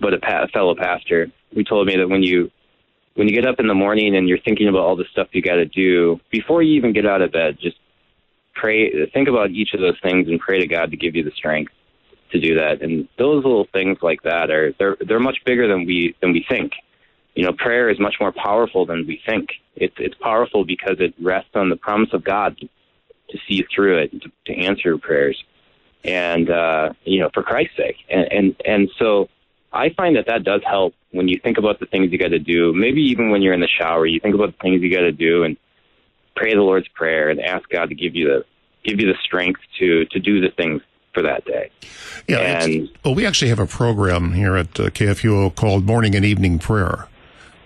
but 0.00 0.14
a, 0.14 0.18
pa- 0.18 0.44
a 0.44 0.48
fellow 0.48 0.74
pastor. 0.74 1.28
Who 1.54 1.64
told 1.64 1.86
me 1.86 1.96
that 1.96 2.08
when 2.08 2.22
you 2.22 2.50
when 3.14 3.28
you 3.28 3.34
get 3.34 3.46
up 3.46 3.60
in 3.60 3.66
the 3.66 3.74
morning 3.74 4.16
and 4.16 4.28
you're 4.28 4.38
thinking 4.38 4.68
about 4.68 4.80
all 4.80 4.96
the 4.96 5.04
stuff 5.12 5.28
you 5.32 5.42
got 5.42 5.56
to 5.56 5.66
do 5.66 6.18
before 6.30 6.62
you 6.62 6.76
even 6.76 6.92
get 6.94 7.06
out 7.06 7.20
of 7.20 7.32
bed, 7.32 7.58
just 7.60 7.76
pray, 8.54 9.06
think 9.12 9.28
about 9.28 9.50
each 9.50 9.74
of 9.74 9.80
those 9.80 9.98
things 10.02 10.28
and 10.28 10.40
pray 10.40 10.60
to 10.60 10.66
God 10.66 10.90
to 10.90 10.96
give 10.96 11.16
you 11.16 11.22
the 11.22 11.30
strength 11.32 11.72
to 12.32 12.40
do 12.40 12.56
that. 12.56 12.82
And 12.82 13.08
those 13.18 13.44
little 13.44 13.66
things 13.72 13.98
like 14.02 14.22
that 14.22 14.50
are 14.50 14.72
they're 14.78 14.96
they're 15.06 15.20
much 15.20 15.38
bigger 15.44 15.68
than 15.68 15.86
we 15.86 16.14
than 16.20 16.32
we 16.32 16.44
think. 16.48 16.72
You 17.34 17.44
know, 17.44 17.52
prayer 17.52 17.88
is 17.88 17.98
much 17.98 18.16
more 18.20 18.32
powerful 18.32 18.84
than 18.84 19.06
we 19.06 19.20
think. 19.26 19.50
It's 19.76 19.94
it's 19.98 20.14
powerful 20.16 20.64
because 20.64 20.96
it 20.98 21.14
rests 21.20 21.50
on 21.54 21.68
the 21.68 21.76
promise 21.76 22.10
of 22.12 22.24
God 22.24 22.58
to, 22.58 22.68
see 23.48 23.64
through 23.74 23.98
it, 23.98 24.22
to, 24.22 24.30
to 24.46 24.54
answer 24.54 24.90
your 24.90 24.98
prayers, 24.98 25.42
and 26.04 26.50
uh, 26.50 26.92
you 27.04 27.20
know, 27.20 27.30
for 27.32 27.42
Christ's 27.42 27.76
sake. 27.76 27.96
And 28.10 28.32
and 28.32 28.56
and 28.66 28.90
so 28.98 29.28
I 29.72 29.90
find 29.90 30.16
that 30.16 30.26
that 30.26 30.44
does 30.44 30.60
help 30.66 30.94
when 31.12 31.28
you 31.28 31.38
think 31.42 31.56
about 31.56 31.80
the 31.80 31.86
things 31.86 32.12
you 32.12 32.18
got 32.18 32.28
to 32.28 32.38
do. 32.38 32.72
Maybe 32.74 33.00
even 33.02 33.30
when 33.30 33.40
you're 33.40 33.54
in 33.54 33.60
the 33.60 33.68
shower, 33.68 34.06
you 34.06 34.20
think 34.20 34.34
about 34.34 34.52
the 34.52 34.58
things 34.60 34.82
you 34.82 34.90
got 34.90 35.02
to 35.02 35.12
do 35.12 35.44
and 35.44 35.56
pray 36.34 36.54
the 36.54 36.62
Lord's 36.62 36.88
prayer 36.88 37.30
and 37.30 37.40
ask 37.40 37.68
God 37.68 37.88
to 37.88 37.94
give 37.94 38.14
you 38.14 38.28
the 38.28 38.44
give 38.84 39.00
you 39.00 39.06
the 39.06 39.18
strength 39.22 39.60
to 39.78 40.04
to 40.06 40.18
do 40.18 40.40
the 40.40 40.50
things 40.50 40.82
for 41.12 41.22
that 41.22 41.44
day. 41.44 41.70
Yeah, 42.28 42.38
and 42.38 42.90
well, 43.04 43.14
we 43.14 43.26
actually 43.26 43.48
have 43.48 43.58
a 43.58 43.66
program 43.66 44.32
here 44.32 44.56
at 44.56 44.78
uh, 44.78 44.84
KFUO 44.84 45.54
called 45.54 45.84
Morning 45.84 46.14
and 46.14 46.24
Evening 46.24 46.58
Prayer. 46.58 47.08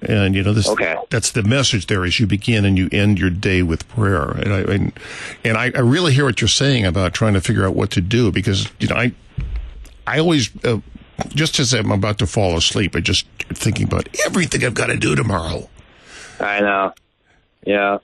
And 0.02 0.34
you 0.34 0.42
know 0.42 0.52
this. 0.52 0.68
Okay. 0.68 0.94
That's 1.10 1.30
the 1.32 1.42
message. 1.42 1.86
There 1.86 2.04
is 2.04 2.20
you 2.20 2.26
begin 2.26 2.64
and 2.64 2.76
you 2.76 2.88
end 2.92 3.18
your 3.18 3.30
day 3.30 3.62
with 3.62 3.88
prayer, 3.88 4.30
and 4.30 4.52
I 4.52 4.60
and, 4.60 4.92
and 5.42 5.56
I, 5.56 5.72
I 5.74 5.80
really 5.80 6.12
hear 6.12 6.26
what 6.26 6.40
you're 6.40 6.48
saying 6.48 6.84
about 6.84 7.14
trying 7.14 7.32
to 7.32 7.40
figure 7.40 7.66
out 7.66 7.74
what 7.74 7.90
to 7.92 8.02
do 8.02 8.30
because 8.30 8.70
you 8.78 8.88
know 8.88 8.96
I 8.96 9.12
I 10.06 10.18
always 10.18 10.50
uh, 10.64 10.80
just 11.28 11.58
as 11.58 11.72
I'm 11.72 11.90
about 11.90 12.18
to 12.18 12.26
fall 12.26 12.56
asleep, 12.56 12.94
I 12.94 13.00
just 13.00 13.26
thinking 13.54 13.86
about 13.86 14.08
everything 14.26 14.64
I've 14.64 14.74
got 14.74 14.86
to 14.86 14.96
do 14.96 15.14
tomorrow. 15.14 15.68
I 16.40 16.60
know. 16.60 16.92
Yeah. 17.66 17.98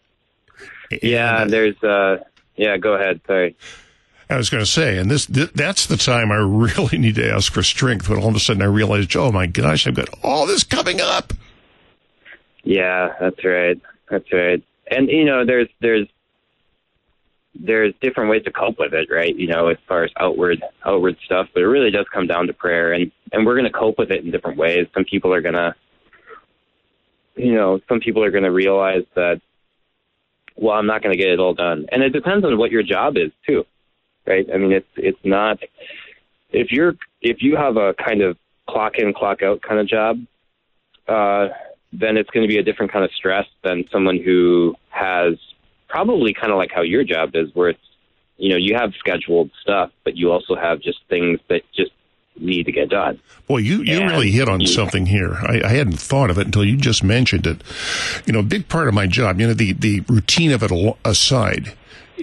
Yeah. 1.02 1.44
There's. 1.44 1.82
uh 1.82 2.18
Yeah. 2.56 2.76
Go 2.76 2.94
ahead. 2.94 3.20
Sorry. 3.26 3.56
I 4.30 4.36
was 4.36 4.48
going 4.48 4.62
to 4.62 4.70
say, 4.70 4.96
and 4.96 5.10
this 5.10 5.26
th- 5.26 5.52
that's 5.52 5.86
the 5.86 5.96
time 5.98 6.32
I 6.32 6.36
really 6.36 6.96
need 7.04 7.16
to 7.16 7.30
ask 7.30 7.52
for 7.52 7.62
strength. 7.62 8.08
When 8.08 8.18
all 8.18 8.28
of 8.28 8.34
a 8.34 8.40
sudden 8.40 8.62
I 8.62 8.66
realized, 8.66 9.14
oh 9.16 9.30
my 9.30 9.46
gosh, 9.46 9.86
I've 9.86 9.94
got 9.94 10.08
all 10.22 10.46
this 10.46 10.64
coming 10.64 11.00
up. 11.00 11.32
Yeah, 12.64 13.14
that's 13.20 13.44
right. 13.44 13.80
That's 14.08 14.32
right. 14.32 14.62
And 14.90 15.08
you 15.08 15.24
know, 15.24 15.44
there's 15.44 15.68
there's 15.80 16.06
there's 17.54 17.92
different 18.00 18.30
ways 18.30 18.44
to 18.44 18.50
cope 18.50 18.78
with 18.78 18.94
it, 18.94 19.08
right? 19.10 19.34
You 19.36 19.48
know, 19.48 19.68
as 19.68 19.76
far 19.86 20.04
as 20.04 20.10
outward 20.18 20.62
outward 20.84 21.16
stuff, 21.24 21.48
but 21.52 21.62
it 21.62 21.66
really 21.66 21.90
does 21.90 22.06
come 22.12 22.26
down 22.26 22.46
to 22.46 22.52
prayer, 22.54 22.92
and 22.92 23.10
and 23.32 23.44
we're 23.44 23.54
going 23.54 23.70
to 23.70 23.78
cope 23.78 23.98
with 23.98 24.10
it 24.10 24.24
in 24.24 24.30
different 24.30 24.56
ways. 24.58 24.86
Some 24.94 25.04
people 25.04 25.34
are 25.34 25.40
going 25.42 25.54
to, 25.54 25.74
you 27.36 27.54
know, 27.54 27.80
some 27.88 28.00
people 28.00 28.22
are 28.24 28.30
going 28.30 28.44
to 28.44 28.50
realize 28.52 29.04
that, 29.14 29.40
well, 30.62 30.76
I'm 30.76 30.86
not 30.86 31.02
going 31.02 31.12
to 31.12 31.18
get 31.18 31.28
it 31.28 31.40
all 31.40 31.54
done, 31.54 31.86
and 31.90 32.02
it 32.02 32.10
depends 32.10 32.46
on 32.46 32.56
what 32.56 32.70
your 32.70 32.84
job 32.84 33.16
is 33.16 33.32
too, 33.46 33.64
right? 34.26 34.46
I 34.52 34.58
mean, 34.58 34.72
it's 34.72 34.86
it's 34.96 35.18
not 35.24 35.58
if 36.52 36.70
you're 36.70 36.94
if 37.20 37.38
you 37.40 37.56
have 37.56 37.76
a 37.76 37.94
kind 37.94 38.22
of 38.22 38.36
clock 38.68 38.92
in 38.96 39.12
clock 39.12 39.42
out 39.42 39.60
kind 39.60 39.80
of 39.80 39.88
job, 39.88 40.18
uh, 41.08 41.48
then 41.92 42.16
it's 42.16 42.30
going 42.30 42.46
to 42.46 42.48
be 42.48 42.58
a 42.58 42.62
different 42.62 42.92
kind 42.92 43.04
of 43.04 43.10
stress 43.12 43.46
than 43.64 43.84
someone 43.90 44.18
who 44.24 44.76
has 44.90 45.34
probably 45.88 46.32
kind 46.32 46.52
of 46.52 46.58
like 46.58 46.70
how 46.72 46.82
your 46.82 47.02
job 47.02 47.30
is, 47.34 47.48
where 47.54 47.70
it's 47.70 47.80
you 48.36 48.50
know 48.50 48.56
you 48.56 48.76
have 48.76 48.92
scheduled 49.00 49.50
stuff, 49.60 49.90
but 50.04 50.16
you 50.16 50.30
also 50.30 50.54
have 50.54 50.80
just 50.80 51.00
things 51.08 51.40
that 51.48 51.62
just 51.74 51.90
need 52.36 52.64
to 52.64 52.72
get 52.72 52.88
done. 52.88 53.20
Boy, 53.46 53.58
you, 53.58 53.82
you 53.82 54.00
And 54.00 54.10
really 54.10 54.30
hit 54.30 54.48
on 54.48 54.66
something 54.66 55.06
here. 55.06 55.34
I, 55.34 55.62
I 55.64 55.68
hadn't 55.68 56.00
thought 56.00 56.30
of 56.30 56.38
it 56.38 56.46
until 56.46 56.64
you 56.64 56.76
just 56.76 57.04
mentioned 57.04 57.46
it. 57.46 57.62
You 58.26 58.32
know, 58.32 58.40
a 58.40 58.44
big 58.44 58.68
part 58.68 58.88
of 58.88 58.94
my 58.94 59.06
job, 59.06 59.40
you 59.40 59.46
know, 59.46 59.54
the, 59.54 59.72
the 59.72 60.00
routine 60.08 60.52
of 60.52 60.62
it 60.62 60.96
aside, 61.04 61.74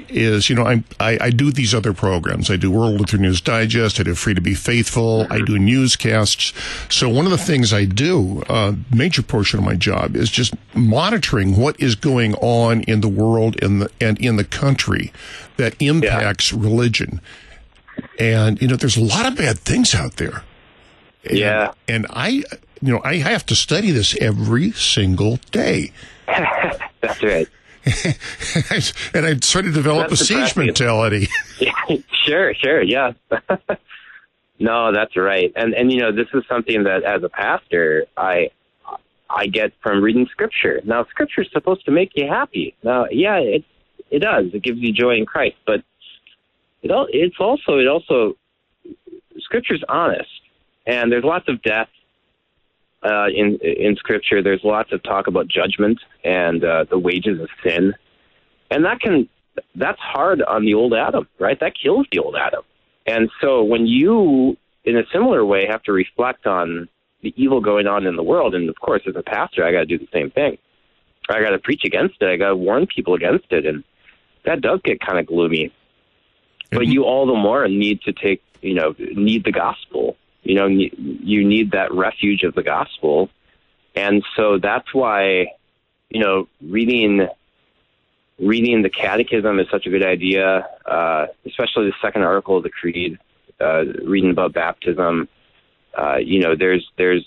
is, 0.08 0.50
you 0.50 0.56
know, 0.56 0.66
I, 0.66 0.84
I, 1.00 1.18
I 1.22 1.30
do 1.30 1.52
these 1.52 1.74
other 1.74 1.94
programs. 1.94 2.50
I 2.50 2.56
do 2.56 2.72
World 2.72 3.00
Lutheran 3.00 3.24
News 3.24 3.42
Digest. 3.42 4.00
I 4.00 4.04
do 4.04 4.16
Free 4.16 4.34
to 4.34 4.42
Be 4.42 4.54
Faithful. 4.54 5.28
I 5.30 5.40
do 5.40 5.60
newscasts. 5.60 6.54
So 6.90 7.10
one 7.10 7.26
of 7.26 7.32
the 7.32 7.38
things 7.38 7.74
I 7.74 7.86
do, 7.86 8.44
a 8.50 8.76
major 8.94 9.22
portion 9.22 9.60
of 9.60 9.66
my 9.66 9.76
job 9.76 10.16
is 10.16 10.30
just 10.30 10.54
monitoring 10.74 11.58
what 11.58 11.80
is 11.80 11.96
going 11.96 12.36
on 12.36 12.82
in 12.84 13.02
the 13.02 13.10
world 13.10 13.62
and 13.62 13.82
the, 13.82 13.92
and 14.00 14.18
in 14.20 14.38
the 14.38 14.46
country 14.46 15.12
that 15.58 15.76
impacts 15.82 16.54
religion. 16.54 17.20
And, 18.20 18.62
you 18.62 18.68
know, 18.68 18.76
there's 18.76 18.98
a 18.98 19.04
lot 19.04 19.26
of 19.26 19.36
bad 19.38 19.60
things 19.60 19.96
out 19.96 20.18
there. 20.18 20.44
And- 21.24 21.38
Yeah. 21.38 21.72
And 21.88 22.06
I, 22.10 22.44
you 22.82 22.94
know, 22.94 23.02
I 23.04 23.16
have 23.18 23.46
to 23.48 23.56
study 23.56 23.92
this 23.92 24.16
every 24.20 24.72
single 24.72 25.38
day. 25.52 25.92
That's 26.28 27.24
right. 27.24 27.48
and 29.14 29.26
I 29.26 29.34
try 29.36 29.62
to 29.62 29.72
develop 29.72 30.10
That's 30.10 30.22
a 30.22 30.26
siege 30.26 30.56
mentality. 30.56 31.28
Yeah, 31.60 31.72
sure, 32.26 32.54
sure, 32.54 32.84
yeah. 32.84 33.14
no, 34.60 34.92
that's 34.94 35.16
right. 35.16 35.52
And 35.56 35.74
and 35.74 35.92
you 35.92 36.00
know, 36.02 36.12
this 36.12 36.28
is 36.34 36.44
something 36.50 36.84
that 36.84 37.04
as 37.04 37.24
a 37.24 37.30
pastor, 37.30 38.06
I 38.18 38.52
I 39.30 39.48
get 39.48 39.72
from 39.82 40.04
reading 40.04 40.28
scripture. 40.30 40.82
Now, 40.84 41.06
scripture 41.06 41.42
is 41.42 41.48
supposed 41.52 41.86
to 41.86 41.92
make 41.92 42.12
you 42.16 42.28
happy. 42.28 42.76
Now, 42.84 43.06
yeah, 43.10 43.38
it 43.38 43.64
it 44.12 44.20
does. 44.20 44.48
It 44.54 44.62
gives 44.62 44.80
you 44.80 44.92
joy 44.92 45.16
in 45.16 45.26
Christ, 45.26 45.56
but 45.66 45.82
it 46.82 46.92
it's 47.12 47.40
also 47.40 47.78
it 47.78 47.88
also 47.88 48.36
scripture's 49.40 49.84
honest. 49.90 50.30
And 50.86 51.12
there's 51.12 51.24
lots 51.24 51.48
of 51.48 51.62
death 51.62 51.90
uh, 53.04 53.28
in 53.28 53.60
in 53.62 53.96
scripture. 53.96 54.42
There's 54.42 54.64
lots 54.64 54.92
of 54.92 55.04
talk 55.04 55.28
about 55.28 55.48
judgment 55.48 56.00
and 56.24 56.64
uh, 56.64 56.86
the 56.90 56.98
wages 56.98 57.40
of 57.42 57.50
sin. 57.64 57.94
And 58.72 58.86
that 58.86 59.00
can 59.00 59.30
that's 59.76 60.00
hard 60.00 60.42
on 60.42 60.66
the 60.66 60.74
old 60.74 60.94
Adam, 60.94 61.28
right? 61.40 61.60
That 61.60 61.74
kills 61.82 62.08
the 62.12 62.20
old 62.20 62.36
Adam. 62.36 62.64
And 63.06 63.30
so 63.42 63.64
when 63.64 63.88
you, 63.88 64.56
in 64.86 64.98
a 64.98 65.04
similar 65.12 65.44
way, 65.44 65.66
have 65.68 65.84
to 65.84 65.92
reflect 65.92 66.46
on 66.46 66.88
the 67.22 67.34
evil 67.36 67.60
going 67.60 67.88
on 67.88 68.06
in 68.06 68.16
the 68.16 68.24
world, 68.24 68.56
and 68.56 68.70
of 68.70 68.80
course, 68.80 69.02
as 69.08 69.16
a 69.16 69.24
pastor, 69.24 69.66
I 69.66 69.72
got 69.72 69.80
to 69.80 69.86
do 69.86 69.98
the 69.98 70.08
same 70.14 70.32
thing. 70.32 70.58
I 71.30 71.42
got 71.42 71.50
to 71.50 71.60
preach 71.60 71.82
against 71.86 72.16
it. 72.22 72.30
I 72.30 72.38
got 72.38 72.50
to 72.50 72.56
warn 72.56 72.88
people 72.88 73.14
against 73.14 73.52
it, 73.52 73.66
and 73.66 73.84
that 74.46 74.62
does 74.62 74.80
get 74.84 75.00
kind 75.02 75.20
of 75.20 75.28
gloomy. 75.28 75.72
But 76.72 76.88
you 76.88 77.04
all 77.04 77.26
the 77.26 77.36
more 77.36 77.68
need 77.68 78.02
to 78.04 78.14
take, 78.14 78.44
you 78.62 78.76
know, 78.76 78.96
need 79.00 79.44
the 79.44 79.52
gospel. 79.52 80.18
You 80.44 80.56
know, 80.56 80.68
you 80.68 81.46
need 81.46 81.72
that 81.72 81.94
refuge 81.94 82.44
of 82.44 82.56
the 82.56 82.64
gospel, 82.64 83.30
and 83.96 84.24
so 84.36 84.58
that's 84.58 84.94
why, 84.94 85.48
you 86.10 86.20
know, 86.20 86.48
reading 86.62 87.28
reading 88.40 88.82
the 88.82 88.90
catechism 88.90 89.60
is 89.60 89.68
such 89.70 89.86
a 89.86 89.90
good 89.90 90.06
idea, 90.06 90.68
uh, 90.86 91.28
especially 91.46 91.88
the 91.88 91.96
second 92.02 92.24
article 92.24 92.58
of 92.58 92.64
the 92.64 92.70
creed, 92.70 93.20
uh, 93.60 93.84
reading 94.06 94.32
about 94.32 94.54
baptism. 94.54 95.28
Uh, 95.98 96.18
you 96.18 96.40
know, 96.40 96.56
there's 96.56 96.90
there's 96.98 97.26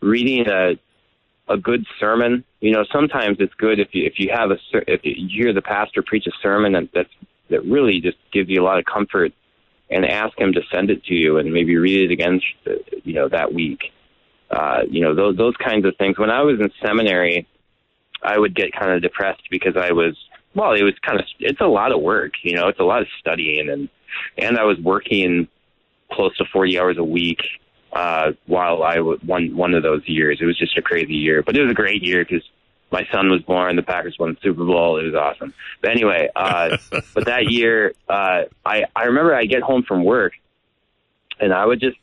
reading 0.00 0.48
a 0.48 0.78
a 1.48 1.56
good 1.56 1.84
sermon. 2.00 2.44
You 2.60 2.72
know, 2.72 2.84
sometimes 2.90 3.38
it's 3.40 3.54
good 3.54 3.78
if 3.78 3.88
you 3.92 4.04
if 4.06 4.18
you 4.18 4.30
have 4.32 4.50
a 4.50 4.58
if 4.86 5.00
you 5.04 5.28
hear 5.28 5.52
the 5.52 5.62
pastor 5.62 6.02
preach 6.02 6.26
a 6.26 6.32
sermon 6.42 6.72
that 6.72 6.88
that's, 6.94 7.10
that 7.50 7.64
really 7.64 8.00
just 8.00 8.18
gives 8.32 8.48
you 8.48 8.62
a 8.62 8.64
lot 8.64 8.78
of 8.78 8.84
comfort, 8.84 9.32
and 9.90 10.04
ask 10.04 10.38
him 10.38 10.52
to 10.52 10.60
send 10.72 10.90
it 10.90 11.04
to 11.04 11.14
you 11.14 11.38
and 11.38 11.52
maybe 11.52 11.76
read 11.76 12.10
it 12.10 12.12
again, 12.12 12.40
you 13.04 13.14
know, 13.14 13.28
that 13.28 13.52
week. 13.52 13.92
Uh, 14.50 14.80
you 14.88 15.02
know, 15.02 15.14
those 15.14 15.36
those 15.36 15.56
kinds 15.56 15.84
of 15.84 15.94
things. 15.96 16.18
When 16.18 16.30
I 16.30 16.42
was 16.42 16.58
in 16.60 16.70
seminary, 16.82 17.46
I 18.22 18.38
would 18.38 18.54
get 18.54 18.72
kind 18.72 18.92
of 18.92 19.02
depressed 19.02 19.42
because 19.50 19.76
I 19.76 19.92
was 19.92 20.16
well, 20.54 20.72
it 20.72 20.82
was 20.82 20.94
kind 21.02 21.18
of 21.20 21.26
it's 21.38 21.60
a 21.60 21.66
lot 21.66 21.92
of 21.92 22.00
work, 22.00 22.32
you 22.42 22.56
know, 22.56 22.68
it's 22.68 22.80
a 22.80 22.84
lot 22.84 23.02
of 23.02 23.08
studying 23.20 23.68
and 23.68 23.88
and 24.36 24.58
I 24.58 24.64
was 24.64 24.78
working 24.78 25.48
close 26.10 26.36
to 26.38 26.44
40 26.50 26.78
hours 26.78 26.96
a 26.98 27.04
week 27.04 27.40
uh 27.92 28.32
while 28.46 28.82
I 28.82 29.00
was 29.00 29.20
one 29.24 29.56
one 29.56 29.74
of 29.74 29.82
those 29.82 30.02
years. 30.06 30.38
It 30.40 30.46
was 30.46 30.58
just 30.58 30.76
a 30.78 30.82
crazy 30.82 31.14
year, 31.14 31.42
but 31.42 31.56
it 31.56 31.62
was 31.62 31.70
a 31.70 31.74
great 31.74 32.02
year 32.02 32.24
cuz 32.24 32.42
my 32.90 33.06
son 33.12 33.30
was 33.30 33.42
born, 33.42 33.76
the 33.76 33.82
Packers 33.82 34.16
won 34.18 34.34
the 34.34 34.40
Super 34.42 34.64
Bowl. 34.64 34.98
It 34.98 35.04
was 35.04 35.14
awesome. 35.14 35.52
But 35.82 35.90
anyway, 35.90 36.28
uh 36.34 36.76
but 37.14 37.26
that 37.26 37.50
year 37.50 37.94
uh 38.08 38.44
I 38.64 38.84
I 38.96 39.04
remember 39.04 39.34
I 39.34 39.44
get 39.46 39.62
home 39.62 39.82
from 39.82 40.04
work 40.04 40.32
and 41.40 41.52
I 41.52 41.64
would 41.64 41.80
just 41.80 41.96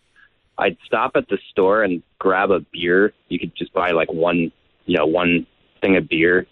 I'd 0.57 0.77
stop 0.85 1.11
at 1.15 1.27
the 1.27 1.37
store 1.51 1.83
and 1.83 2.01
grab 2.19 2.51
a 2.51 2.61
beer. 2.71 3.13
You 3.27 3.39
could 3.39 3.55
just 3.55 3.73
buy 3.73 3.91
like 3.91 4.11
one, 4.11 4.51
you 4.85 4.97
know, 4.97 5.05
one 5.05 5.45
thing 5.81 5.97
of 5.97 6.07
beer. 6.07 6.47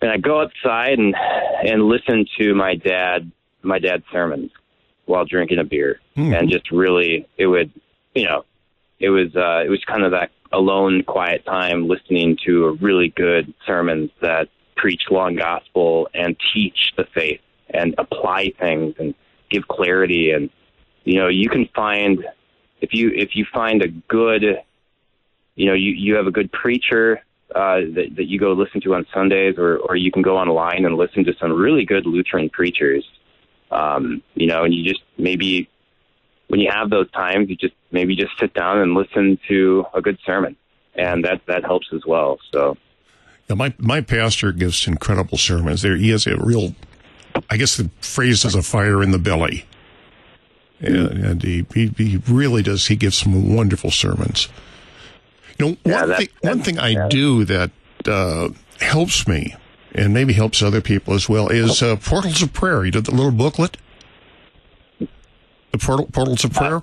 And 0.00 0.10
I'd 0.10 0.22
go 0.22 0.40
outside 0.40 0.98
and 0.98 1.14
and 1.64 1.84
listen 1.84 2.26
to 2.38 2.54
my 2.54 2.74
dad 2.74 3.30
my 3.62 3.78
dad's 3.78 4.04
sermons 4.10 4.50
while 5.06 5.24
drinking 5.24 5.58
a 5.58 5.64
beer. 5.64 6.00
And 6.34 6.50
just 6.50 6.70
really 6.70 7.26
it 7.38 7.46
would 7.46 7.70
you 8.14 8.24
know, 8.24 8.44
it 8.98 9.10
was 9.10 9.34
uh 9.36 9.62
it 9.64 9.70
was 9.70 9.82
kind 9.86 10.04
of 10.04 10.10
that 10.10 10.30
alone 10.52 11.02
quiet 11.02 11.44
time 11.44 11.88
listening 11.88 12.36
to 12.44 12.66
a 12.66 12.72
really 12.72 13.08
good 13.08 13.52
sermons 13.66 14.10
that 14.20 14.48
preach 14.76 15.02
long 15.10 15.36
gospel 15.36 16.08
and 16.14 16.36
teach 16.54 16.92
the 16.96 17.04
faith 17.14 17.40
and 17.70 17.94
apply 17.98 18.52
things 18.58 18.94
and 18.98 19.14
give 19.50 19.66
clarity 19.68 20.30
and 20.30 20.50
you 21.04 21.18
know, 21.18 21.28
you 21.28 21.48
can 21.48 21.68
find 21.74 22.24
if 22.80 22.92
you 22.92 23.10
if 23.14 23.34
you 23.34 23.44
find 23.52 23.82
a 23.82 23.88
good 23.88 24.42
you 25.54 25.66
know, 25.66 25.74
you, 25.74 25.92
you 25.92 26.14
have 26.14 26.26
a 26.26 26.30
good 26.30 26.50
preacher 26.50 27.22
uh, 27.54 27.80
that, 27.94 28.16
that 28.16 28.24
you 28.24 28.38
go 28.38 28.52
listen 28.52 28.80
to 28.80 28.94
on 28.94 29.06
Sundays, 29.12 29.56
or, 29.58 29.76
or 29.76 29.96
you 29.96 30.10
can 30.10 30.22
go 30.22 30.38
online 30.38 30.86
and 30.86 30.96
listen 30.96 31.24
to 31.24 31.34
some 31.38 31.52
really 31.52 31.84
good 31.84 32.06
Lutheran 32.06 32.48
preachers. 32.48 33.04
Um, 33.70 34.22
you 34.34 34.46
know, 34.46 34.64
and 34.64 34.74
you 34.74 34.88
just 34.88 35.02
maybe 35.18 35.68
when 36.52 36.60
you 36.60 36.70
have 36.70 36.90
those 36.90 37.10
times, 37.12 37.48
you 37.48 37.56
just 37.56 37.72
maybe 37.92 38.14
just 38.14 38.38
sit 38.38 38.52
down 38.52 38.76
and 38.76 38.92
listen 38.92 39.38
to 39.48 39.86
a 39.94 40.02
good 40.02 40.18
sermon, 40.26 40.54
and 40.94 41.24
that 41.24 41.40
that 41.46 41.64
helps 41.64 41.86
as 41.94 42.02
well. 42.06 42.38
So, 42.52 42.76
yeah, 43.48 43.54
my 43.56 43.72
my 43.78 44.02
pastor 44.02 44.52
gives 44.52 44.86
incredible 44.86 45.38
sermons. 45.38 45.80
There, 45.80 45.96
he 45.96 46.10
has 46.10 46.26
a 46.26 46.36
real, 46.36 46.74
I 47.48 47.56
guess 47.56 47.78
the 47.78 47.88
phrase 48.02 48.44
is 48.44 48.54
a 48.54 48.60
fire 48.60 49.02
in 49.02 49.12
the 49.12 49.18
belly, 49.18 49.64
and, 50.78 50.96
and 50.96 51.42
he, 51.42 51.64
he 51.72 51.86
he 51.96 52.18
really 52.28 52.62
does. 52.62 52.86
He 52.88 52.96
gives 52.96 53.16
some 53.16 53.56
wonderful 53.56 53.90
sermons. 53.90 54.48
You 55.58 55.66
know, 55.70 55.76
Yeah, 55.86 56.00
one 56.00 56.08
that- 56.10 56.18
thing 56.18 56.28
one 56.42 56.60
thing 56.62 56.78
I 56.78 56.88
yeah. 56.90 57.08
do 57.08 57.46
that 57.46 57.70
uh, 58.06 58.50
helps 58.78 59.26
me, 59.26 59.54
and 59.94 60.12
maybe 60.12 60.34
helps 60.34 60.62
other 60.62 60.82
people 60.82 61.14
as 61.14 61.30
well, 61.30 61.48
is 61.48 61.82
uh, 61.82 61.96
Portals 61.96 62.42
of 62.42 62.52
Prayer. 62.52 62.84
You 62.84 62.90
did 62.90 63.06
the 63.06 63.12
little 63.14 63.32
booklet, 63.32 63.78
the 65.72 65.78
portal, 65.78 66.06
Portals 66.12 66.44
of 66.44 66.52
Prayer. 66.52 66.80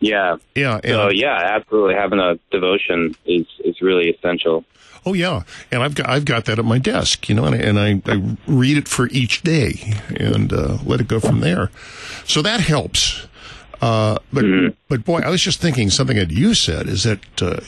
yeah. 0.00 0.36
Yeah, 0.54 0.76
and 0.84 0.92
So 0.92 1.08
yeah, 1.10 1.36
absolutely. 1.56 1.94
Having 1.94 2.20
a 2.20 2.38
devotion 2.50 3.14
is 3.26 3.46
is 3.64 3.80
really 3.80 4.10
essential. 4.10 4.64
Oh 5.06 5.12
yeah, 5.12 5.42
and 5.70 5.82
I've 5.82 5.94
got 5.94 6.08
I've 6.08 6.24
got 6.24 6.46
that 6.46 6.58
at 6.58 6.64
my 6.64 6.78
desk, 6.78 7.28
you 7.28 7.34
know, 7.34 7.44
and, 7.44 7.54
I- 7.54 7.58
and 7.58 7.78
I, 8.06 8.10
I 8.10 8.36
read 8.46 8.78
it 8.78 8.88
for 8.88 9.08
each 9.08 9.42
day 9.42 9.92
and 10.16 10.50
uh, 10.52 10.78
let 10.84 11.00
it 11.00 11.08
go 11.08 11.20
from 11.20 11.40
there. 11.40 11.70
So 12.26 12.40
that 12.42 12.60
helps. 12.60 13.26
Uh, 13.82 14.16
but 14.32 14.44
but 14.88 15.04
boy, 15.04 15.20
I 15.20 15.28
was 15.28 15.42
just 15.42 15.60
thinking 15.60 15.90
something 15.90 16.16
that 16.16 16.30
you 16.30 16.54
said 16.54 16.88
is 16.88 17.02
that 17.04 17.42
uh, 17.42 17.60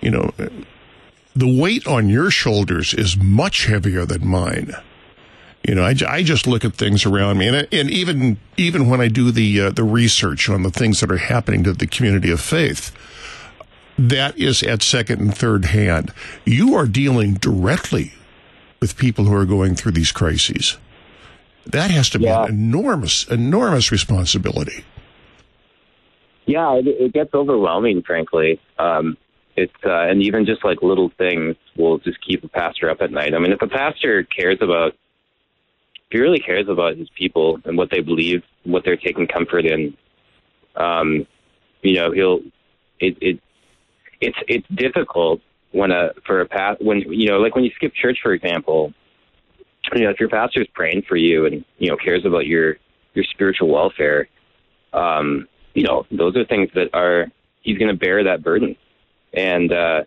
you 0.00 0.10
know 0.10 0.32
the 1.36 1.46
weight 1.60 1.86
on 1.86 2.08
your 2.08 2.30
shoulders 2.30 2.92
is 2.92 3.16
much 3.16 3.66
heavier 3.66 4.04
than 4.04 4.26
mine. 4.26 4.72
You 5.66 5.74
know, 5.74 5.82
I, 5.82 5.94
I 6.08 6.22
just 6.22 6.46
look 6.46 6.64
at 6.64 6.74
things 6.74 7.04
around 7.04 7.36
me, 7.38 7.46
and, 7.48 7.56
I- 7.56 7.68
and 7.70 7.90
even 7.90 8.38
even 8.56 8.88
when 8.88 9.00
I 9.00 9.08
do 9.08 9.30
the 9.30 9.60
uh, 9.60 9.70
the 9.70 9.84
research 9.84 10.48
on 10.48 10.62
the 10.62 10.70
things 10.70 11.00
that 11.00 11.10
are 11.12 11.18
happening 11.18 11.62
to 11.64 11.72
the 11.74 11.86
community 11.86 12.30
of 12.30 12.40
faith, 12.40 12.92
that 13.98 14.36
is 14.38 14.62
at 14.62 14.82
second 14.82 15.20
and 15.20 15.34
third 15.36 15.66
hand. 15.66 16.12
You 16.46 16.74
are 16.74 16.86
dealing 16.86 17.34
directly 17.34 18.12
with 18.80 18.96
people 18.96 19.26
who 19.26 19.34
are 19.34 19.44
going 19.44 19.74
through 19.74 19.92
these 19.92 20.12
crises. 20.12 20.78
That 21.66 21.90
has 21.90 22.08
to 22.10 22.18
be 22.18 22.24
Yeah. 22.24 22.44
an 22.44 22.48
enormous, 22.50 23.28
enormous 23.28 23.92
responsibility. 23.92 24.82
Yeah, 26.46 26.76
it, 26.78 26.86
it 26.88 27.12
gets 27.12 27.34
overwhelming, 27.34 28.02
frankly. 28.02 28.58
Um, 28.78 29.18
it's 29.56 29.72
uh, 29.84 29.90
and 30.08 30.22
even 30.22 30.46
just 30.46 30.64
like 30.64 30.80
little 30.80 31.12
things 31.18 31.56
will 31.76 31.98
just 31.98 32.18
keep 32.26 32.42
a 32.44 32.48
pastor 32.48 32.88
up 32.88 33.02
at 33.02 33.12
night. 33.12 33.34
I 33.34 33.38
mean, 33.38 33.52
if 33.52 33.60
a 33.60 33.68
pastor 33.68 34.22
cares 34.24 34.56
about, 34.62 34.94
he 36.10 36.18
really 36.18 36.40
cares 36.40 36.68
about 36.68 36.96
his 36.96 37.08
people 37.10 37.60
and 37.64 37.78
what 37.78 37.90
they 37.90 38.00
believe, 38.00 38.42
what 38.64 38.84
they're 38.84 38.96
taking 38.96 39.26
comfort 39.26 39.64
in, 39.64 39.96
um, 40.76 41.26
you 41.82 41.94
know, 41.94 42.12
he'll. 42.12 42.40
It, 42.98 43.16
it 43.22 43.40
it's 44.20 44.36
it's 44.46 44.66
difficult 44.74 45.40
when 45.72 45.90
a 45.90 46.10
for 46.26 46.40
a 46.40 46.46
past 46.46 46.82
when 46.82 47.00
you 47.00 47.28
know 47.28 47.38
like 47.38 47.54
when 47.54 47.64
you 47.64 47.70
skip 47.74 47.94
church, 47.94 48.18
for 48.22 48.32
example. 48.32 48.92
You 49.94 50.04
know, 50.04 50.10
if 50.10 50.20
your 50.20 50.28
pastor's 50.28 50.68
praying 50.74 51.02
for 51.08 51.16
you 51.16 51.46
and 51.46 51.64
you 51.78 51.88
know 51.88 51.96
cares 51.96 52.26
about 52.26 52.46
your 52.46 52.76
your 53.14 53.24
spiritual 53.24 53.68
welfare, 53.68 54.28
um, 54.92 55.48
you 55.74 55.84
know, 55.84 56.06
those 56.10 56.36
are 56.36 56.44
things 56.44 56.68
that 56.74 56.90
are 56.92 57.26
he's 57.62 57.78
going 57.78 57.90
to 57.90 57.96
bear 57.96 58.24
that 58.24 58.42
burden, 58.42 58.76
and 59.32 59.72
uh, 59.72 60.04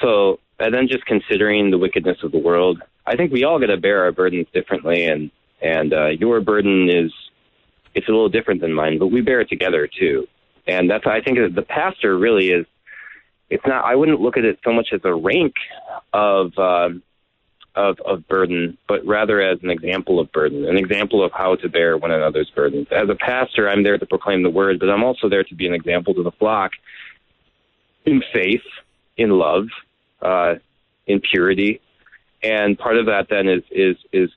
so 0.00 0.38
and 0.58 0.74
then 0.74 0.88
just 0.88 1.04
considering 1.06 1.70
the 1.70 1.78
wickedness 1.78 2.18
of 2.22 2.32
the 2.32 2.38
world, 2.38 2.82
I 3.06 3.16
think 3.16 3.32
we 3.32 3.44
all 3.44 3.58
got 3.58 3.66
to 3.66 3.76
bear 3.76 4.04
our 4.04 4.12
burdens 4.12 4.46
differently, 4.52 5.04
and 5.06 5.30
and 5.60 5.92
uh, 5.92 6.06
your 6.06 6.40
burden 6.40 6.88
is 6.88 7.12
it's 7.94 8.08
a 8.08 8.12
little 8.12 8.28
different 8.28 8.60
than 8.60 8.72
mine, 8.72 8.98
but 8.98 9.08
we 9.08 9.20
bear 9.20 9.40
it 9.40 9.48
together 9.48 9.88
too, 9.88 10.26
and 10.66 10.90
that's 10.90 11.06
I 11.06 11.20
think 11.20 11.38
the 11.54 11.62
pastor 11.62 12.16
really 12.16 12.48
is. 12.48 12.66
It's 13.50 13.64
not. 13.66 13.84
I 13.84 13.94
wouldn't 13.94 14.20
look 14.20 14.36
at 14.36 14.44
it 14.44 14.58
so 14.62 14.72
much 14.72 14.88
as 14.92 15.00
a 15.04 15.14
rank 15.14 15.54
of. 16.12 16.56
Um, 16.58 17.02
of, 17.74 18.00
of 18.04 18.26
burden, 18.26 18.76
but 18.88 19.06
rather 19.06 19.40
as 19.40 19.60
an 19.62 19.70
example 19.70 20.18
of 20.18 20.32
burden, 20.32 20.64
an 20.64 20.76
example 20.76 21.24
of 21.24 21.30
how 21.30 21.54
to 21.54 21.68
bear 21.68 21.96
one 21.96 22.10
another's 22.10 22.50
burdens. 22.50 22.88
As 22.90 23.08
a 23.08 23.14
pastor, 23.14 23.68
I'm 23.68 23.84
there 23.84 23.96
to 23.96 24.04
proclaim 24.04 24.42
the 24.42 24.50
word, 24.50 24.80
but 24.80 24.90
I'm 24.90 25.04
also 25.04 25.28
there 25.28 25.44
to 25.44 25.54
be 25.54 25.68
an 25.68 25.74
example 25.74 26.12
to 26.14 26.24
the 26.24 26.32
flock 26.32 26.72
in 28.04 28.20
faith, 28.32 28.64
in 29.16 29.30
love, 29.30 29.68
uh, 30.22 30.54
in 31.06 31.20
purity, 31.20 31.80
and 32.42 32.78
part 32.78 32.96
of 32.96 33.06
that 33.06 33.28
then 33.28 33.48
is 33.48 33.62
is 33.70 33.96
is 34.12 34.30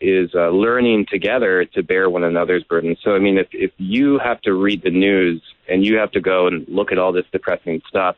is 0.00 0.30
uh, 0.34 0.48
learning 0.50 1.06
together 1.06 1.64
to 1.64 1.82
bear 1.82 2.08
one 2.08 2.22
another's 2.22 2.62
burdens. 2.64 2.98
So, 3.02 3.14
I 3.14 3.18
mean, 3.18 3.38
if 3.38 3.48
if 3.52 3.72
you 3.78 4.18
have 4.18 4.40
to 4.42 4.54
read 4.54 4.82
the 4.82 4.90
news 4.90 5.42
and 5.68 5.84
you 5.84 5.96
have 5.98 6.12
to 6.12 6.20
go 6.20 6.46
and 6.46 6.66
look 6.68 6.92
at 6.92 6.98
all 6.98 7.12
this 7.12 7.26
depressing 7.32 7.82
stuff 7.88 8.16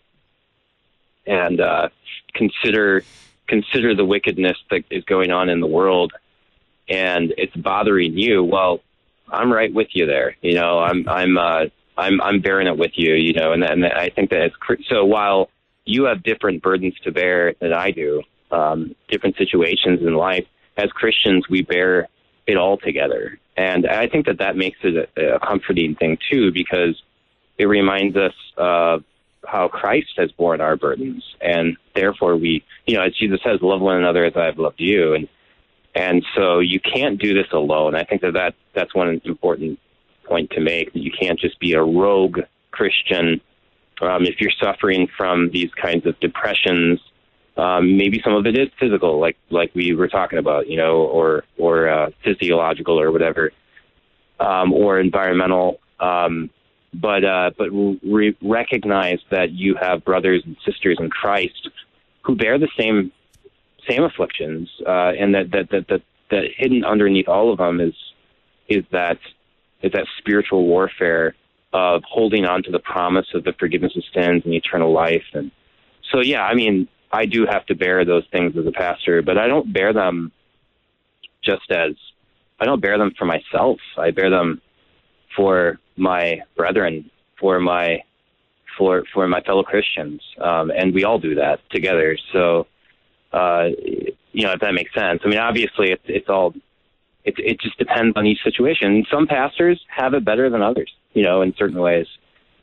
and 1.26 1.60
uh, 1.60 1.88
consider 2.34 3.04
consider 3.46 3.94
the 3.94 4.04
wickedness 4.04 4.58
that 4.70 4.84
is 4.90 5.04
going 5.04 5.32
on 5.32 5.48
in 5.48 5.60
the 5.60 5.66
world 5.66 6.12
and 6.90 7.32
it's 7.38 7.54
bothering 7.54 8.18
you, 8.18 8.42
well, 8.42 8.80
I'm 9.28 9.52
right 9.52 9.72
with 9.72 9.88
you 9.92 10.06
there. 10.06 10.36
You 10.42 10.54
know, 10.54 10.80
I'm 10.80 11.08
I'm 11.08 11.38
uh, 11.38 11.66
I'm 11.96 12.20
I'm 12.20 12.40
bearing 12.40 12.66
it 12.66 12.76
with 12.76 12.92
you. 12.96 13.14
You 13.14 13.32
know, 13.32 13.52
and 13.52 13.62
and 13.62 13.86
I 13.86 14.10
think 14.10 14.30
that 14.30 14.42
it's 14.42 14.88
so. 14.88 15.04
While 15.04 15.50
you 15.90 16.04
have 16.04 16.22
different 16.22 16.62
burdens 16.62 16.94
to 17.04 17.10
bear 17.10 17.54
than 17.60 17.72
I 17.72 17.90
do, 17.90 18.22
um, 18.50 18.94
different 19.08 19.36
situations 19.36 20.00
in 20.00 20.14
life, 20.14 20.46
as 20.76 20.90
Christians, 20.90 21.48
we 21.48 21.62
bear 21.62 22.08
it 22.46 22.56
all 22.56 22.76
together, 22.78 23.38
and 23.56 23.86
I 23.86 24.06
think 24.06 24.26
that 24.26 24.38
that 24.38 24.56
makes 24.56 24.78
it 24.82 25.10
a, 25.16 25.36
a 25.36 25.40
comforting 25.40 25.94
thing 25.94 26.18
too, 26.30 26.52
because 26.52 26.94
it 27.58 27.66
reminds 27.66 28.16
us 28.16 28.32
of 28.56 29.04
how 29.46 29.68
Christ 29.68 30.12
has 30.16 30.30
borne 30.32 30.60
our 30.60 30.76
burdens, 30.76 31.22
and 31.40 31.76
therefore 31.94 32.36
we, 32.36 32.64
you 32.86 32.94
know, 32.96 33.02
as 33.02 33.14
Jesus 33.16 33.40
says, 33.44 33.58
love 33.62 33.80
one 33.80 33.96
another 33.96 34.24
as 34.24 34.34
I 34.36 34.46
have 34.46 34.58
loved 34.58 34.80
you, 34.80 35.14
and 35.14 35.28
and 35.94 36.24
so 36.36 36.60
you 36.60 36.80
can't 36.80 37.20
do 37.20 37.34
this 37.34 37.50
alone. 37.52 37.94
I 37.96 38.04
think 38.04 38.22
that, 38.22 38.34
that 38.34 38.54
that's 38.74 38.94
one 38.94 39.20
important 39.24 39.78
point 40.24 40.50
to 40.52 40.60
make 40.60 40.92
that 40.92 41.02
you 41.02 41.10
can't 41.10 41.38
just 41.38 41.58
be 41.58 41.72
a 41.72 41.82
rogue 41.82 42.40
Christian. 42.70 43.40
Um, 44.00 44.24
if 44.24 44.40
you're 44.40 44.52
suffering 44.62 45.08
from 45.16 45.50
these 45.50 45.70
kinds 45.74 46.06
of 46.06 46.18
depressions, 46.20 47.00
um, 47.56 47.96
maybe 47.96 48.20
some 48.24 48.34
of 48.34 48.46
it 48.46 48.58
is 48.58 48.68
physical, 48.78 49.20
like 49.20 49.36
like 49.50 49.74
we 49.74 49.94
were 49.94 50.08
talking 50.08 50.38
about, 50.38 50.68
you 50.68 50.76
know, 50.76 51.02
or 51.02 51.44
or 51.58 51.88
uh, 51.88 52.10
physiological 52.24 52.98
or 52.98 53.10
whatever, 53.12 53.52
um, 54.38 54.72
or 54.72 54.98
environmental. 54.98 55.80
Um, 55.98 56.50
but 56.94 57.24
uh, 57.24 57.50
but 57.56 57.70
re- 57.70 58.36
recognize 58.42 59.18
that 59.30 59.52
you 59.52 59.76
have 59.80 60.04
brothers 60.04 60.42
and 60.44 60.56
sisters 60.64 60.96
in 60.98 61.10
Christ 61.10 61.68
who 62.22 62.36
bear 62.36 62.58
the 62.58 62.68
same 62.78 63.12
same 63.88 64.02
afflictions, 64.02 64.68
uh, 64.86 65.12
and 65.18 65.34
that 65.34 65.50
that, 65.50 65.70
that 65.70 65.88
that 65.88 66.02
that 66.30 66.44
hidden 66.56 66.84
underneath 66.84 67.28
all 67.28 67.52
of 67.52 67.58
them 67.58 67.80
is 67.80 67.94
is 68.68 68.84
that 68.92 69.18
is 69.82 69.92
that 69.92 70.06
spiritual 70.18 70.66
warfare 70.66 71.34
of 71.72 72.02
holding 72.04 72.44
on 72.44 72.62
to 72.64 72.70
the 72.70 72.78
promise 72.78 73.26
of 73.34 73.44
the 73.44 73.52
forgiveness 73.58 73.96
of 73.96 74.02
sins 74.12 74.42
and 74.44 74.54
eternal 74.54 74.92
life. 74.92 75.24
And 75.32 75.50
so, 76.12 76.20
yeah, 76.20 76.42
I 76.42 76.54
mean, 76.54 76.88
I 77.12 77.26
do 77.26 77.46
have 77.46 77.66
to 77.66 77.74
bear 77.74 78.04
those 78.04 78.24
things 78.32 78.56
as 78.56 78.66
a 78.66 78.72
pastor, 78.72 79.22
but 79.22 79.38
I 79.38 79.46
don't 79.46 79.72
bear 79.72 79.92
them 79.92 80.32
just 81.42 81.70
as 81.70 81.92
I 82.58 82.66
don't 82.66 82.80
bear 82.80 82.98
them 82.98 83.12
for 83.18 83.24
myself. 83.24 83.78
I 83.96 84.10
bear 84.10 84.30
them 84.30 84.60
for 85.36 85.80
my 85.96 86.40
brethren, 86.56 87.10
for 87.38 87.58
my 87.60 88.02
for 88.76 89.04
for 89.12 89.26
my 89.28 89.40
fellow 89.42 89.62
Christians, 89.62 90.22
um, 90.40 90.70
and 90.70 90.94
we 90.94 91.04
all 91.04 91.18
do 91.18 91.36
that 91.36 91.60
together. 91.70 92.16
So, 92.32 92.66
uh, 93.32 93.68
you 94.32 94.46
know, 94.46 94.52
if 94.52 94.60
that 94.60 94.74
makes 94.74 94.92
sense. 94.94 95.22
I 95.24 95.28
mean, 95.28 95.38
obviously, 95.38 95.90
it's 95.90 96.02
it's 96.06 96.28
all 96.28 96.54
it 97.24 97.34
it 97.38 97.60
just 97.60 97.78
depends 97.78 98.16
on 98.16 98.26
each 98.26 98.42
situation. 98.42 99.04
Some 99.10 99.26
pastors 99.26 99.80
have 99.88 100.14
it 100.14 100.24
better 100.24 100.50
than 100.50 100.62
others, 100.62 100.92
you 101.12 101.22
know, 101.22 101.42
in 101.42 101.54
certain 101.56 101.80
ways, 101.80 102.06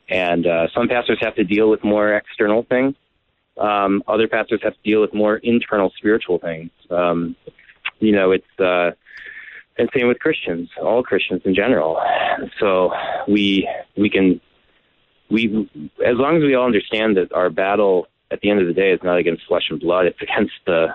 and 0.08 0.46
uh, 0.46 0.68
some 0.74 0.88
pastors 0.88 1.18
have 1.20 1.34
to 1.36 1.44
deal 1.44 1.68
with 1.70 1.84
more 1.84 2.14
external 2.14 2.62
things. 2.62 2.94
Um, 3.58 4.02
other 4.06 4.28
pastors 4.28 4.60
have 4.62 4.74
to 4.74 4.82
deal 4.82 5.00
with 5.00 5.12
more 5.12 5.36
internal 5.36 5.92
spiritual 5.96 6.38
things. 6.38 6.70
Um, 6.90 7.36
you 7.98 8.12
know, 8.12 8.30
it's 8.30 8.60
uh, 8.60 8.92
and 9.78 9.88
same 9.94 10.08
with 10.08 10.18
Christians, 10.18 10.70
all 10.80 11.02
Christians 11.02 11.42
in 11.44 11.54
general. 11.54 12.00
So 12.60 12.92
we 13.26 13.68
we 13.96 14.10
can 14.10 14.40
we 15.30 15.68
as 16.04 16.16
long 16.16 16.36
as 16.36 16.42
we 16.42 16.54
all 16.54 16.66
understand 16.66 17.16
that 17.16 17.32
our 17.32 17.50
battle 17.50 18.06
at 18.30 18.40
the 18.40 18.50
end 18.50 18.60
of 18.60 18.66
the 18.66 18.72
day 18.72 18.92
is 18.92 19.00
not 19.02 19.18
against 19.18 19.46
flesh 19.46 19.64
and 19.70 19.80
blood; 19.80 20.06
it's 20.06 20.20
against 20.22 20.54
the 20.66 20.88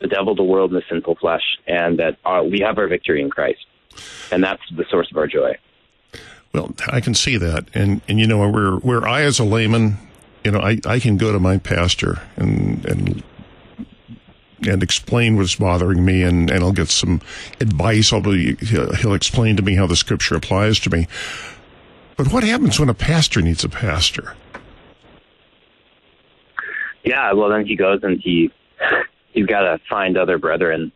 the 0.00 0.06
devil, 0.06 0.34
the 0.34 0.42
world, 0.42 0.72
and 0.72 0.80
the 0.80 0.84
sinful 0.88 1.16
flesh, 1.16 1.42
and 1.66 1.98
that 1.98 2.18
uh, 2.24 2.42
we 2.42 2.60
have 2.60 2.78
our 2.78 2.88
victory 2.88 3.20
in 3.20 3.30
Christ, 3.30 3.66
and 4.32 4.42
that's 4.42 4.62
the 4.74 4.84
source 4.90 5.10
of 5.10 5.16
our 5.16 5.26
joy. 5.26 5.56
Well, 6.52 6.74
I 6.88 7.00
can 7.00 7.14
see 7.14 7.36
that, 7.36 7.66
and 7.74 8.00
and 8.08 8.18
you 8.18 8.26
know 8.26 8.38
where 8.48 8.72
where 8.76 9.06
I 9.06 9.22
as 9.22 9.38
a 9.38 9.44
layman, 9.44 9.98
you 10.44 10.50
know, 10.50 10.60
I, 10.60 10.78
I 10.84 10.98
can 10.98 11.16
go 11.16 11.32
to 11.32 11.38
my 11.38 11.58
pastor 11.58 12.20
and 12.36 12.84
and 12.86 13.22
and 14.68 14.82
explain 14.82 15.36
what's 15.36 15.54
bothering 15.54 16.04
me, 16.04 16.22
and, 16.22 16.50
and 16.50 16.62
I'll 16.62 16.72
get 16.72 16.88
some 16.88 17.20
advice. 17.60 18.12
I'll 18.12 18.20
be, 18.20 18.56
he'll 18.56 19.14
explain 19.14 19.56
to 19.56 19.62
me 19.62 19.74
how 19.74 19.86
the 19.86 19.96
scripture 19.96 20.34
applies 20.34 20.78
to 20.80 20.90
me. 20.90 21.06
But 22.16 22.32
what 22.32 22.44
happens 22.44 22.78
when 22.78 22.90
a 22.90 22.94
pastor 22.94 23.40
needs 23.40 23.64
a 23.64 23.68
pastor? 23.68 24.36
Yeah, 27.04 27.32
well, 27.32 27.48
then 27.48 27.64
he 27.64 27.76
goes 27.76 28.00
and 28.02 28.20
he 28.20 28.50
he's 29.32 29.46
got 29.46 29.62
to 29.62 29.80
find 29.88 30.18
other 30.18 30.36
brethren, 30.36 30.92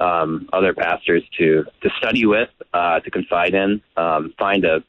um, 0.00 0.48
other 0.52 0.74
pastors 0.74 1.22
to 1.38 1.64
to 1.82 1.90
study 1.98 2.26
with, 2.26 2.48
uh, 2.72 3.00
to 3.00 3.10
confide 3.10 3.54
in, 3.54 3.82
um, 3.96 4.34
find 4.38 4.64
a 4.64 4.82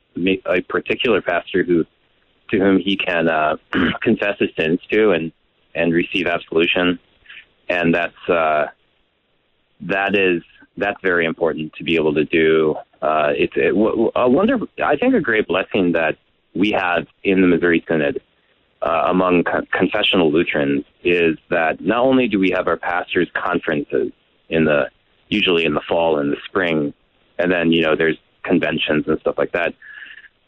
a 0.45 0.61
particular 0.61 1.21
pastor 1.21 1.63
who 1.63 1.85
to 2.49 2.59
whom 2.59 2.79
he 2.79 2.97
can 2.97 3.27
uh, 3.27 3.57
confess 4.01 4.37
his 4.39 4.49
sins 4.57 4.79
to 4.91 5.11
and 5.11 5.31
and 5.75 5.93
receive 5.93 6.27
absolution, 6.27 6.99
and 7.69 7.93
that's 7.93 8.29
uh, 8.29 8.67
that 9.81 10.15
is 10.15 10.43
that's 10.77 10.99
very 11.01 11.25
important 11.25 11.73
to 11.73 11.83
be 11.83 11.95
able 11.95 12.13
to 12.13 12.25
do. 12.25 12.75
Uh, 13.01 13.31
it's 13.35 13.53
it, 13.55 13.73
a 14.15 14.29
wonder. 14.29 14.57
I 14.83 14.95
think 14.95 15.13
a 15.15 15.21
great 15.21 15.47
blessing 15.47 15.93
that 15.93 16.17
we 16.53 16.71
have 16.71 17.07
in 17.23 17.41
the 17.41 17.47
Missouri 17.47 17.83
Synod 17.87 18.21
uh, 18.81 19.03
among 19.07 19.43
con- 19.43 19.67
confessional 19.71 20.31
Lutherans 20.31 20.83
is 21.03 21.37
that 21.49 21.81
not 21.81 21.99
only 21.99 22.27
do 22.27 22.39
we 22.39 22.51
have 22.51 22.67
our 22.67 22.77
pastors' 22.77 23.29
conferences 23.33 24.11
in 24.49 24.65
the 24.65 24.89
usually 25.31 25.65
in 25.65 25.73
the 25.73 25.81
fall 25.89 26.19
and 26.19 26.31
the 26.31 26.37
spring, 26.45 26.93
and 27.39 27.51
then 27.51 27.71
you 27.71 27.81
know 27.81 27.95
there's 27.95 28.17
conventions 28.43 29.05
and 29.07 29.19
stuff 29.21 29.35
like 29.37 29.51
that 29.53 29.73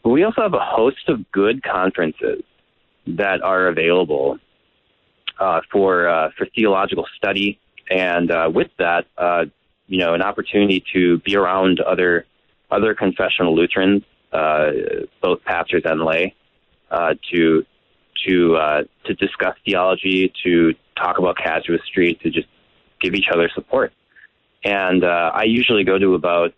but 0.04 0.10
we 0.10 0.22
also 0.22 0.42
have 0.42 0.52
a 0.52 0.60
host 0.60 1.08
of 1.08 1.32
good 1.32 1.62
conferences 1.62 2.42
that 3.06 3.42
are 3.42 3.66
available 3.68 4.38
uh, 5.40 5.62
for 5.72 6.08
uh, 6.08 6.28
for 6.36 6.46
theological 6.54 7.06
study, 7.16 7.58
and 7.90 8.30
uh, 8.30 8.50
with 8.54 8.68
that, 8.78 9.06
uh, 9.16 9.46
you 9.88 9.98
know, 9.98 10.14
an 10.14 10.22
opportunity 10.22 10.84
to 10.92 11.18
be 11.20 11.36
around 11.36 11.80
other 11.80 12.26
other 12.70 12.94
confessional 12.94 13.56
Lutherans, 13.56 14.02
uh, 14.32 14.70
both 15.22 15.42
pastors 15.44 15.82
and 15.86 16.04
lay, 16.04 16.34
uh, 16.90 17.14
to 17.32 17.64
to 18.26 18.84
to 19.06 19.14
discuss 19.14 19.56
theology, 19.64 20.32
to 20.44 20.74
talk 20.96 21.18
about 21.18 21.38
casuistry, 21.38 22.14
to 22.22 22.30
just 22.30 22.48
give 23.00 23.14
each 23.14 23.28
other 23.32 23.50
support. 23.54 23.90
And 24.64 25.04
I 25.04 25.44
usually 25.44 25.84
go 25.84 25.98
to 25.98 26.14
about 26.14 26.54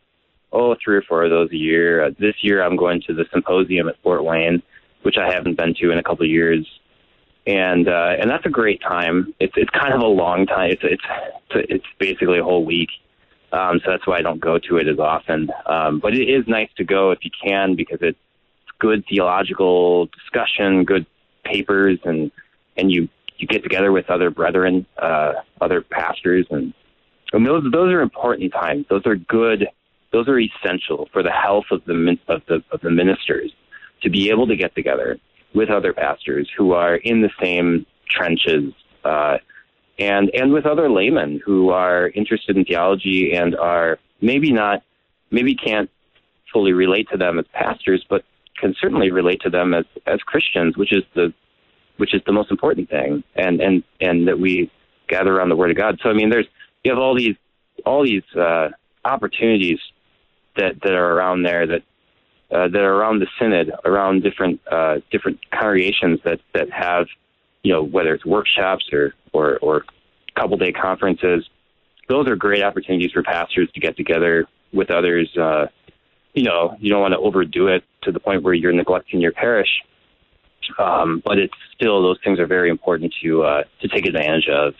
oh, 0.53 0.75
three 0.83 0.97
or 0.97 1.03
four 1.03 1.25
of 1.25 1.31
those 1.31 1.51
a 1.53 1.57
year. 1.57 2.05
Uh, 2.05 2.11
this 2.19 2.35
year, 2.41 2.63
I'm 2.63 2.77
going 2.77 3.03
to 3.07 3.15
the 3.15 3.27
symposium 3.33 3.89
at 3.89 4.01
Fort 4.03 4.25
Wayne, 4.25 4.63
which 5.03 5.17
I 5.19 5.33
haven't 5.33 5.57
been 5.57 5.75
to 5.81 5.91
in 5.91 5.99
a 5.99 6.03
couple 6.03 6.25
of 6.25 6.31
years, 6.31 6.67
and 7.47 7.89
uh, 7.89 8.17
and 8.19 8.31
that's 8.31 8.47
a 8.47 8.51
great 8.51 8.81
time. 8.81 9.35
It's 9.39 9.55
it's 9.57 9.71
kind 9.71 9.95
of 9.95 10.01
a 10.01 10.07
long 10.07 10.47
time. 10.47 10.71
It's 10.71 10.83
it's 10.83 11.05
it's 11.71 11.87
basically 11.99 12.39
a 12.39 12.45
whole 12.45 12.65
week. 12.65 12.91
Um, 13.53 13.81
so 13.85 13.93
that's 13.93 14.07
why 14.07 14.19
I 14.19 14.23
don't 14.23 14.41
go 14.41 14.59
to 14.59 14.77
it 14.79 14.89
as 14.89 14.99
often. 14.99 15.51
Um, 15.67 16.01
but 16.01 16.15
it 16.15 16.29
is 16.29 16.47
nice 16.49 16.69
to 16.77 16.85
go 16.85 17.13
if 17.13 17.21
you 17.23 17.31
can 17.43 17.77
because 17.77 17.99
it's 18.03 18.19
good 18.81 19.05
theological 19.09 20.07
discussion, 20.07 20.85
good 20.85 21.07
papers, 21.45 21.99
and 22.05 22.31
and 22.77 22.91
you 22.91 23.09
you 23.39 23.47
get 23.47 23.63
together 23.63 23.93
with 23.93 24.11
other 24.11 24.31
brethren, 24.31 24.87
uh, 24.97 25.35
other 25.61 25.83
pastors, 25.83 26.47
and, 26.51 26.73
and 27.33 27.47
those 27.47 27.65
those 27.73 27.93
are 27.93 28.01
important 28.01 28.53
times. 28.53 28.87
Those 28.89 29.07
are 29.07 29.17
good 29.17 29.67
those 30.13 30.29
are 30.29 30.39
essential 30.39 31.09
for 31.13 31.23
the 31.23 31.31
health 31.31 31.67
of 31.71 31.85
the 31.85 32.17
of 32.29 32.43
the 32.49 32.63
of 32.73 32.81
the 32.81 32.91
ministers 32.91 33.53
to 34.03 34.11
be 34.11 34.31
able 34.31 34.47
to 34.47 34.57
get 34.57 34.75
together 34.75 35.19
with 35.55 35.71
other 35.71 35.93
pastors 35.93 36.49
who 36.57 36.73
are 36.73 36.97
in 36.97 37.23
the 37.23 37.31
same 37.43 37.87
trenches 38.09 38.73
uh, 39.05 39.37
and 39.99 40.31
and 40.35 40.53
with 40.53 40.67
other 40.67 40.91
laymen 40.91 41.41
who 41.45 41.71
are 41.71 42.09
interested 42.11 42.57
in 42.57 42.65
theology 42.65 43.35
and 43.35 43.57
are 43.57 43.99
maybe 44.21 44.53
not 44.53 44.83
maybe 45.31 45.55
can't 45.55 45.91
fully 46.53 46.73
relate 46.73 47.09
to 47.11 47.19
them 47.19 47.39
as 47.39 47.45
pastors 47.53 48.05
but 48.09 48.25
can 48.59 48.75
certainly 48.81 49.11
relate 49.11 49.41
to 49.43 49.51
them 49.51 49.75
as 49.75 49.85
as 50.07 50.21
Christians 50.21 50.77
which 50.77 50.93
is 50.93 51.03
the 51.15 51.33
which 51.97 52.15
is 52.15 52.23
the 52.27 52.33
most 52.33 52.51
important 52.51 52.89
thing 52.89 53.23
and 53.35 53.61
and 53.61 53.83
and 54.01 54.29
that 54.29 54.39
we 54.39 54.71
gather 55.09 55.37
around 55.37 55.49
the 55.49 55.57
word 55.57 55.71
of 55.71 55.77
God 55.77 55.99
so 56.03 56.11
I 56.11 56.13
mean 56.13 56.31
there's 56.31 56.49
you 56.87 56.93
have 56.93 57.01
all 57.01 57.17
these 57.17 57.35
all 57.85 58.05
these 58.05 58.23
uh, 58.37 58.69
opportunities 59.05 59.81
that 60.57 60.81
that 60.83 60.93
are 60.93 61.15
around 61.15 61.43
there 61.43 61.67
that 61.67 61.83
uh, 62.53 62.69
that 62.69 62.81
are 62.81 62.95
around 62.95 63.19
the 63.19 63.27
synod, 63.41 63.73
around 63.85 64.23
different 64.23 64.61
uh, 64.71 64.99
different 65.11 65.41
congregations 65.51 66.21
that 66.25 66.39
that 66.55 66.71
have, 66.71 67.09
you 67.65 67.73
know, 67.73 67.83
whether 67.83 68.15
it's 68.15 68.25
workshops 68.25 68.85
or 68.93 69.15
or, 69.33 69.59
or 69.59 69.85
couple 70.37 70.57
day 70.57 70.71
conferences. 70.71 71.49
Those 72.09 72.29
are 72.29 72.37
great 72.37 72.63
opportunities 72.63 73.11
for 73.11 73.25
pastors 73.25 73.69
to 73.75 73.81
get 73.81 73.97
together 73.97 74.47
with 74.73 74.93
others. 74.93 75.29
Uh, 75.37 75.67
you 76.35 76.45
know, 76.45 76.77
you 76.79 76.89
don't 76.89 77.01
want 77.01 77.15
to 77.15 77.19
overdo 77.19 77.67
it 77.67 77.83
to 78.03 78.13
the 78.13 78.21
point 78.21 78.45
where 78.45 78.55
you're 78.55 78.73
neglecting 78.73 79.21
your 79.21 79.33
parish. 79.33 79.83
Um, 80.79 81.21
but 81.25 81.39
it's 81.39 81.55
still 81.75 82.01
those 82.03 82.19
things 82.23 82.39
are 82.39 82.47
very 82.47 82.71
important 82.71 83.13
to 83.25 83.43
uh, 83.43 83.63
to 83.81 83.89
take 83.89 84.07
advantage 84.07 84.49
of 84.49 84.75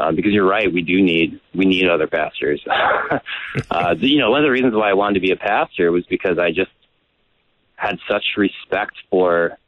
uh, 0.00 0.12
because 0.12 0.32
you're 0.32 0.48
right, 0.48 0.72
we 0.72 0.82
do 0.82 1.02
need 1.02 1.40
we 1.54 1.66
need 1.66 1.88
other 1.88 2.06
pastors. 2.06 2.64
uh, 3.70 3.94
you 3.98 4.18
know, 4.18 4.30
one 4.30 4.40
of 4.40 4.44
the 4.44 4.50
reasons 4.50 4.74
why 4.74 4.88
I 4.88 4.94
wanted 4.94 5.14
to 5.14 5.20
be 5.20 5.30
a 5.30 5.36
pastor 5.36 5.92
was 5.92 6.06
because 6.06 6.38
I 6.38 6.50
just 6.52 6.70
had 7.76 7.98
such 8.08 8.24
respect 8.36 8.94
for 9.10 9.58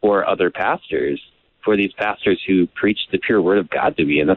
for 0.00 0.26
other 0.26 0.50
pastors, 0.50 1.20
for 1.64 1.76
these 1.76 1.92
pastors 1.92 2.40
who 2.46 2.68
preach 2.68 3.00
the 3.10 3.18
pure 3.18 3.42
word 3.42 3.58
of 3.58 3.68
God 3.68 3.96
to 3.96 4.04
me, 4.04 4.20
and 4.20 4.30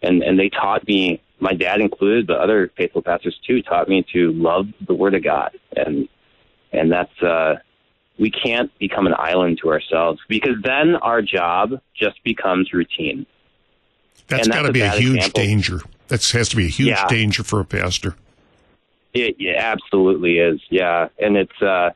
and 0.00 0.22
and 0.22 0.38
they 0.38 0.48
taught 0.48 0.86
me, 0.86 1.20
my 1.40 1.54
dad 1.54 1.80
included, 1.80 2.28
but 2.28 2.38
other 2.38 2.70
faithful 2.76 3.02
pastors 3.02 3.36
too, 3.44 3.62
taught 3.62 3.88
me 3.88 4.06
to 4.12 4.32
love 4.32 4.66
the 4.86 4.94
word 4.94 5.16
of 5.16 5.24
God, 5.24 5.58
and 5.76 6.08
and 6.72 6.92
that's 6.92 7.20
uh, 7.20 7.56
we 8.16 8.30
can't 8.30 8.70
become 8.78 9.08
an 9.08 9.14
island 9.18 9.58
to 9.62 9.70
ourselves 9.70 10.20
because 10.28 10.54
then 10.62 10.94
our 10.94 11.20
job 11.20 11.80
just 11.98 12.22
becomes 12.22 12.72
routine 12.72 13.26
that's 14.28 14.48
got 14.48 14.62
to 14.62 14.72
be 14.72 14.80
a, 14.80 14.90
huge 14.90 15.16
example. 15.16 15.42
danger. 15.42 15.80
That 16.08 16.24
has 16.24 16.48
to 16.50 16.56
be 16.56 16.66
a 16.66 16.70
huge 16.70 16.88
yeah. 16.88 17.06
danger 17.08 17.42
for 17.42 17.60
a 17.60 17.64
pastor. 17.64 18.14
It, 19.14 19.36
it 19.38 19.56
absolutely 19.56 20.38
is. 20.38 20.60
Yeah, 20.70 21.08
and 21.18 21.36
it's 21.36 21.62
uh, 21.62 21.90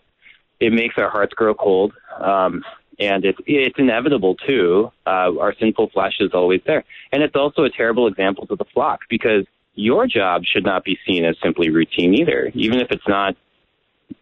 it 0.61 0.73
makes 0.73 0.97
our 0.99 1.11
hearts 1.11 1.35
grow 1.35 1.55
cold, 1.55 1.93
um, 2.19 2.65
and 2.99 3.25
it's 3.25 3.39
it's 3.47 3.79
inevitable 3.79 4.37
too. 4.37 4.91
Uh, 5.07 5.39
our 5.39 5.55
sinful 5.59 5.91
flesh 5.91 6.17
is 6.21 6.33
always 6.35 6.61
there, 6.67 6.85
and 7.13 7.23
it's 7.23 7.37
also 7.37 7.65
a 7.65 7.71
terrible 7.71 8.07
example 8.07 8.47
to 8.47 8.57
the 8.57 8.65
flock 8.67 9.01
because 9.09 9.47
your 9.75 10.07
job 10.07 10.45
should 10.45 10.65
not 10.65 10.85
be 10.85 10.99
seen 11.07 11.25
as 11.25 11.37
simply 11.43 11.71
routine 11.71 12.15
either, 12.15 12.51
even 12.55 12.81
if 12.81 12.91
it's 12.91 13.07
not 13.09 13.37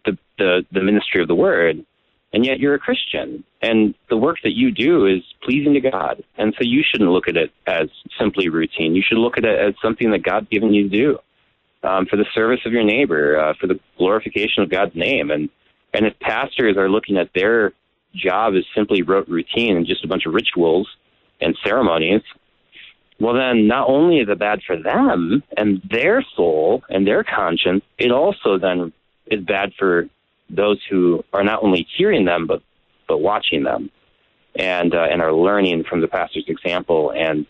the 0.05 0.17
the, 0.37 0.65
the 0.71 0.81
ministry 0.81 1.21
of 1.21 1.27
the 1.27 1.35
word 1.35 1.85
and 2.35 2.45
yet 2.45 2.59
you're 2.59 2.73
a 2.73 2.79
Christian, 2.79 3.45
and 3.61 3.95
the 4.09 4.17
work 4.17 4.39
that 4.43 4.51
you 4.51 4.69
do 4.69 5.05
is 5.05 5.23
pleasing 5.41 5.73
to 5.73 5.79
God. 5.79 6.21
And 6.37 6.53
so 6.57 6.65
you 6.65 6.83
shouldn't 6.83 7.09
look 7.09 7.29
at 7.29 7.37
it 7.37 7.49
as 7.65 7.87
simply 8.19 8.49
routine. 8.49 8.93
You 8.93 9.01
should 9.07 9.19
look 9.19 9.37
at 9.37 9.45
it 9.45 9.57
as 9.57 9.73
something 9.81 10.11
that 10.11 10.21
God's 10.21 10.49
given 10.49 10.73
you 10.73 10.89
to 10.89 10.97
do 10.97 11.19
um, 11.81 12.05
for 12.07 12.17
the 12.17 12.25
service 12.35 12.59
of 12.65 12.73
your 12.73 12.83
neighbor, 12.83 13.39
uh, 13.39 13.53
for 13.57 13.67
the 13.67 13.79
glorification 13.97 14.63
of 14.63 14.69
God's 14.69 14.95
name. 14.95 15.31
And 15.31 15.49
and 15.93 16.05
if 16.05 16.19
pastors 16.19 16.75
are 16.75 16.89
looking 16.89 17.15
at 17.15 17.29
their 17.33 17.71
job 18.13 18.53
as 18.57 18.65
simply 18.75 19.01
rote 19.01 19.29
routine 19.29 19.77
and 19.77 19.87
just 19.87 20.03
a 20.03 20.07
bunch 20.09 20.25
of 20.25 20.33
rituals 20.33 20.89
and 21.39 21.57
ceremonies, 21.63 22.21
well, 23.17 23.35
then 23.35 23.65
not 23.65 23.87
only 23.87 24.17
is 24.17 24.27
it 24.27 24.39
bad 24.39 24.59
for 24.67 24.75
them 24.75 25.41
and 25.55 25.81
their 25.89 26.21
soul 26.35 26.83
and 26.89 27.07
their 27.07 27.23
conscience, 27.23 27.85
it 27.97 28.11
also 28.11 28.57
then 28.57 28.91
is 29.27 29.39
bad 29.39 29.71
for 29.79 30.09
those 30.49 30.79
who 30.89 31.23
are 31.33 31.43
not 31.43 31.63
only 31.63 31.87
hearing 31.97 32.25
them 32.25 32.47
but 32.47 32.61
but 33.07 33.19
watching 33.19 33.63
them 33.63 33.89
and 34.55 34.93
uh, 34.93 35.07
and 35.11 35.21
are 35.21 35.33
learning 35.33 35.83
from 35.83 36.01
the 36.01 36.07
pastor's 36.07 36.45
example. 36.47 37.11
And 37.11 37.45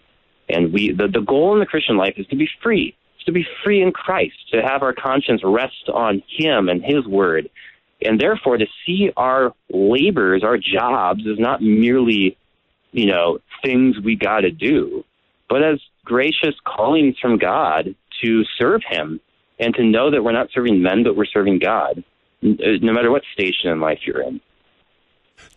and 0.50 0.74
we 0.74 0.92
the, 0.92 1.08
the 1.08 1.22
goal 1.22 1.54
in 1.54 1.60
the 1.60 1.66
Christian 1.66 1.98
life 1.98 2.16
is 2.18 2.28
to 2.28 2.36
be 2.36 2.50
free 2.62 2.96
to 3.26 3.32
be 3.32 3.46
free 3.64 3.82
in 3.82 3.92
Christ 3.92 4.36
to 4.52 4.62
have 4.62 4.84
our 4.84 4.94
conscience 4.94 5.42
rest 5.44 5.90
on 5.92 6.22
him 6.30 6.70
and 6.70 6.84
his 6.84 7.06
word. 7.08 7.50
And 8.02 8.20
therefore 8.20 8.58
to 8.58 8.68
see 8.86 9.12
our 9.18 9.54
labors 9.70 10.44
our 10.44 10.58
jobs 10.58 11.22
as 11.22 11.40
not 11.40 11.62
merely 11.62 12.38
you 12.92 13.08
know 13.08 13.40
things 13.64 13.96
we 14.04 14.16
got 14.16 14.42
to 14.42 14.52
do 14.52 15.04
but 15.50 15.64
as 15.64 15.80
gracious 16.04 16.56
callings 16.66 17.16
from 17.20 17.38
God 17.38 17.96
to 18.24 18.44
serve 18.60 18.82
him 18.88 19.20
and 19.60 19.74
to 19.76 19.84
know 19.84 20.12
that 20.12 20.24
we're 20.24 20.34
not 20.34 20.50
serving 20.54 20.82
men 20.82 21.04
but 21.04 21.16
we're 21.16 21.26
serving 21.26 21.60
God 21.60 22.04
no 22.46 22.94
matter 22.94 23.12
what 23.12 23.24
station 23.34 23.70
in 23.70 23.80
life 23.80 24.00
you're 24.06 24.22
in. 24.22 24.40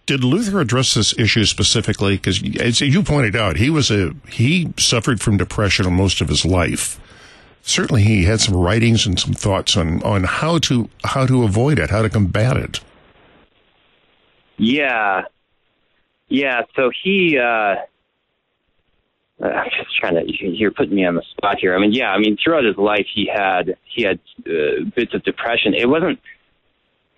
Did 0.06 0.24
Luther 0.24 0.60
address 0.60 0.94
this 0.94 1.16
issue 1.18 1.44
specifically? 1.44 2.16
Because 2.16 2.42
as 2.58 2.80
you 2.80 3.02
pointed 3.02 3.36
out, 3.36 3.56
he 3.56 3.68
was 3.68 3.90
a 3.90 4.14
he 4.28 4.72
suffered 4.78 5.20
from 5.20 5.36
depression 5.36 5.92
most 5.92 6.20
of 6.20 6.28
his 6.28 6.44
life. 6.44 6.98
Certainly, 7.62 8.04
he 8.04 8.24
had 8.24 8.40
some 8.40 8.56
writings 8.56 9.06
and 9.06 9.20
some 9.20 9.34
thoughts 9.34 9.76
on 9.76 10.02
on 10.02 10.24
how 10.24 10.58
to 10.60 10.88
how 11.04 11.26
to 11.26 11.44
avoid 11.44 11.78
it, 11.78 11.90
how 11.90 12.00
to 12.00 12.08
combat 12.08 12.56
it. 12.56 12.80
Yeah, 14.56 15.24
yeah. 16.28 16.62
So 16.74 16.90
he 17.04 17.38
uh, 17.38 17.76
I'm 19.40 19.70
just 19.76 19.96
trying 19.98 20.14
to. 20.14 20.24
You're 20.26 20.72
putting 20.72 20.96
me 20.96 21.04
on 21.04 21.14
the 21.14 21.22
spot 21.30 21.58
here. 21.60 21.76
I 21.76 21.80
mean, 21.80 21.92
yeah. 21.92 22.10
I 22.10 22.18
mean, 22.18 22.36
throughout 22.42 22.64
his 22.64 22.76
life, 22.76 23.06
he 23.14 23.30
had 23.32 23.76
he 23.94 24.02
had 24.02 24.18
uh, 24.46 24.84
bits 24.96 25.14
of 25.14 25.22
depression. 25.22 25.74
It 25.74 25.88
wasn't. 25.88 26.18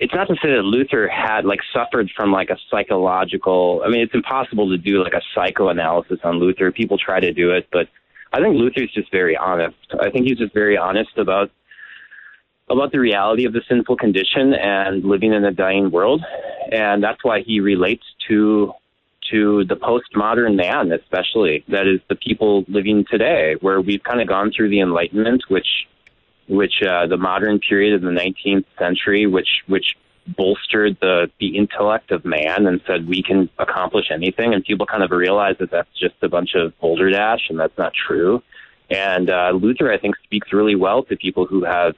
It's 0.00 0.14
not 0.14 0.28
to 0.28 0.34
say 0.36 0.48
that 0.48 0.62
Luther 0.62 1.08
had 1.08 1.44
like 1.44 1.60
suffered 1.74 2.10
from 2.16 2.32
like 2.32 2.48
a 2.48 2.56
psychological. 2.70 3.82
I 3.84 3.90
mean, 3.90 4.00
it's 4.00 4.14
impossible 4.14 4.70
to 4.70 4.78
do 4.78 5.04
like 5.04 5.12
a 5.12 5.20
psychoanalysis 5.34 6.18
on 6.24 6.38
Luther. 6.38 6.72
People 6.72 6.96
try 6.96 7.20
to 7.20 7.32
do 7.32 7.50
it, 7.52 7.68
but 7.70 7.86
I 8.32 8.40
think 8.40 8.56
Luther's 8.56 8.90
just 8.92 9.12
very 9.12 9.36
honest. 9.36 9.76
I 10.00 10.08
think 10.10 10.26
he's 10.26 10.38
just 10.38 10.54
very 10.54 10.78
honest 10.78 11.10
about 11.18 11.50
about 12.70 12.92
the 12.92 12.98
reality 12.98 13.44
of 13.44 13.52
the 13.52 13.60
sinful 13.68 13.96
condition 13.96 14.54
and 14.54 15.04
living 15.04 15.34
in 15.34 15.44
a 15.44 15.50
dying 15.50 15.90
world, 15.90 16.24
and 16.72 17.02
that's 17.02 17.22
why 17.22 17.42
he 17.42 17.60
relates 17.60 18.04
to 18.28 18.72
to 19.30 19.64
the 19.66 19.76
postmodern 19.76 20.56
man, 20.56 20.92
especially 20.92 21.62
that 21.68 21.86
is 21.86 22.00
the 22.08 22.14
people 22.14 22.64
living 22.68 23.04
today, 23.10 23.54
where 23.60 23.80
we've 23.82 24.02
kind 24.02 24.20
of 24.20 24.28
gone 24.28 24.50
through 24.56 24.70
the 24.70 24.80
Enlightenment, 24.80 25.42
which 25.48 25.66
which 26.50 26.82
uh, 26.82 27.06
the 27.06 27.16
modern 27.16 27.60
period 27.60 27.94
of 27.94 28.02
the 28.02 28.10
19th 28.10 28.64
century, 28.78 29.26
which 29.26 29.62
which 29.68 29.96
bolstered 30.26 30.98
the 31.00 31.30
the 31.38 31.56
intellect 31.56 32.10
of 32.10 32.24
man 32.24 32.66
and 32.66 32.80
said 32.86 33.08
we 33.08 33.22
can 33.22 33.48
accomplish 33.58 34.06
anything, 34.10 34.52
and 34.52 34.64
people 34.64 34.84
kind 34.84 35.02
of 35.02 35.12
realize 35.12 35.56
that 35.60 35.70
that's 35.70 35.88
just 35.98 36.16
a 36.22 36.28
bunch 36.28 36.54
of 36.54 36.78
boulder 36.80 37.10
dash, 37.10 37.48
and 37.48 37.58
that's 37.58 37.76
not 37.78 37.92
true. 37.94 38.42
And 38.90 39.30
uh, 39.30 39.52
Luther, 39.54 39.92
I 39.92 39.98
think, 39.98 40.16
speaks 40.24 40.52
really 40.52 40.74
well 40.74 41.04
to 41.04 41.16
people 41.16 41.46
who 41.46 41.64
have 41.64 41.94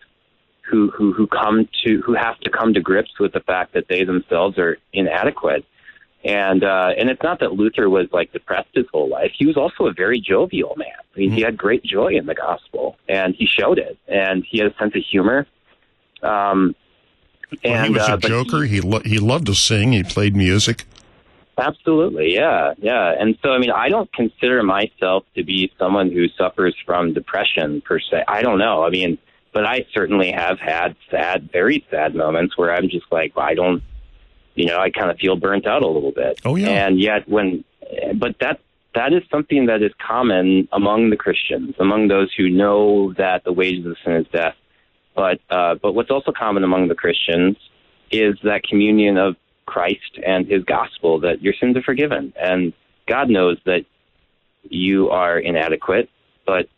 who 0.70 0.90
who 0.90 1.14
who 1.14 1.26
come 1.26 1.66
to 1.84 2.02
who 2.04 2.14
have 2.14 2.38
to 2.40 2.50
come 2.50 2.74
to 2.74 2.80
grips 2.80 3.18
with 3.18 3.32
the 3.32 3.40
fact 3.40 3.72
that 3.72 3.88
they 3.88 4.04
themselves 4.04 4.58
are 4.58 4.76
inadequate 4.92 5.64
and 6.24 6.62
uh, 6.62 6.90
and 6.96 7.10
it's 7.10 7.22
not 7.22 7.40
that 7.40 7.52
Luther 7.52 7.90
was 7.90 8.06
like 8.12 8.32
depressed 8.32 8.70
his 8.74 8.86
whole 8.92 9.08
life. 9.08 9.32
He 9.36 9.46
was 9.46 9.56
also 9.56 9.86
a 9.86 9.92
very 9.92 10.20
jovial 10.20 10.74
man. 10.76 10.88
I 11.14 11.18
mean, 11.18 11.28
mm-hmm. 11.28 11.36
he 11.36 11.42
had 11.42 11.56
great 11.56 11.82
joy 11.84 12.14
in 12.14 12.26
the 12.26 12.34
gospel, 12.34 12.96
and 13.08 13.34
he 13.34 13.46
showed 13.46 13.78
it. 13.78 13.98
And 14.06 14.44
he 14.48 14.58
had 14.58 14.68
a 14.72 14.76
sense 14.76 14.94
of 14.94 15.02
humor. 15.02 15.46
Um, 16.22 16.74
and 17.64 17.72
well, 17.72 17.84
he 17.84 17.90
was 17.90 18.08
a 18.08 18.12
uh, 18.12 18.16
joker. 18.18 18.62
He 18.62 18.76
he, 18.76 18.80
lo- 18.80 19.02
he 19.04 19.18
loved 19.18 19.46
to 19.46 19.54
sing. 19.54 19.92
He 19.92 20.04
played 20.04 20.36
music. 20.36 20.84
Absolutely, 21.58 22.34
yeah, 22.34 22.72
yeah. 22.78 23.14
And 23.18 23.36
so, 23.42 23.50
I 23.50 23.58
mean, 23.58 23.70
I 23.70 23.90
don't 23.90 24.10
consider 24.12 24.62
myself 24.62 25.24
to 25.34 25.44
be 25.44 25.70
someone 25.78 26.10
who 26.10 26.28
suffers 26.28 26.74
from 26.86 27.12
depression 27.12 27.82
per 27.82 28.00
se. 28.00 28.24
I 28.26 28.40
don't 28.40 28.58
know. 28.58 28.84
I 28.84 28.90
mean, 28.90 29.18
but 29.52 29.66
I 29.66 29.84
certainly 29.92 30.32
have 30.32 30.58
had 30.58 30.96
sad, 31.10 31.50
very 31.52 31.84
sad 31.90 32.14
moments 32.14 32.56
where 32.56 32.74
I'm 32.74 32.88
just 32.88 33.04
like, 33.10 33.36
I 33.36 33.54
don't 33.54 33.82
you 34.54 34.66
know, 34.66 34.78
I 34.78 34.90
kind 34.90 35.10
of 35.10 35.18
feel 35.18 35.36
burnt 35.36 35.66
out 35.66 35.82
a 35.82 35.88
little 35.88 36.12
bit. 36.12 36.40
Oh 36.44 36.56
yeah. 36.56 36.86
And 36.86 37.00
yet 37.00 37.28
when, 37.28 37.64
but 38.14 38.36
that 38.40 38.60
that 38.94 39.12
is 39.12 39.22
something 39.30 39.66
that 39.66 39.82
is 39.82 39.92
common 40.06 40.68
among 40.72 41.10
the 41.10 41.16
Christians, 41.16 41.74
among 41.78 42.08
those 42.08 42.30
who 42.36 42.48
know 42.48 43.12
that 43.14 43.44
the 43.44 43.52
wages 43.52 43.86
of 43.86 43.96
sin 44.04 44.14
is 44.14 44.26
death. 44.32 44.54
But 45.14 45.40
uh, 45.50 45.76
but 45.76 45.94
what's 45.94 46.10
also 46.10 46.32
common 46.32 46.64
among 46.64 46.88
the 46.88 46.94
Christians 46.94 47.56
is 48.10 48.36
that 48.44 48.62
communion 48.64 49.16
of 49.16 49.36
Christ 49.66 50.18
and 50.24 50.46
His 50.46 50.64
gospel 50.64 51.20
that 51.20 51.42
your 51.42 51.54
sins 51.54 51.76
are 51.76 51.82
forgiven, 51.82 52.32
and 52.38 52.72
God 53.06 53.30
knows 53.30 53.58
that 53.64 53.84
you 54.64 55.10
are 55.10 55.38
inadequate, 55.38 56.08
but 56.46 56.68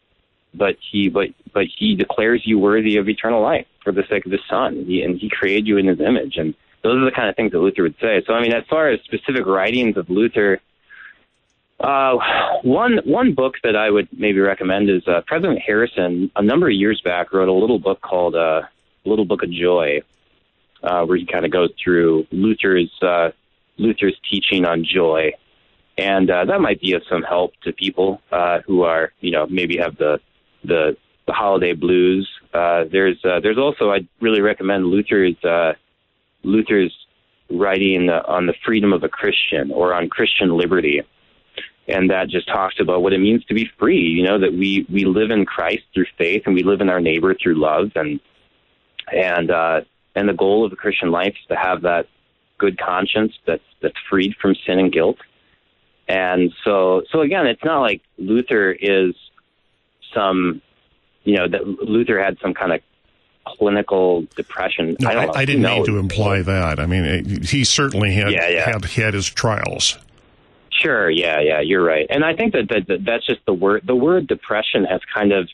but 0.52 0.76
He 0.90 1.08
but 1.08 1.28
but 1.52 1.66
He 1.76 1.96
declares 1.96 2.42
you 2.44 2.58
worthy 2.58 2.96
of 2.96 3.08
eternal 3.08 3.42
life 3.42 3.66
for 3.82 3.92
the 3.92 4.04
sake 4.08 4.26
of 4.26 4.32
His 4.32 4.40
Son, 4.48 4.84
he, 4.86 5.02
and 5.02 5.18
He 5.18 5.28
created 5.28 5.66
you 5.66 5.78
in 5.78 5.86
His 5.86 6.00
image, 6.00 6.36
and 6.36 6.54
those 6.84 7.00
are 7.00 7.04
the 7.06 7.10
kind 7.10 7.30
of 7.30 7.34
things 7.34 7.50
that 7.52 7.58
Luther 7.58 7.82
would 7.82 7.96
say. 8.00 8.22
So, 8.26 8.34
I 8.34 8.42
mean, 8.42 8.52
as 8.52 8.64
far 8.68 8.90
as 8.90 9.00
specific 9.00 9.46
writings 9.46 9.96
of 9.96 10.10
Luther, 10.10 10.60
uh, 11.80 12.16
one 12.62 12.98
one 13.04 13.34
book 13.34 13.54
that 13.64 13.74
I 13.74 13.90
would 13.90 14.08
maybe 14.12 14.38
recommend 14.38 14.90
is 14.90 15.08
uh, 15.08 15.22
President 15.26 15.60
Harrison. 15.60 16.30
A 16.36 16.42
number 16.42 16.68
of 16.68 16.74
years 16.74 17.00
back, 17.02 17.32
wrote 17.32 17.48
a 17.48 17.52
little 17.52 17.78
book 17.78 18.00
called 18.00 18.36
uh, 18.36 18.62
"Little 19.04 19.24
Book 19.24 19.42
of 19.42 19.50
Joy," 19.50 20.02
uh, 20.82 21.04
where 21.06 21.16
he 21.16 21.26
kind 21.26 21.44
of 21.44 21.50
goes 21.50 21.70
through 21.82 22.26
Luther's 22.30 22.92
uh, 23.02 23.30
Luther's 23.78 24.16
teaching 24.30 24.66
on 24.66 24.84
joy, 24.84 25.32
and 25.96 26.30
uh, 26.30 26.44
that 26.44 26.60
might 26.60 26.80
be 26.80 26.92
of 26.92 27.02
some 27.08 27.22
help 27.22 27.54
to 27.64 27.72
people 27.72 28.20
uh, 28.30 28.60
who 28.66 28.82
are, 28.82 29.12
you 29.20 29.30
know, 29.30 29.46
maybe 29.46 29.78
have 29.78 29.96
the 29.96 30.20
the, 30.64 30.96
the 31.26 31.32
holiday 31.32 31.72
blues. 31.72 32.28
Uh, 32.52 32.84
there's 32.90 33.18
uh, 33.24 33.40
there's 33.40 33.58
also 33.58 33.90
I'd 33.90 34.06
really 34.20 34.42
recommend 34.42 34.86
Luther's 34.86 35.42
uh, 35.44 35.72
Luther's 36.44 36.94
writing 37.50 38.08
on 38.10 38.46
the 38.46 38.54
freedom 38.64 38.92
of 38.92 39.02
a 39.02 39.08
Christian 39.08 39.70
or 39.70 39.94
on 39.94 40.08
Christian 40.08 40.56
liberty. 40.56 41.02
And 41.86 42.10
that 42.10 42.28
just 42.28 42.48
talks 42.48 42.76
about 42.80 43.02
what 43.02 43.12
it 43.12 43.18
means 43.18 43.44
to 43.44 43.54
be 43.54 43.70
free, 43.78 44.00
you 44.00 44.22
know, 44.22 44.38
that 44.38 44.52
we, 44.52 44.86
we 44.90 45.04
live 45.04 45.30
in 45.30 45.44
Christ 45.44 45.82
through 45.92 46.06
faith 46.16 46.44
and 46.46 46.54
we 46.54 46.62
live 46.62 46.80
in 46.80 46.88
our 46.88 47.00
neighbor 47.00 47.34
through 47.34 47.56
love 47.56 47.92
and 47.94 48.20
and 49.12 49.50
uh 49.50 49.82
and 50.14 50.26
the 50.26 50.32
goal 50.32 50.64
of 50.64 50.70
the 50.70 50.78
Christian 50.78 51.10
life 51.10 51.34
is 51.38 51.46
to 51.48 51.56
have 51.56 51.82
that 51.82 52.08
good 52.56 52.78
conscience 52.78 53.34
that's 53.46 53.62
that's 53.82 53.98
freed 54.08 54.34
from 54.40 54.54
sin 54.66 54.78
and 54.78 54.90
guilt. 54.90 55.18
And 56.08 56.52
so 56.64 57.02
so 57.12 57.20
again, 57.20 57.46
it's 57.46 57.64
not 57.64 57.80
like 57.80 58.00
Luther 58.16 58.72
is 58.72 59.14
some 60.14 60.62
you 61.24 61.36
know, 61.36 61.48
that 61.48 61.66
Luther 61.66 62.22
had 62.22 62.38
some 62.40 62.54
kind 62.54 62.72
of 62.72 62.80
clinical 63.46 64.26
depression. 64.36 64.96
No, 65.00 65.08
I, 65.08 65.26
I, 65.26 65.38
I 65.38 65.44
didn't 65.44 65.62
mean 65.62 65.84
to 65.86 65.98
imply 65.98 66.42
that. 66.42 66.80
I 66.80 66.86
mean, 66.86 67.42
he 67.42 67.64
certainly 67.64 68.12
had, 68.12 68.32
yeah, 68.32 68.48
yeah. 68.48 68.64
had 68.64 68.84
had 68.84 69.14
his 69.14 69.26
trials. 69.26 69.98
Sure. 70.72 71.08
Yeah. 71.08 71.40
Yeah. 71.40 71.60
You're 71.60 71.84
right. 71.84 72.06
And 72.10 72.24
I 72.24 72.34
think 72.34 72.52
that, 72.52 72.68
that, 72.70 72.86
that 72.88 73.04
that's 73.04 73.26
just 73.26 73.40
the 73.46 73.54
word. 73.54 73.82
The 73.86 73.94
word 73.94 74.26
depression 74.26 74.84
has 74.84 75.00
kind 75.14 75.32
of 75.32 75.48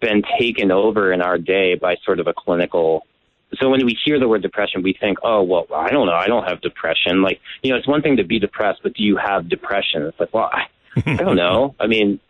been 0.00 0.22
taken 0.38 0.70
over 0.70 1.12
in 1.12 1.22
our 1.22 1.38
day 1.38 1.74
by 1.74 1.96
sort 2.04 2.20
of 2.20 2.26
a 2.26 2.34
clinical. 2.34 3.06
So 3.58 3.70
when 3.70 3.84
we 3.86 3.96
hear 4.04 4.20
the 4.20 4.28
word 4.28 4.42
depression, 4.42 4.82
we 4.82 4.92
think, 4.92 5.18
oh, 5.22 5.42
well, 5.42 5.66
I 5.74 5.90
don't 5.90 6.06
know. 6.06 6.14
I 6.14 6.26
don't 6.26 6.44
have 6.44 6.60
depression. 6.60 7.22
Like, 7.22 7.40
you 7.62 7.70
know, 7.70 7.78
it's 7.78 7.88
one 7.88 8.02
thing 8.02 8.18
to 8.18 8.24
be 8.24 8.38
depressed, 8.38 8.80
but 8.82 8.94
do 8.94 9.02
you 9.02 9.16
have 9.16 9.48
depression? 9.48 10.02
It's 10.02 10.20
like, 10.20 10.32
well, 10.34 10.50
I, 10.52 10.66
I 11.06 11.16
don't 11.16 11.36
know. 11.36 11.74
I 11.80 11.86
mean, 11.86 12.20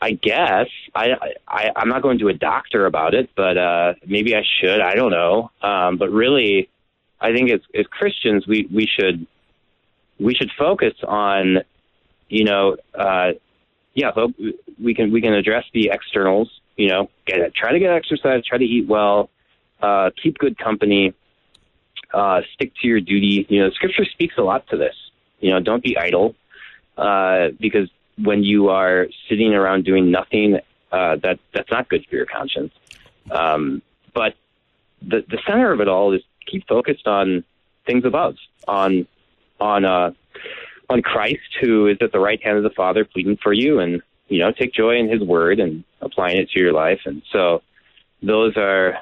I 0.00 0.12
guess 0.12 0.68
I, 0.94 1.10
I 1.46 1.70
I'm 1.74 1.88
not 1.88 2.02
going 2.02 2.18
to 2.20 2.28
a 2.28 2.34
doctor 2.34 2.86
about 2.86 3.14
it, 3.14 3.30
but 3.36 3.58
uh, 3.58 3.94
maybe 4.06 4.34
I 4.36 4.42
should. 4.60 4.80
I 4.80 4.94
don't 4.94 5.10
know. 5.10 5.50
Um, 5.60 5.96
but 5.96 6.10
really, 6.10 6.68
I 7.20 7.32
think 7.32 7.50
as 7.50 7.60
as 7.74 7.86
Christians, 7.86 8.46
we 8.46 8.68
we 8.72 8.86
should 8.86 9.26
we 10.20 10.34
should 10.34 10.50
focus 10.56 10.94
on, 11.06 11.58
you 12.28 12.44
know, 12.44 12.76
uh, 12.94 13.32
yeah, 13.94 14.12
we 14.80 14.94
can 14.94 15.10
we 15.12 15.20
can 15.20 15.32
address 15.32 15.64
the 15.72 15.90
externals. 15.92 16.48
You 16.76 16.88
know, 16.88 17.10
get 17.26 17.52
try 17.54 17.72
to 17.72 17.78
get 17.80 17.90
exercise, 17.90 18.44
try 18.44 18.58
to 18.58 18.64
eat 18.64 18.86
well, 18.86 19.30
uh, 19.82 20.10
keep 20.22 20.38
good 20.38 20.56
company, 20.58 21.12
uh, 22.14 22.42
stick 22.54 22.72
to 22.82 22.86
your 22.86 23.00
duty. 23.00 23.46
You 23.48 23.64
know, 23.64 23.70
Scripture 23.70 24.04
speaks 24.04 24.36
a 24.38 24.42
lot 24.42 24.68
to 24.68 24.76
this. 24.76 24.94
You 25.40 25.50
know, 25.50 25.60
don't 25.60 25.82
be 25.82 25.98
idle, 25.98 26.36
uh, 26.96 27.48
because 27.58 27.88
when 28.22 28.42
you 28.42 28.68
are 28.68 29.08
sitting 29.28 29.54
around 29.54 29.84
doing 29.84 30.10
nothing, 30.10 30.58
uh, 30.92 31.16
that 31.16 31.38
that's 31.52 31.70
not 31.70 31.88
good 31.88 32.06
for 32.08 32.16
your 32.16 32.26
conscience. 32.26 32.72
Um, 33.30 33.82
but 34.14 34.34
the 35.02 35.24
the 35.28 35.38
center 35.46 35.72
of 35.72 35.80
it 35.80 35.88
all 35.88 36.12
is 36.12 36.22
keep 36.46 36.66
focused 36.66 37.06
on 37.06 37.44
things 37.86 38.04
above, 38.04 38.36
on 38.66 39.06
on 39.60 39.84
uh, 39.84 40.12
on 40.90 41.02
Christ, 41.02 41.56
who 41.60 41.86
is 41.86 41.98
at 42.00 42.12
the 42.12 42.20
right 42.20 42.42
hand 42.42 42.56
of 42.56 42.62
the 42.62 42.70
Father, 42.70 43.04
pleading 43.04 43.38
for 43.42 43.52
you, 43.52 43.80
and 43.80 44.02
you 44.28 44.40
know, 44.40 44.52
take 44.52 44.72
joy 44.72 44.96
in 44.96 45.08
His 45.08 45.22
Word 45.22 45.60
and 45.60 45.84
applying 46.00 46.38
it 46.38 46.50
to 46.50 46.60
your 46.60 46.72
life. 46.72 47.00
And 47.04 47.22
so, 47.32 47.62
those 48.22 48.56
are 48.56 48.98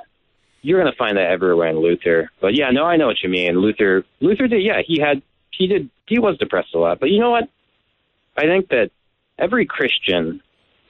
you're 0.66 0.80
going 0.80 0.92
to 0.92 0.98
find 0.98 1.16
that 1.16 1.30
everywhere 1.30 1.68
in 1.68 1.78
Luther. 1.78 2.28
But 2.40 2.56
yeah, 2.56 2.70
no, 2.72 2.84
I 2.84 2.96
know 2.96 3.06
what 3.06 3.22
you 3.22 3.28
mean. 3.28 3.56
Luther, 3.60 4.04
Luther 4.18 4.48
did, 4.48 4.64
yeah, 4.64 4.82
he 4.84 4.98
had, 4.98 5.22
he 5.52 5.68
did, 5.68 5.90
he 6.06 6.18
was 6.18 6.38
depressed 6.38 6.74
a 6.74 6.78
lot. 6.78 6.98
But 6.98 7.10
you 7.10 7.20
know 7.20 7.30
what? 7.30 7.48
I 8.36 8.42
think 8.42 8.68
that 8.70 8.90
every 9.38 9.66
Christian, 9.66 10.40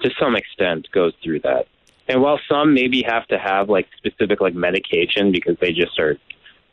to 0.03 0.11
some 0.21 0.37
extent, 0.37 0.89
goes 0.93 1.13
through 1.23 1.41
that. 1.41 1.67
And 2.09 2.23
while 2.23 2.39
some 2.49 2.75
maybe 2.75 3.03
have 3.03 3.27
to 3.29 3.39
have 3.39 3.69
like 3.69 3.89
specific 3.97 4.41
like 4.41 4.55
medication 4.55 5.33
because 5.33 5.57
they 5.61 5.73
just 5.73 5.99
are, 5.99 6.19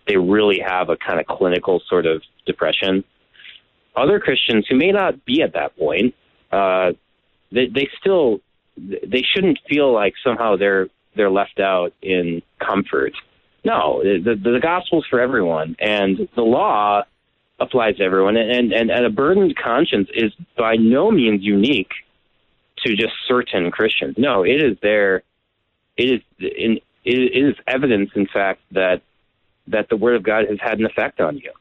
they 0.08 0.18
really 0.18 0.60
have 0.60 0.90
a 0.90 0.98
kind 0.98 1.20
of 1.20 1.26
clinical 1.26 1.82
sort 1.88 2.06
of 2.06 2.22
depression. 2.46 3.04
Other 3.96 4.20
Christians 4.20 4.66
who 4.70 4.76
may 4.76 4.92
not 4.92 5.26
be 5.26 5.42
at 5.42 5.54
that 5.54 5.76
point, 5.78 6.14
uh, 6.52 6.94
they, 7.52 7.68
they 7.68 7.90
still 8.00 8.40
they 8.78 9.24
shouldn't 9.34 9.60
feel 9.70 9.94
like 9.94 10.14
somehow 10.24 10.56
they're 10.56 10.88
they're 11.16 11.30
left 11.30 11.60
out 11.60 11.94
in 12.02 12.42
comfort. 12.60 13.14
No, 13.64 14.02
the, 14.04 14.36
the, 14.36 14.52
the 14.52 14.60
gospel's 14.60 15.06
for 15.10 15.20
everyone, 15.20 15.76
and 15.80 16.28
the 16.36 16.42
law 16.42 17.04
applies 17.60 17.98
to 17.98 18.04
everyone. 18.04 18.36
And, 18.36 18.74
and, 18.74 18.92
and 18.92 19.06
a 19.06 19.10
burdened 19.10 19.56
conscience 19.56 20.10
is 20.14 20.34
by 20.58 20.76
no 20.76 21.12
means 21.12 21.44
unique 21.44 21.92
to 22.86 22.96
just 22.96 23.14
certain 23.28 23.72
Christians. 23.72 24.16
No, 24.18 24.44
it 24.44 24.62
is 24.62 24.78
there. 24.82 25.24
It 25.98 26.12
is 26.12 26.22
in, 26.40 26.80
it 27.06 27.12
is 27.12 27.56
evidence, 27.68 28.12
in 28.16 28.28
fact, 28.28 28.62
that 28.72 29.02
that 29.68 29.90
the 29.90 29.96
Word 29.96 30.16
of 30.16 30.24
God 30.24 30.46
has 30.50 30.60
had 30.60 30.80
an 30.80 30.86
effect 30.86 31.22
on 31.22 31.38
you. 31.38 31.52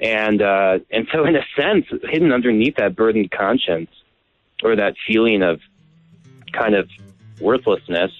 And 0.00 0.42
uh, 0.42 0.78
and 0.90 1.08
so, 1.12 1.24
in 1.24 1.36
a 1.36 1.44
sense, 1.56 1.86
hidden 2.02 2.32
underneath 2.32 2.76
that 2.76 2.94
burdened 2.94 3.30
conscience 3.30 3.90
or 4.62 4.76
that 4.76 4.94
feeling 5.06 5.42
of 5.42 5.60
kind 6.52 6.74
of 6.74 6.88
worthlessness 7.40 8.12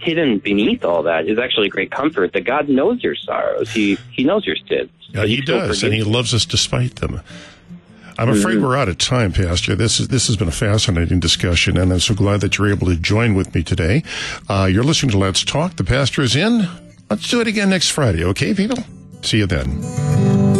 hidden 0.00 0.38
beneath 0.38 0.84
all 0.84 1.02
that 1.04 1.26
is 1.26 1.38
actually 1.38 1.66
a 1.66 1.70
great 1.70 1.90
comfort 1.90 2.32
that 2.32 2.44
God 2.44 2.68
knows 2.68 3.02
your 3.02 3.14
sorrows. 3.14 3.70
He 3.70 3.96
He 4.12 4.24
knows 4.24 4.46
your 4.46 4.56
sins. 4.68 4.90
Yeah, 5.12 5.26
he 5.26 5.40
does, 5.40 5.82
and 5.82 5.92
he 5.92 6.04
loves 6.04 6.32
us 6.32 6.44
despite 6.44 6.96
them. 6.96 7.20
I'm 8.18 8.28
afraid 8.28 8.56
mm-hmm. 8.56 8.64
we're 8.64 8.76
out 8.76 8.88
of 8.88 8.98
time, 8.98 9.32
Pastor. 9.32 9.74
This 9.74 9.98
is 9.98 10.08
this 10.08 10.26
has 10.26 10.36
been 10.36 10.48
a 10.48 10.52
fascinating 10.52 11.20
discussion, 11.20 11.78
and 11.78 11.92
I'm 11.92 12.00
so 12.00 12.14
glad 12.14 12.42
that 12.42 12.58
you're 12.58 12.70
able 12.70 12.86
to 12.88 12.96
join 12.96 13.34
with 13.34 13.54
me 13.54 13.62
today. 13.62 14.02
Uh, 14.48 14.68
you're 14.70 14.84
listening 14.84 15.10
to 15.12 15.18
Let's 15.18 15.42
Talk. 15.42 15.76
The 15.76 15.84
pastor 15.84 16.22
is 16.22 16.36
in. 16.36 16.68
Let's 17.08 17.28
do 17.28 17.40
it 17.40 17.46
again 17.46 17.70
next 17.70 17.88
Friday, 17.90 18.22
okay, 18.24 18.54
people? 18.54 18.78
See 19.22 19.38
you 19.38 19.46
then. 19.46 20.59